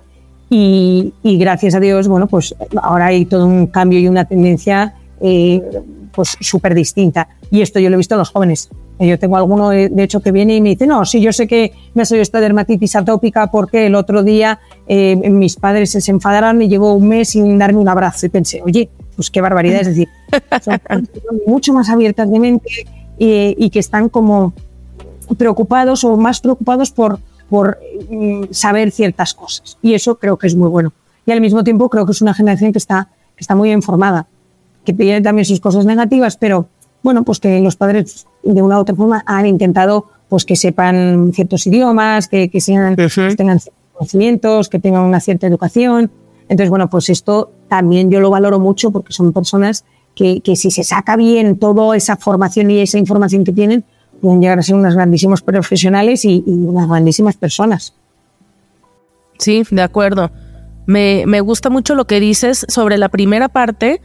Y, 0.47 1.11
y, 1.23 1.39
gracias 1.39 1.73
a 1.73 1.79
Dios, 1.79 2.07
bueno, 2.07 2.27
pues 2.27 2.53
ahora 2.79 3.07
hay 3.07 3.25
todo 3.25 3.47
un 3.47 3.65
cambio 3.65 3.97
y 3.97 4.07
una 4.07 4.25
tendencia 4.25 4.93
eh, 5.19 5.59
pues 6.11 6.37
súper 6.39 6.75
distinta. 6.75 7.27
Y 7.51 7.61
esto 7.61 7.79
yo 7.79 7.89
lo 7.89 7.95
he 7.95 7.97
visto 7.97 8.15
en 8.15 8.19
los 8.19 8.29
jóvenes. 8.29 8.69
Yo 8.97 9.19
tengo 9.19 9.35
alguno, 9.35 9.69
de 9.69 10.03
hecho, 10.03 10.21
que 10.21 10.31
viene 10.31 10.55
y 10.55 10.61
me 10.61 10.69
dice, 10.69 10.87
no, 10.87 11.03
sí, 11.03 11.19
yo 11.19 11.33
sé 11.33 11.47
que 11.47 11.73
me 11.93 12.03
ha 12.03 12.05
salido 12.05 12.21
esta 12.21 12.39
dermatitis 12.39 12.95
atópica 12.95 13.51
porque 13.51 13.87
el 13.87 13.95
otro 13.95 14.23
día 14.23 14.59
eh, 14.87 15.17
mis 15.17 15.57
padres 15.57 15.91
se 15.91 16.11
enfadaron 16.11 16.61
y 16.61 16.69
llevo 16.69 16.93
un 16.93 17.09
mes 17.09 17.29
sin 17.29 17.57
darme 17.57 17.79
un 17.79 17.89
abrazo. 17.89 18.25
Y 18.25 18.29
pensé, 18.29 18.61
oye, 18.63 18.89
pues 19.15 19.29
qué 19.29 19.41
barbaridad. 19.41 19.81
Es 19.81 19.87
decir, 19.87 20.07
son 20.63 21.09
mucho 21.45 21.73
más 21.73 21.89
abiertas 21.89 22.31
de 22.31 22.39
mente 22.39 22.69
y, 23.17 23.69
que 23.69 23.79
están 23.79 24.07
como 24.07 24.53
preocupados 25.37 26.05
o 26.05 26.15
más 26.15 26.39
preocupados 26.39 26.91
por, 26.91 27.19
por 27.49 27.77
mm, 28.09 28.45
saber 28.51 28.91
ciertas 28.91 29.33
cosas. 29.33 29.77
Y 29.81 29.93
eso 29.93 30.15
creo 30.15 30.37
que 30.37 30.47
es 30.47 30.55
muy 30.55 30.69
bueno. 30.69 30.93
Y 31.25 31.31
al 31.31 31.41
mismo 31.41 31.65
tiempo 31.65 31.89
creo 31.89 32.05
que 32.05 32.13
es 32.13 32.21
una 32.21 32.33
generación 32.33 32.71
que 32.71 32.77
está, 32.77 33.09
que 33.35 33.41
está 33.41 33.55
muy 33.55 33.71
informada, 33.71 34.27
que 34.85 34.93
tiene 34.93 35.21
también 35.21 35.45
sus 35.45 35.59
cosas 35.59 35.85
negativas, 35.85 36.37
pero 36.37 36.69
bueno, 37.05 37.23
pues 37.23 37.39
que 37.39 37.61
los 37.61 37.75
padres 37.75 38.25
de 38.41 38.63
una 38.63 38.79
u 38.79 38.81
otra 38.81 38.95
forma 38.95 39.23
han 39.27 39.45
intentado 39.45 40.07
pues 40.27 40.43
que 40.43 40.55
sepan 40.55 41.31
ciertos 41.33 41.67
idiomas, 41.67 42.27
que, 42.27 42.49
que, 42.49 42.59
sean, 42.59 42.95
que 42.95 43.07
tengan 43.37 43.59
conocimientos, 43.93 44.69
que 44.69 44.79
tengan 44.79 45.03
una 45.03 45.19
cierta 45.19 45.45
educación. 45.45 46.09
Entonces, 46.49 46.71
bueno, 46.71 46.89
pues 46.89 47.09
esto 47.09 47.51
también 47.67 48.09
yo 48.09 48.19
lo 48.19 48.31
valoro 48.31 48.59
mucho 48.59 48.89
porque 48.89 49.13
son 49.13 49.33
personas 49.33 49.85
que, 50.15 50.41
que 50.41 50.55
si 50.55 50.71
se 50.71 50.83
saca 50.83 51.15
bien 51.15 51.59
toda 51.59 51.95
esa 51.95 52.17
formación 52.17 52.71
y 52.71 52.79
esa 52.79 52.97
información 52.97 53.43
que 53.43 53.51
tienen, 53.51 53.83
pueden 54.19 54.41
llegar 54.41 54.57
a 54.57 54.63
ser 54.63 54.73
unas 54.73 54.95
grandísimos 54.95 55.43
profesionales 55.43 56.25
y, 56.25 56.43
unas 56.47 56.89
grandísimas 56.89 57.37
personas. 57.37 57.93
Sí, 59.37 59.61
de 59.69 59.81
acuerdo. 59.83 60.31
Me, 60.87 61.25
me 61.27 61.39
gusta 61.41 61.69
mucho 61.69 61.93
lo 61.93 62.05
que 62.05 62.19
dices 62.19 62.65
sobre 62.67 62.97
la 62.97 63.09
primera 63.09 63.47
parte, 63.47 64.01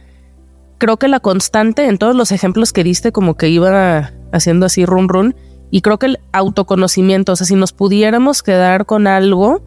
creo 0.81 0.97
que 0.97 1.07
la 1.07 1.19
constante 1.19 1.85
en 1.85 1.99
todos 1.99 2.15
los 2.15 2.31
ejemplos 2.31 2.73
que 2.73 2.83
diste, 2.83 3.11
como 3.11 3.37
que 3.37 3.49
iba 3.49 4.11
haciendo 4.31 4.65
así 4.65 4.83
run 4.83 5.09
run, 5.09 5.35
y 5.69 5.81
creo 5.81 5.99
que 5.99 6.07
el 6.07 6.19
autoconocimiento, 6.31 7.33
o 7.33 7.35
sea, 7.35 7.45
si 7.45 7.53
nos 7.53 7.71
pudiéramos 7.71 8.41
quedar 8.41 8.87
con 8.87 9.05
algo, 9.05 9.61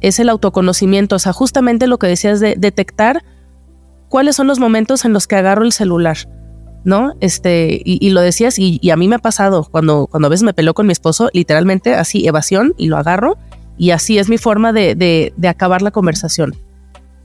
es 0.00 0.18
el 0.18 0.30
autoconocimiento, 0.30 1.16
o 1.16 1.18
sea, 1.18 1.34
justamente 1.34 1.86
lo 1.86 1.98
que 1.98 2.06
decías 2.06 2.40
de 2.40 2.54
detectar 2.56 3.22
cuáles 4.08 4.34
son 4.34 4.46
los 4.46 4.58
momentos 4.58 5.04
en 5.04 5.12
los 5.12 5.26
que 5.26 5.36
agarro 5.36 5.62
el 5.62 5.72
celular, 5.72 6.16
¿no? 6.84 7.12
Este, 7.20 7.82
y, 7.84 8.08
lo 8.08 8.22
decías, 8.22 8.58
y, 8.58 8.80
a 8.90 8.96
mí 8.96 9.08
me 9.08 9.16
ha 9.16 9.20
pasado, 9.20 9.68
cuando, 9.70 10.06
cuando 10.06 10.28
a 10.28 10.30
veces 10.30 10.44
me 10.44 10.54
peleo 10.54 10.72
con 10.72 10.86
mi 10.86 10.92
esposo, 10.92 11.28
literalmente 11.34 11.94
así, 11.94 12.26
evasión, 12.26 12.72
y 12.78 12.86
lo 12.86 12.96
agarro, 12.96 13.36
y 13.76 13.90
así 13.90 14.16
es 14.16 14.30
mi 14.30 14.38
forma 14.38 14.72
de, 14.72 14.94
de, 14.94 15.48
acabar 15.48 15.82
la 15.82 15.90
conversación. 15.90 16.56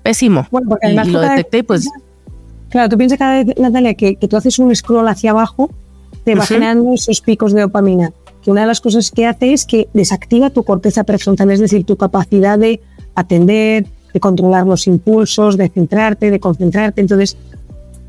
Pésimo. 0.04 0.48
Bueno, 0.52 0.78
y, 0.84 1.12
lo 1.12 1.22
detecté, 1.22 1.64
pues 1.64 1.88
Claro, 2.70 2.90
tú 2.90 2.98
piensas 2.98 3.18
cada 3.18 3.44
vez, 3.44 3.58
Natalia, 3.58 3.94
que, 3.94 4.16
que 4.16 4.28
tú 4.28 4.38
haces 4.38 4.60
un 4.60 4.76
scroll 4.76 5.08
hacia 5.08 5.32
abajo, 5.32 5.70
te 6.24 6.36
va 6.36 6.46
generando 6.46 6.94
esos 6.94 7.22
picos 7.22 7.54
de 7.54 7.62
dopamina. 7.62 8.12
Que 8.42 8.52
una 8.52 8.62
de 8.62 8.68
las 8.68 8.82
cosas 8.82 9.12
que 9.12 9.26
hace 9.26 9.54
es 9.54 9.66
que 9.66 9.88
desactiva 9.94 10.50
tu 10.50 10.64
corteza 10.64 11.04
prefrontal, 11.04 11.52
es 11.52 11.60
decir, 11.60 11.86
tu 11.86 11.96
capacidad 11.96 12.60
de 12.60 12.82
atender, 13.16 13.86
de 14.14 14.20
controlar 14.20 14.66
los 14.66 14.88
impulsos, 14.88 15.58
de 15.58 15.70
centrarte, 15.70 16.32
de 16.32 16.40
concentrarte. 16.40 17.02
Entonces, 17.02 17.38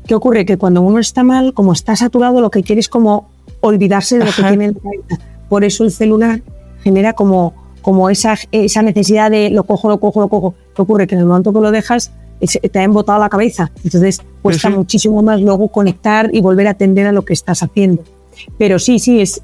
¿qué 0.05 0.15
ocurre? 0.15 0.45
Que 0.45 0.57
cuando 0.57 0.81
uno 0.81 0.99
está 0.99 1.23
mal, 1.23 1.53
como 1.53 1.73
está 1.73 1.95
saturado, 1.95 2.41
lo 2.41 2.49
que 2.49 2.63
quiere 2.63 2.79
es 2.79 2.89
como 2.89 3.29
olvidarse 3.61 4.17
de 4.17 4.25
lo 4.25 4.31
que 4.31 4.41
tiene 4.41 4.65
en 4.65 4.73
la 4.73 4.79
cabeza. 4.79 5.25
Por 5.49 5.63
eso 5.63 5.83
el 5.83 5.91
celular 5.91 6.41
genera 6.83 7.13
como, 7.13 7.53
como 7.81 8.09
esa, 8.09 8.35
esa 8.51 8.81
necesidad 8.81 9.31
de 9.31 9.49
lo 9.49 9.63
cojo, 9.63 9.89
lo 9.89 9.99
cojo, 9.99 10.21
lo 10.21 10.27
cojo. 10.29 10.55
¿Qué 10.75 10.81
ocurre? 10.81 11.07
Que 11.07 11.15
en 11.15 11.21
el 11.21 11.27
momento 11.27 11.53
que 11.53 11.59
lo 11.59 11.71
dejas, 11.71 12.11
te 12.39 12.79
ha 12.79 12.83
embotado 12.83 13.19
la 13.19 13.29
cabeza. 13.29 13.71
Entonces 13.83 14.21
cuesta 14.41 14.69
muchísimo 14.69 15.21
más 15.21 15.41
luego 15.41 15.69
conectar 15.69 16.29
y 16.33 16.41
volver 16.41 16.67
a 16.67 16.71
atender 16.71 17.07
a 17.07 17.11
lo 17.11 17.23
que 17.23 17.33
estás 17.33 17.63
haciendo. 17.63 18.03
Pero 18.57 18.79
sí, 18.79 18.99
sí, 18.99 19.21
es 19.21 19.41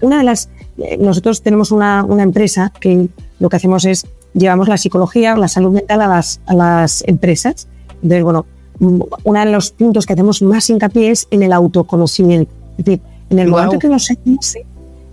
una 0.00 0.18
de 0.18 0.24
las. 0.24 0.50
Eh, 0.78 0.98
nosotros 0.98 1.42
tenemos 1.42 1.70
una, 1.70 2.04
una, 2.04 2.22
empresa 2.22 2.70
que 2.78 3.08
lo 3.40 3.48
que 3.48 3.56
hacemos 3.56 3.86
es 3.86 4.06
llevamos 4.34 4.68
la 4.68 4.76
psicología, 4.76 5.36
la 5.36 5.48
salud 5.48 5.72
mental 5.72 6.02
a 6.02 6.08
las, 6.08 6.40
a 6.46 6.54
las 6.54 7.02
empresas. 7.06 7.66
Entonces, 8.02 8.22
bueno, 8.22 8.44
uno 8.78 9.40
de 9.40 9.46
los 9.46 9.70
puntos 9.70 10.04
que 10.04 10.12
hacemos 10.12 10.42
más 10.42 10.68
hincapié 10.68 11.10
es 11.10 11.28
en 11.30 11.42
el 11.42 11.52
autoconocimiento. 11.52 12.52
Es 12.78 12.84
decir, 12.84 13.00
en 13.30 13.38
el 13.38 13.48
momento 13.48 13.78
que 13.78 13.88
nos 13.88 14.10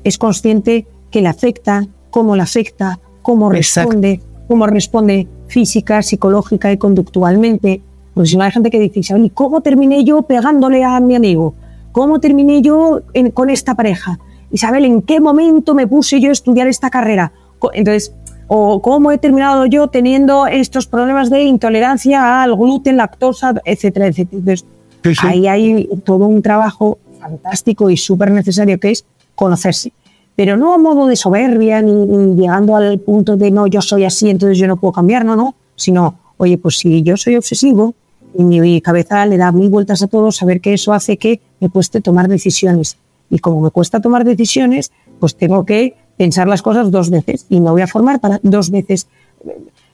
es 0.03 0.17
consciente 0.17 0.86
que 1.09 1.21
le 1.21 1.29
afecta, 1.29 1.88
cómo 2.09 2.36
le 2.36 2.41
afecta, 2.41 2.99
cómo 3.21 3.49
responde, 3.49 4.21
cómo 4.54 4.68
responde 4.68 5.28
física, 5.48 6.04
psicológica 6.04 6.72
y 6.72 6.78
conductualmente. 6.78 7.82
Porque 8.13 8.30
si 8.30 8.38
no 8.38 8.44
hay 8.44 8.52
gente 8.52 8.70
que 8.70 8.80
dice, 8.80 9.18
¿y 9.18 9.30
cómo 9.32 9.62
terminé 9.62 10.04
yo 10.04 10.22
pegándole 10.22 10.84
a 10.84 11.00
mi 11.00 11.16
amigo? 11.16 11.56
¿Cómo 11.92 12.20
terminé 12.20 12.62
yo 12.62 13.02
con 13.34 13.50
esta 13.50 13.74
pareja? 13.74 14.20
Isabel, 14.52 14.86
¿en 14.86 15.02
qué 15.02 15.20
momento 15.20 15.74
me 15.74 15.88
puse 15.88 16.22
yo 16.22 16.30
a 16.30 16.34
estudiar 16.34 16.68
esta 16.68 16.92
carrera? 16.92 17.34
Entonces, 17.74 18.13
o 18.46 18.80
cómo 18.80 19.12
he 19.12 19.18
terminado 19.18 19.66
yo 19.66 19.88
teniendo 19.88 20.46
estos 20.46 20.86
problemas 20.86 21.32
de 21.32 21.42
intolerancia 21.42 22.44
al 22.44 22.56
gluten, 22.56 22.98
lactosa, 22.98 23.56
etcétera, 23.66 24.06
etcétera. 24.06 24.38
Entonces, 24.38 25.24
ahí 25.24 25.48
hay 25.48 25.89
todo 26.04 26.28
un 26.28 26.44
trabajo 26.44 27.00
fantástico 27.20 27.89
y 27.89 27.98
súper 27.98 28.30
necesario 28.30 28.80
que 28.80 28.92
es 28.92 29.04
conocerse 29.34 29.94
pero 30.36 30.58
no 30.58 30.74
a 30.74 30.78
modo 30.78 31.08
de 31.08 31.15
soberbia 31.15 31.82
ni, 31.82 32.36
llegando 32.36 32.76
al 32.76 33.00
punto 33.00 33.38
de 33.38 33.52
no, 33.52 33.67
yo 33.67 33.82
soy 33.82 34.06
así, 34.06 34.30
entonces 34.30 34.58
yo 34.58 34.67
no 34.67 34.78
puedo 34.78 34.93
cambiar, 34.93 35.26
no, 35.26 35.36
no, 35.36 35.56
sino, 35.76 36.15
oye, 36.38 36.58
pues 36.58 36.78
si 36.78 37.04
yo 37.04 37.17
soy 37.17 37.36
obsesivo 37.36 37.93
y 38.36 38.43
mi 38.43 38.82
cabeza 38.82 39.26
le 39.26 39.38
da 39.38 39.52
mil 39.52 39.69
vueltas 39.69 40.02
a 40.02 40.08
todo, 40.08 40.32
saber 40.32 40.60
que 40.60 40.74
eso 40.74 40.93
hace 40.93 41.17
que 41.17 41.39
me 41.60 41.69
cueste 41.69 42.02
tomar 42.02 42.28
decisiones. 42.28 42.98
Y 43.30 43.39
como 43.39 43.62
me 43.62 43.72
cuesta 43.72 44.00
tomar 44.00 44.26
decisiones, 44.26 44.91
pues 45.19 45.36
tengo 45.36 45.65
que 45.65 45.96
pensar 46.17 46.48
las 46.48 46.62
cosas 46.62 46.91
dos 46.91 47.10
veces 47.10 47.46
y 47.50 47.60
me 47.60 47.69
voy 47.72 47.82
a 47.82 47.88
formar 47.88 48.19
para 48.19 48.39
dos 48.43 48.69
veces. 48.69 49.08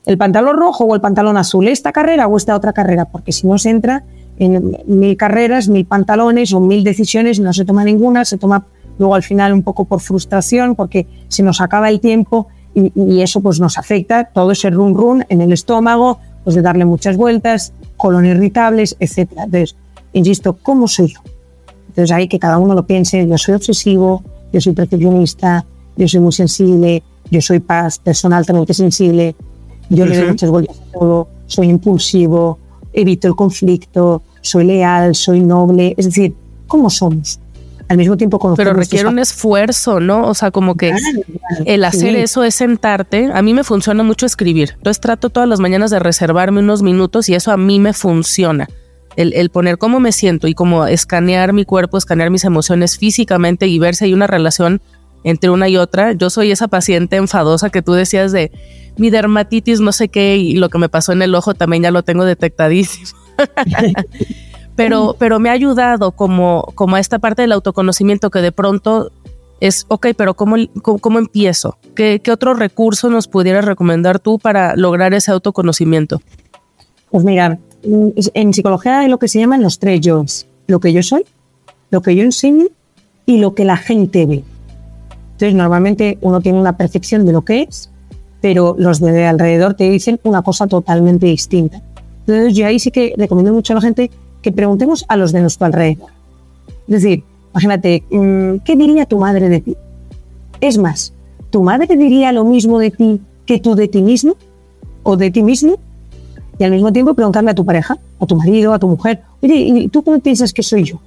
El 0.06 0.18
pantalón 0.18 0.58
rojo 0.58 0.86
o 0.86 0.96
el 0.96 1.02
pantalón 1.02 1.38
azul, 1.38 1.68
esta 1.68 1.92
carrera 1.92 2.28
o 2.28 2.38
esta 2.38 2.56
otra 2.56 2.74
carrera, 2.74 3.06
porque 3.06 3.32
si 3.32 3.48
no 3.48 3.58
se 3.58 3.70
entra 3.70 4.04
en 4.38 4.78
mil 4.88 5.18
carreras, 5.18 5.68
mil 5.68 5.86
pantalones 5.86 6.54
o 6.54 6.60
mil 6.60 6.84
decisiones, 6.84 7.40
no 7.40 7.52
se 7.54 7.66
toma 7.66 7.84
ninguna, 7.84 8.24
se 8.24 8.38
toma 8.38 8.66
luego 9.00 9.16
al 9.16 9.24
final 9.24 9.54
un 9.54 9.64
poco 9.64 9.86
por 9.86 10.02
frustración, 10.02 10.76
porque 10.76 11.08
se 11.28 11.42
nos 11.42 11.62
acaba 11.62 11.90
el 11.90 12.00
tiempo 12.00 12.48
y, 12.76 13.22
eso 13.22 13.42
pues 13.42 13.60
nos 13.60 13.78
afecta, 13.78 14.26
todo 14.26 14.52
ese 14.52 14.70
run 14.70 14.94
run 14.94 15.26
en 15.30 15.42
el 15.42 15.52
estómago, 15.52 16.20
pues 16.44 16.56
de 16.56 16.62
darle 16.62 16.86
muchas 16.86 17.18
vueltas, 17.18 17.74
colon 17.98 18.26
irritables, 18.26 18.96
etc. 19.00 19.32
Entonces, 19.32 19.76
insisto, 20.14 20.58
¿cómo 20.62 20.88
soy 20.88 21.08
yo? 21.08 21.20
Entonces 21.88 22.12
ahí 22.12 22.28
que 22.28 22.40
cada 22.40 22.60
uno 22.60 22.76
lo 22.76 22.86
piense, 22.86 23.28
yo 23.28 23.38
soy 23.38 23.56
obsesivo, 23.56 24.24
yo 24.54 24.62
soy 24.62 24.74
perfeccionista, 24.74 25.66
yo 25.98 26.08
soy 26.08 26.20
muy 26.20 26.32
sensible, 26.32 27.04
yo 27.32 27.42
soy 27.42 27.60
paz, 27.60 28.00
persona 28.00 28.38
altamente 28.38 28.74
sensible, 28.74 29.36
yo 29.90 30.06
le 30.06 30.18
doy 30.18 30.28
muchas 30.30 30.50
vueltas 30.50 30.78
a 30.80 30.98
todo, 30.98 31.28
soy 31.48 31.70
impulsivo, 31.70 32.60
evito 32.94 33.28
el 33.28 33.36
conflicto, 33.36 34.22
soy 34.42 34.66
leal, 34.66 35.16
soy 35.16 35.42
noble, 35.42 35.94
es 35.98 36.06
decir, 36.06 36.36
¿cómo 36.68 36.90
somos? 36.90 37.40
Al 37.90 37.98
mismo 37.98 38.18
tiempo 38.18 38.40
Pero 38.56 38.74
requiere 38.74 39.08
un 39.08 39.18
esfuerzo, 39.18 40.00
¿no? 40.00 40.28
O 40.28 40.36
sea, 40.36 40.52
como 40.52 40.78
que 40.78 40.94
el 41.66 41.84
hacer 41.84 42.16
eso 42.16 42.44
es 42.44 42.54
sentarte. 42.54 43.32
A 43.34 43.42
mí 43.42 43.56
me 43.56 43.64
funciona 43.64 44.04
mucho 44.04 44.28
escribir. 44.28 44.74
Entonces 44.78 45.02
trato 45.02 45.32
todas 45.32 45.50
las 45.50 45.60
mañanas 45.60 45.90
de 45.90 45.98
reservarme 45.98 46.60
unos 46.60 46.84
minutos 46.84 47.30
y 47.30 47.34
eso 47.34 47.52
a 47.52 47.58
mí 47.58 47.80
me 47.80 47.94
funciona. 47.94 48.70
El, 49.16 49.50
poner 49.50 49.80
cómo 49.80 50.00
me 50.00 50.12
siento 50.12 50.48
y 50.48 50.54
como 50.54 50.86
escanear 50.86 51.52
mi 51.52 51.66
cuerpo, 51.66 51.98
escanear 51.98 52.30
mis 52.30 52.46
emociones 52.46 52.98
físicamente 52.98 53.68
y 53.68 53.80
ver 53.80 53.96
si 53.96 54.06
hay 54.06 54.14
una 54.14 54.28
relación 54.28 54.82
entre 55.24 55.50
una 55.50 55.68
y 55.68 55.76
otra. 55.76 56.14
Yo 56.14 56.30
soy 56.30 56.52
esa 56.52 56.68
paciente 56.68 57.18
enfadosa 57.18 57.72
que 57.72 57.82
tú 57.82 57.94
decías 57.94 58.32
de 58.32 58.52
mi 58.98 59.10
dermatitis, 59.10 59.82
no 59.82 59.92
sé 59.94 60.10
qué, 60.10 60.38
y 60.38 60.54
lo 60.54 60.70
que 60.70 60.78
me 60.78 60.90
pasó 60.90 61.12
en 61.12 61.24
el 61.24 61.34
ojo 61.34 61.56
también 61.56 61.84
ya 61.84 61.92
lo 61.92 62.04
tengo 62.04 62.24
detectadísimo. 62.24 63.18
pero, 64.80 65.16
pero 65.20 65.40
me 65.40 65.50
ha 65.50 65.52
ayudado 65.52 66.12
como, 66.12 66.72
como 66.74 66.96
a 66.96 67.02
esta 67.02 67.20
parte 67.20 67.42
del 67.42 67.52
autoconocimiento 67.52 68.30
que 68.30 68.40
de 68.40 68.54
pronto 68.54 69.12
es, 69.60 69.86
ok, 69.90 70.08
pero 70.16 70.36
¿cómo, 70.36 70.56
cómo, 70.82 71.20
empiezo? 71.20 71.78
¿Qué, 71.96 72.22
¿Qué 72.24 72.32
otro 72.32 72.54
recurso 72.54 73.10
nos 73.10 73.28
pudieras 73.28 73.66
recomendar 73.66 74.20
tú 74.20 74.40
para 74.40 74.78
lograr 74.78 75.14
ese 75.14 75.32
autoconocimiento? 75.32 76.22
Pues 77.12 77.26
mira, 77.26 77.60
en 77.84 78.54
psicología 78.54 79.00
hay 79.00 79.10
lo 79.10 79.20
que 79.20 79.28
se 79.28 79.40
llaman 79.40 79.62
los 79.62 79.80
tres 79.80 80.00
yo. 80.00 80.24
Lo 80.68 80.80
que 80.80 80.94
yo 80.94 81.04
soy, 81.04 81.26
lo 81.92 82.02
que 82.02 82.16
yo 82.16 82.24
enseño 82.24 82.68
y 83.26 83.40
lo 83.40 83.56
que 83.56 83.66
la 83.66 83.76
gente 83.76 84.26
ve. 84.26 84.46
Entonces, 85.34 85.56
normalmente 85.56 86.18
uno 86.22 86.40
tiene 86.40 86.58
una 86.58 86.78
percepción 86.78 87.26
de 87.26 87.34
lo 87.34 87.44
que 87.44 87.64
es, 87.64 87.92
pero 88.40 88.78
los 88.80 89.02
de 89.02 89.26
alrededor 89.26 89.74
te 89.74 89.90
dicen 89.90 90.22
una 90.24 90.42
cosa 90.42 90.68
totalmente 90.68 91.26
distinta. 91.26 91.82
Entonces, 92.22 92.56
yo 92.56 92.66
ahí 92.66 92.80
sí 92.80 92.92
que 92.92 93.14
recomiendo 93.18 93.52
mucho 93.52 93.74
a 93.74 93.76
la 93.76 93.82
gente 93.82 94.10
que 94.42 94.52
preguntemos 94.52 95.06
a 95.08 95.18
los 95.18 95.32
de 95.32 95.42
nuestro 95.42 95.66
alrededor. 95.66 96.10
Es 96.88 97.02
decir, 97.02 97.24
imagínate, 97.52 98.04
mm, 98.10 98.60
¿qué 98.64 98.76
diría 98.76 99.06
tu 99.06 99.20
madre 99.20 99.50
de 99.50 99.62
ti? 99.62 99.78
Es 100.62 100.78
más, 100.78 101.14
¿tu 101.50 101.64
madre 101.64 101.96
diría 101.96 102.32
lo 102.32 102.44
mismo 102.44 102.80
de 102.80 102.92
ti 102.92 103.22
que 103.46 103.60
tú 103.60 103.76
de 103.76 103.88
ti 103.88 104.02
mismo 104.02 104.36
o 105.04 105.18
de 105.18 105.32
ti 105.32 105.44
mismo? 105.44 105.78
Y 106.58 106.64
al 106.64 106.72
mismo 106.72 106.92
tiempo 106.92 107.14
preguntarle 107.14 107.52
a 107.52 107.56
tu 107.56 107.66
pareja, 107.66 107.98
a 108.20 108.26
tu 108.26 108.36
marido, 108.36 108.74
a 108.74 108.80
tu 108.80 108.88
mujer, 108.88 109.22
oye, 109.42 109.56
¿y 109.56 109.88
tú 109.88 110.04
cómo 110.04 110.20
piensas 110.20 110.52
que 110.52 110.62
soy 110.62 110.84
yo? 110.84 111.00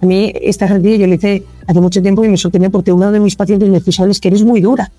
A 0.00 0.06
mí 0.06 0.32
esta 0.40 0.64
ejercicio 0.64 0.96
yo 0.96 1.06
lo 1.06 1.14
hice 1.14 1.44
hace 1.66 1.80
mucho 1.80 2.02
tiempo 2.02 2.24
y 2.24 2.28
me 2.28 2.36
sorprendió 2.36 2.70
porque 2.70 2.92
uno 2.92 3.10
de 3.10 3.20
mis 3.20 3.36
pacientes 3.36 3.68
me 3.68 3.78
dijo, 3.78 3.92
sabes 3.92 4.20
que 4.20 4.28
eres 4.28 4.44
muy 4.44 4.60
dura. 4.60 4.90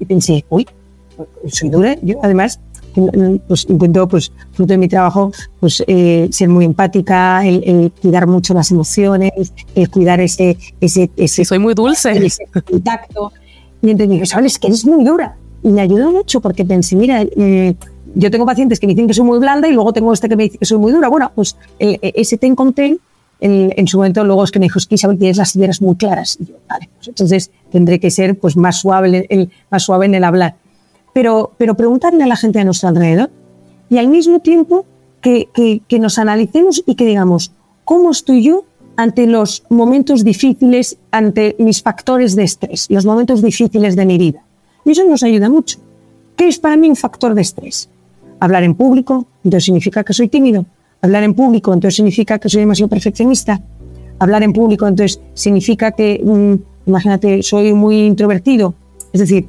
Y 0.00 0.04
pensé, 0.04 0.44
uy, 0.48 0.66
soy 1.48 1.70
dura. 1.70 1.96
Yo 2.02 2.18
además 2.22 2.60
pues 3.46 3.66
intento, 3.68 4.08
pues, 4.08 4.32
fruto 4.52 4.72
de 4.72 4.78
mi 4.78 4.88
trabajo, 4.88 5.32
pues 5.60 5.82
eh, 5.86 6.28
ser 6.30 6.48
muy 6.48 6.64
empática, 6.64 7.46
el, 7.46 7.92
cuidar 8.00 8.26
mucho 8.26 8.54
las 8.54 8.70
emociones, 8.70 9.52
el 9.74 9.90
cuidar 9.90 10.20
ese, 10.20 10.56
ese, 10.80 11.10
ese 11.16 11.44
soy 11.44 11.58
muy 11.58 11.74
dulce, 11.74 12.10
ese 12.26 12.46
contacto. 12.46 13.32
Y 13.82 13.90
entonces 13.90 14.08
me 14.08 14.14
dijo, 14.14 14.26
sabes 14.26 14.58
que 14.58 14.68
eres 14.68 14.84
muy 14.84 15.04
dura. 15.04 15.36
Y 15.62 15.68
me 15.68 15.80
ayudó 15.80 16.10
mucho 16.12 16.40
porque 16.40 16.64
pensé, 16.64 16.96
mira, 16.96 17.22
eh, 17.22 17.74
yo 18.14 18.30
tengo 18.30 18.46
pacientes 18.46 18.80
que 18.80 18.86
me 18.86 18.94
dicen 18.94 19.06
que 19.06 19.14
soy 19.14 19.24
muy 19.24 19.38
blanda 19.38 19.68
y 19.68 19.72
luego 19.72 19.92
tengo 19.92 20.12
este 20.12 20.28
que 20.28 20.36
me 20.36 20.44
dice 20.44 20.58
que 20.58 20.64
soy 20.64 20.78
muy 20.78 20.92
dura. 20.92 21.08
Bueno, 21.08 21.30
pues 21.34 21.56
e, 21.78 21.98
ese 22.16 22.38
ten 22.38 22.54
con 22.54 22.72
ten, 22.72 22.98
en, 23.40 23.86
su 23.86 23.98
momento 23.98 24.24
luego 24.24 24.42
es 24.42 24.50
que 24.50 24.58
me 24.58 24.66
dijo, 24.66 24.78
es 24.78 24.86
que 24.86 24.96
Isabel 24.96 25.18
tienes 25.18 25.36
las 25.36 25.54
ideas 25.54 25.80
muy 25.80 25.96
claras. 25.96 26.38
Y 26.40 26.46
yo, 26.46 26.54
vale, 26.68 26.88
pues 26.96 27.08
entonces 27.08 27.50
tendré 27.70 28.00
que 28.00 28.10
ser 28.10 28.38
pues 28.38 28.56
más 28.56 28.80
suave, 28.80 29.26
el, 29.28 29.50
más 29.70 29.84
suave 29.84 30.06
en 30.06 30.14
el 30.14 30.24
hablar 30.24 30.56
pero, 31.18 31.50
pero 31.58 31.74
preguntarle 31.74 32.22
a 32.22 32.28
la 32.28 32.36
gente 32.36 32.60
a 32.60 32.64
nuestro 32.64 32.90
alrededor 32.90 33.28
y 33.90 33.98
al 33.98 34.06
mismo 34.06 34.38
tiempo 34.38 34.86
que, 35.20 35.48
que, 35.88 35.98
nos 35.98 36.16
analicemos 36.16 36.84
y 36.86 36.94
que 36.94 37.04
digamos, 37.06 37.50
¿cómo 37.84 38.12
estoy 38.12 38.44
yo 38.44 38.66
ante 38.94 39.26
los 39.26 39.64
momentos 39.68 40.22
difíciles, 40.22 40.96
ante 41.10 41.56
mis 41.58 41.82
factores 41.82 42.36
de 42.36 42.44
estrés, 42.44 42.86
los 42.88 43.04
momentos 43.04 43.42
difíciles 43.42 43.96
de 43.96 44.06
mi 44.06 44.16
vida? 44.16 44.44
Y 44.84 44.92
eso 44.92 45.02
nos 45.08 45.24
ayuda 45.24 45.48
mucho. 45.48 45.80
¿Qué 46.36 46.46
es 46.46 46.60
para 46.60 46.76
mí 46.76 46.88
un 46.88 46.94
factor 46.94 47.34
de 47.34 47.42
estrés? 47.42 47.90
Hablar 48.38 48.62
en 48.62 48.76
público, 48.76 49.26
entonces 49.42 49.64
significa 49.64 50.04
que 50.04 50.12
soy 50.12 50.28
tímido. 50.28 50.66
Hablar 51.02 51.24
en 51.24 51.34
público, 51.34 51.74
entonces 51.74 51.96
significa 51.96 52.38
que 52.38 52.48
soy 52.48 52.60
demasiado 52.60 52.90
perfeccionista. 52.90 53.60
Hablar 54.20 54.44
en 54.44 54.52
público, 54.52 54.86
entonces 54.86 55.20
significa 55.34 55.90
que, 55.90 56.22
mm, 56.24 56.88
imagínate, 56.88 57.42
soy 57.42 57.72
muy 57.72 58.06
introvertido. 58.06 58.74
Es 59.12 59.18
decir, 59.18 59.48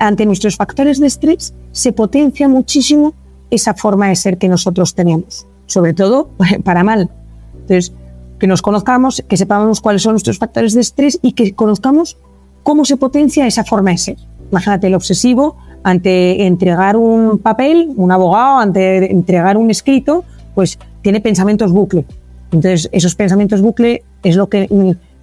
ante 0.00 0.26
nuestros 0.26 0.56
factores 0.56 0.98
de 0.98 1.06
estrés 1.06 1.54
se 1.70 1.92
potencia 1.92 2.48
muchísimo 2.48 3.14
esa 3.50 3.74
forma 3.74 4.08
de 4.08 4.16
ser 4.16 4.38
que 4.38 4.48
nosotros 4.48 4.94
tenemos, 4.94 5.46
sobre 5.66 5.92
todo 5.92 6.30
para 6.64 6.82
mal. 6.82 7.10
Entonces, 7.54 7.92
que 8.38 8.46
nos 8.46 8.62
conozcamos, 8.62 9.22
que 9.28 9.36
sepamos 9.36 9.80
cuáles 9.80 10.02
son 10.02 10.14
nuestros 10.14 10.38
factores 10.38 10.74
de 10.74 10.80
estrés 10.80 11.20
y 11.22 11.32
que 11.32 11.54
conozcamos 11.54 12.16
cómo 12.62 12.84
se 12.84 12.96
potencia 12.96 13.46
esa 13.46 13.64
forma 13.64 13.90
de 13.90 13.98
ser. 13.98 14.16
Imagínate 14.50 14.86
el 14.86 14.94
obsesivo 14.94 15.56
ante 15.82 16.46
entregar 16.46 16.96
un 16.96 17.38
papel, 17.38 17.92
un 17.96 18.10
abogado, 18.10 18.58
ante 18.58 19.12
entregar 19.12 19.56
un 19.56 19.70
escrito, 19.70 20.24
pues 20.54 20.78
tiene 21.02 21.20
pensamientos 21.20 21.70
bucle. 21.72 22.04
Entonces, 22.52 22.88
esos 22.92 23.14
pensamientos 23.14 23.60
bucle 23.60 24.02
es 24.22 24.36
lo 24.36 24.48
que 24.48 24.66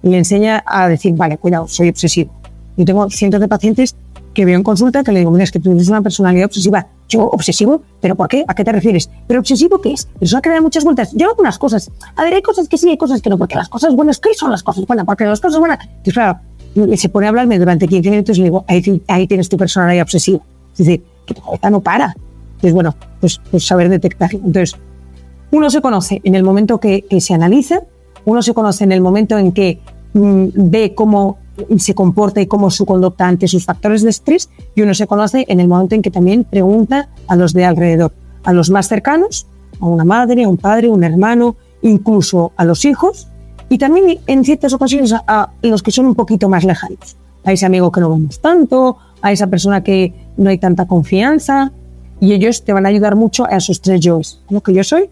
le 0.02 0.16
enseña 0.16 0.62
a 0.64 0.88
decir, 0.88 1.14
vale, 1.14 1.36
cuidado, 1.36 1.66
soy 1.66 1.88
obsesivo. 1.88 2.32
Yo 2.76 2.84
tengo 2.84 3.10
cientos 3.10 3.40
de 3.40 3.48
pacientes 3.48 3.96
que 4.38 4.44
veo 4.44 4.54
en 4.54 4.62
consulta 4.62 5.02
que 5.02 5.10
le 5.10 5.18
digo, 5.18 5.32
mira, 5.32 5.42
es 5.42 5.50
que 5.50 5.58
tú 5.58 5.70
tienes 5.70 5.88
una 5.88 6.00
personalidad 6.00 6.46
obsesiva. 6.46 6.86
Yo, 7.08 7.26
obsesivo, 7.26 7.82
¿pero 8.00 8.14
por 8.14 8.28
qué? 8.28 8.44
¿A 8.46 8.54
qué 8.54 8.62
te 8.62 8.70
refieres? 8.70 9.10
¿Pero 9.26 9.40
obsesivo 9.40 9.80
qué 9.80 9.94
es? 9.94 10.04
Persona 10.04 10.40
que 10.40 10.50
da 10.50 10.60
muchas 10.60 10.84
vueltas. 10.84 11.10
Yo 11.12 11.26
hago 11.26 11.40
unas 11.40 11.58
cosas. 11.58 11.90
A 12.14 12.22
ver, 12.22 12.34
hay 12.34 12.42
cosas 12.42 12.68
que 12.68 12.78
sí, 12.78 12.88
hay 12.88 12.96
cosas 12.96 13.20
que 13.20 13.30
no, 13.30 13.36
porque 13.36 13.56
las 13.56 13.68
cosas 13.68 13.96
buenas, 13.96 14.20
¿qué 14.20 14.34
son 14.34 14.52
las 14.52 14.62
cosas 14.62 14.86
buenas? 14.86 15.06
Porque 15.06 15.24
las 15.24 15.40
cosas 15.40 15.58
buenas. 15.58 15.80
Entonces, 15.82 16.14
claro, 16.14 16.38
se 16.96 17.08
pone 17.08 17.26
a 17.26 17.30
hablarme 17.30 17.58
durante 17.58 17.88
15 17.88 18.10
minutos 18.10 18.36
y 18.38 18.42
le 18.42 18.44
digo, 18.44 18.64
ahí, 18.68 19.02
ahí 19.08 19.26
tienes 19.26 19.48
tu 19.48 19.56
personalidad 19.56 20.04
obsesiva. 20.04 20.38
Es 20.70 20.78
decir, 20.78 21.02
que 21.26 21.34
tu 21.34 21.42
cabeza 21.42 21.70
no 21.70 21.80
para. 21.80 22.14
Entonces, 22.54 22.74
bueno, 22.74 22.94
pues, 23.18 23.40
pues 23.50 23.66
saber 23.66 23.88
detectar. 23.88 24.32
Entonces, 24.32 24.76
uno 25.50 25.68
se 25.68 25.80
conoce 25.80 26.20
en 26.22 26.36
el 26.36 26.44
momento 26.44 26.78
que, 26.78 27.02
que 27.02 27.20
se 27.20 27.34
analiza, 27.34 27.80
uno 28.24 28.40
se 28.42 28.54
conoce 28.54 28.84
en 28.84 28.92
el 28.92 29.00
momento 29.00 29.36
en 29.36 29.50
que 29.50 29.80
mm, 30.12 30.46
ve 30.54 30.94
cómo 30.94 31.38
se 31.78 31.94
comporta 31.94 32.40
y 32.40 32.46
cómo 32.46 32.70
su 32.70 32.86
conducta 32.86 33.26
ante 33.26 33.48
sus 33.48 33.64
factores 33.64 34.02
de 34.02 34.10
estrés 34.10 34.48
y 34.74 34.82
uno 34.82 34.94
se 34.94 35.06
conoce 35.06 35.44
en 35.48 35.60
el 35.60 35.68
momento 35.68 35.94
en 35.94 36.02
que 36.02 36.10
también 36.10 36.44
pregunta 36.44 37.08
a 37.26 37.36
los 37.36 37.52
de 37.52 37.64
alrededor, 37.64 38.12
a 38.44 38.52
los 38.52 38.70
más 38.70 38.88
cercanos, 38.88 39.46
a 39.80 39.86
una 39.86 40.04
madre, 40.04 40.44
a 40.44 40.48
un 40.48 40.56
padre, 40.56 40.88
a 40.88 40.92
un 40.92 41.04
hermano, 41.04 41.56
incluso 41.82 42.52
a 42.56 42.64
los 42.64 42.84
hijos 42.84 43.28
y 43.68 43.78
también 43.78 44.18
en 44.26 44.44
ciertas 44.44 44.72
ocasiones 44.72 45.12
a, 45.12 45.50
los 45.62 45.82
que 45.82 45.90
son 45.90 46.06
un 46.06 46.14
poquito 46.14 46.48
más 46.48 46.64
lejanos, 46.64 47.16
a 47.44 47.52
ese 47.52 47.66
amigo 47.66 47.92
que 47.92 48.00
no 48.00 48.10
vemos 48.10 48.40
tanto, 48.40 48.98
a 49.20 49.32
esa 49.32 49.46
persona 49.46 49.82
que 49.82 50.14
no 50.36 50.50
hay 50.50 50.58
tanta 50.58 50.86
confianza 50.86 51.72
y 52.20 52.32
ellos 52.32 52.64
te 52.64 52.72
van 52.72 52.86
a 52.86 52.88
ayudar 52.88 53.16
mucho 53.16 53.46
a 53.46 53.56
esos 53.56 53.80
tres 53.80 54.00
yoes, 54.00 54.40
lo 54.48 54.60
que 54.62 54.72
yo 54.72 54.82
soy, 54.84 55.10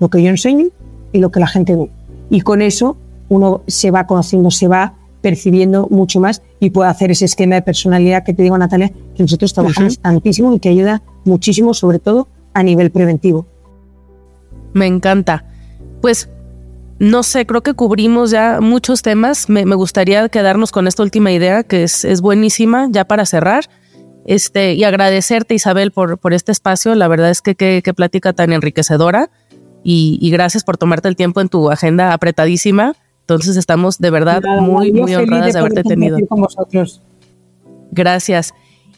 lo 0.00 0.08
que 0.08 0.22
yo 0.22 0.30
enseño 0.30 0.66
y 1.12 1.18
lo 1.18 1.30
que 1.30 1.40
la 1.40 1.46
gente 1.46 1.76
ve. 1.76 1.90
Y 2.30 2.40
con 2.40 2.62
eso 2.62 2.96
uno 3.28 3.62
se 3.66 3.90
va 3.90 4.06
conociendo, 4.06 4.50
se 4.50 4.68
va 4.68 4.94
percibiendo 5.22 5.88
mucho 5.90 6.20
más 6.20 6.42
y 6.60 6.70
puede 6.70 6.90
hacer 6.90 7.10
ese 7.10 7.24
esquema 7.24 7.54
de 7.54 7.62
personalidad 7.62 8.24
que 8.24 8.34
te 8.34 8.42
digo, 8.42 8.58
Natalia, 8.58 8.90
que 9.14 9.22
nosotros 9.22 9.54
trabajamos 9.54 9.98
tantísimo 9.98 10.52
y 10.54 10.58
que 10.58 10.68
ayuda 10.68 11.02
muchísimo, 11.24 11.72
sobre 11.72 11.98
todo 11.98 12.28
a 12.52 12.62
nivel 12.62 12.90
preventivo. 12.90 13.46
Me 14.74 14.86
encanta. 14.86 15.44
Pues 16.00 16.28
no 16.98 17.22
sé, 17.22 17.46
creo 17.46 17.62
que 17.62 17.74
cubrimos 17.74 18.30
ya 18.30 18.60
muchos 18.60 19.02
temas. 19.02 19.48
Me, 19.48 19.64
gustaría 19.74 20.28
quedarnos 20.28 20.72
con 20.72 20.86
esta 20.86 21.02
última 21.02 21.32
idea 21.32 21.62
que 21.62 21.84
es, 21.84 22.04
es, 22.04 22.20
buenísima 22.20 22.88
ya 22.90 23.04
para 23.04 23.24
cerrar. 23.24 23.64
Este, 24.24 24.74
y 24.74 24.84
agradecerte, 24.84 25.54
Isabel, 25.54 25.90
por, 25.90 26.18
por 26.18 26.32
este 26.32 26.52
espacio. 26.52 26.94
La 26.94 27.08
verdad 27.08 27.30
es 27.30 27.42
que 27.42 27.54
qué 27.54 27.94
plática 27.94 28.32
tan 28.32 28.52
enriquecedora. 28.52 29.30
Y, 29.84 30.18
y, 30.20 30.30
gracias 30.30 30.62
por 30.62 30.76
tomarte 30.76 31.08
el 31.08 31.16
tiempo 31.16 31.40
en 31.40 31.48
tu 31.48 31.70
agenda 31.70 32.12
apretadísima 32.12 32.94
entonces 33.22 33.56
estamos 33.56 33.98
de 33.98 34.10
verdad 34.10 34.42
muy, 34.60 34.92
muy 34.92 35.14
honradas 35.14 35.52
de, 35.52 35.58
haberte 35.58 35.82
tenido. 35.82 36.18
Con 36.28 36.40
vosotros. 36.40 37.00
Gracias. 37.90 38.52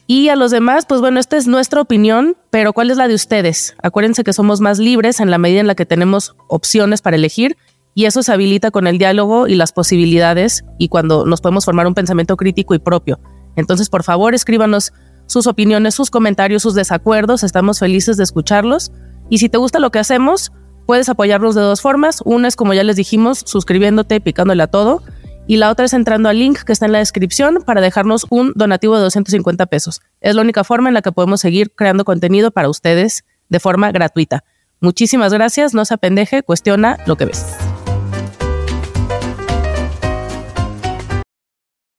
Y 0.07 0.29
a 0.29 0.35
los 0.35 0.51
demás, 0.51 0.85
pues 0.85 1.01
bueno, 1.01 1.19
esta 1.19 1.37
es 1.37 1.47
nuestra 1.47 1.81
opinión, 1.81 2.35
pero 2.51 2.73
¿cuál 2.73 2.91
es 2.91 2.97
la 2.97 3.07
de 3.07 3.15
ustedes? 3.15 3.75
Acuérdense 3.81 4.23
que 4.23 4.33
somos 4.33 4.61
más 4.61 4.77
libres 4.77 5.19
en 5.19 5.31
la 5.31 5.37
medida 5.37 5.59
en 5.59 5.67
la 5.67 5.75
que 5.75 5.85
tenemos 5.85 6.35
opciones 6.47 7.01
para 7.01 7.15
elegir 7.15 7.57
y 7.95 8.05
eso 8.05 8.21
se 8.21 8.31
habilita 8.31 8.71
con 8.71 8.87
el 8.87 8.97
diálogo 8.97 9.47
y 9.47 9.55
las 9.55 9.71
posibilidades 9.71 10.63
y 10.77 10.89
cuando 10.89 11.25
nos 11.25 11.41
podemos 11.41 11.65
formar 11.65 11.87
un 11.87 11.95
pensamiento 11.95 12.37
crítico 12.37 12.75
y 12.75 12.79
propio. 12.79 13.19
Entonces, 13.55 13.89
por 13.89 14.03
favor, 14.03 14.35
escríbanos 14.35 14.91
sus 15.27 15.47
opiniones, 15.47 15.95
sus 15.95 16.11
comentarios, 16.11 16.61
sus 16.61 16.75
desacuerdos, 16.75 17.43
estamos 17.43 17.79
felices 17.79 18.17
de 18.17 18.23
escucharlos. 18.23 18.91
Y 19.29 19.39
si 19.39 19.49
te 19.49 19.57
gusta 19.57 19.79
lo 19.79 19.91
que 19.91 19.99
hacemos, 19.99 20.51
Puedes 20.85 21.09
apoyarnos 21.09 21.55
de 21.55 21.61
dos 21.61 21.81
formas. 21.81 22.21
Una 22.25 22.47
es, 22.47 22.55
como 22.55 22.73
ya 22.73 22.83
les 22.83 22.95
dijimos, 22.95 23.43
suscribiéndote, 23.45 24.21
picándole 24.21 24.63
a 24.63 24.67
todo. 24.67 25.01
Y 25.47 25.57
la 25.57 25.69
otra 25.69 25.85
es 25.85 25.93
entrando 25.93 26.29
al 26.29 26.39
link 26.39 26.59
que 26.63 26.71
está 26.71 26.85
en 26.85 26.91
la 26.91 26.99
descripción 26.99 27.59
para 27.65 27.81
dejarnos 27.81 28.25
un 28.29 28.53
donativo 28.55 28.95
de 28.95 29.03
250 29.03 29.65
pesos. 29.67 30.01
Es 30.21 30.35
la 30.35 30.41
única 30.41 30.63
forma 30.63 30.89
en 30.89 30.95
la 30.95 31.01
que 31.01 31.11
podemos 31.11 31.41
seguir 31.41 31.71
creando 31.71 32.03
contenido 32.03 32.51
para 32.51 32.69
ustedes 32.69 33.25
de 33.49 33.59
forma 33.59 33.91
gratuita. 33.91 34.43
Muchísimas 34.79 35.33
gracias, 35.33 35.73
no 35.73 35.85
se 35.85 35.93
apendeje, 35.93 36.43
cuestiona 36.43 36.97
lo 37.05 37.15
que 37.15 37.25
ves. 37.25 37.45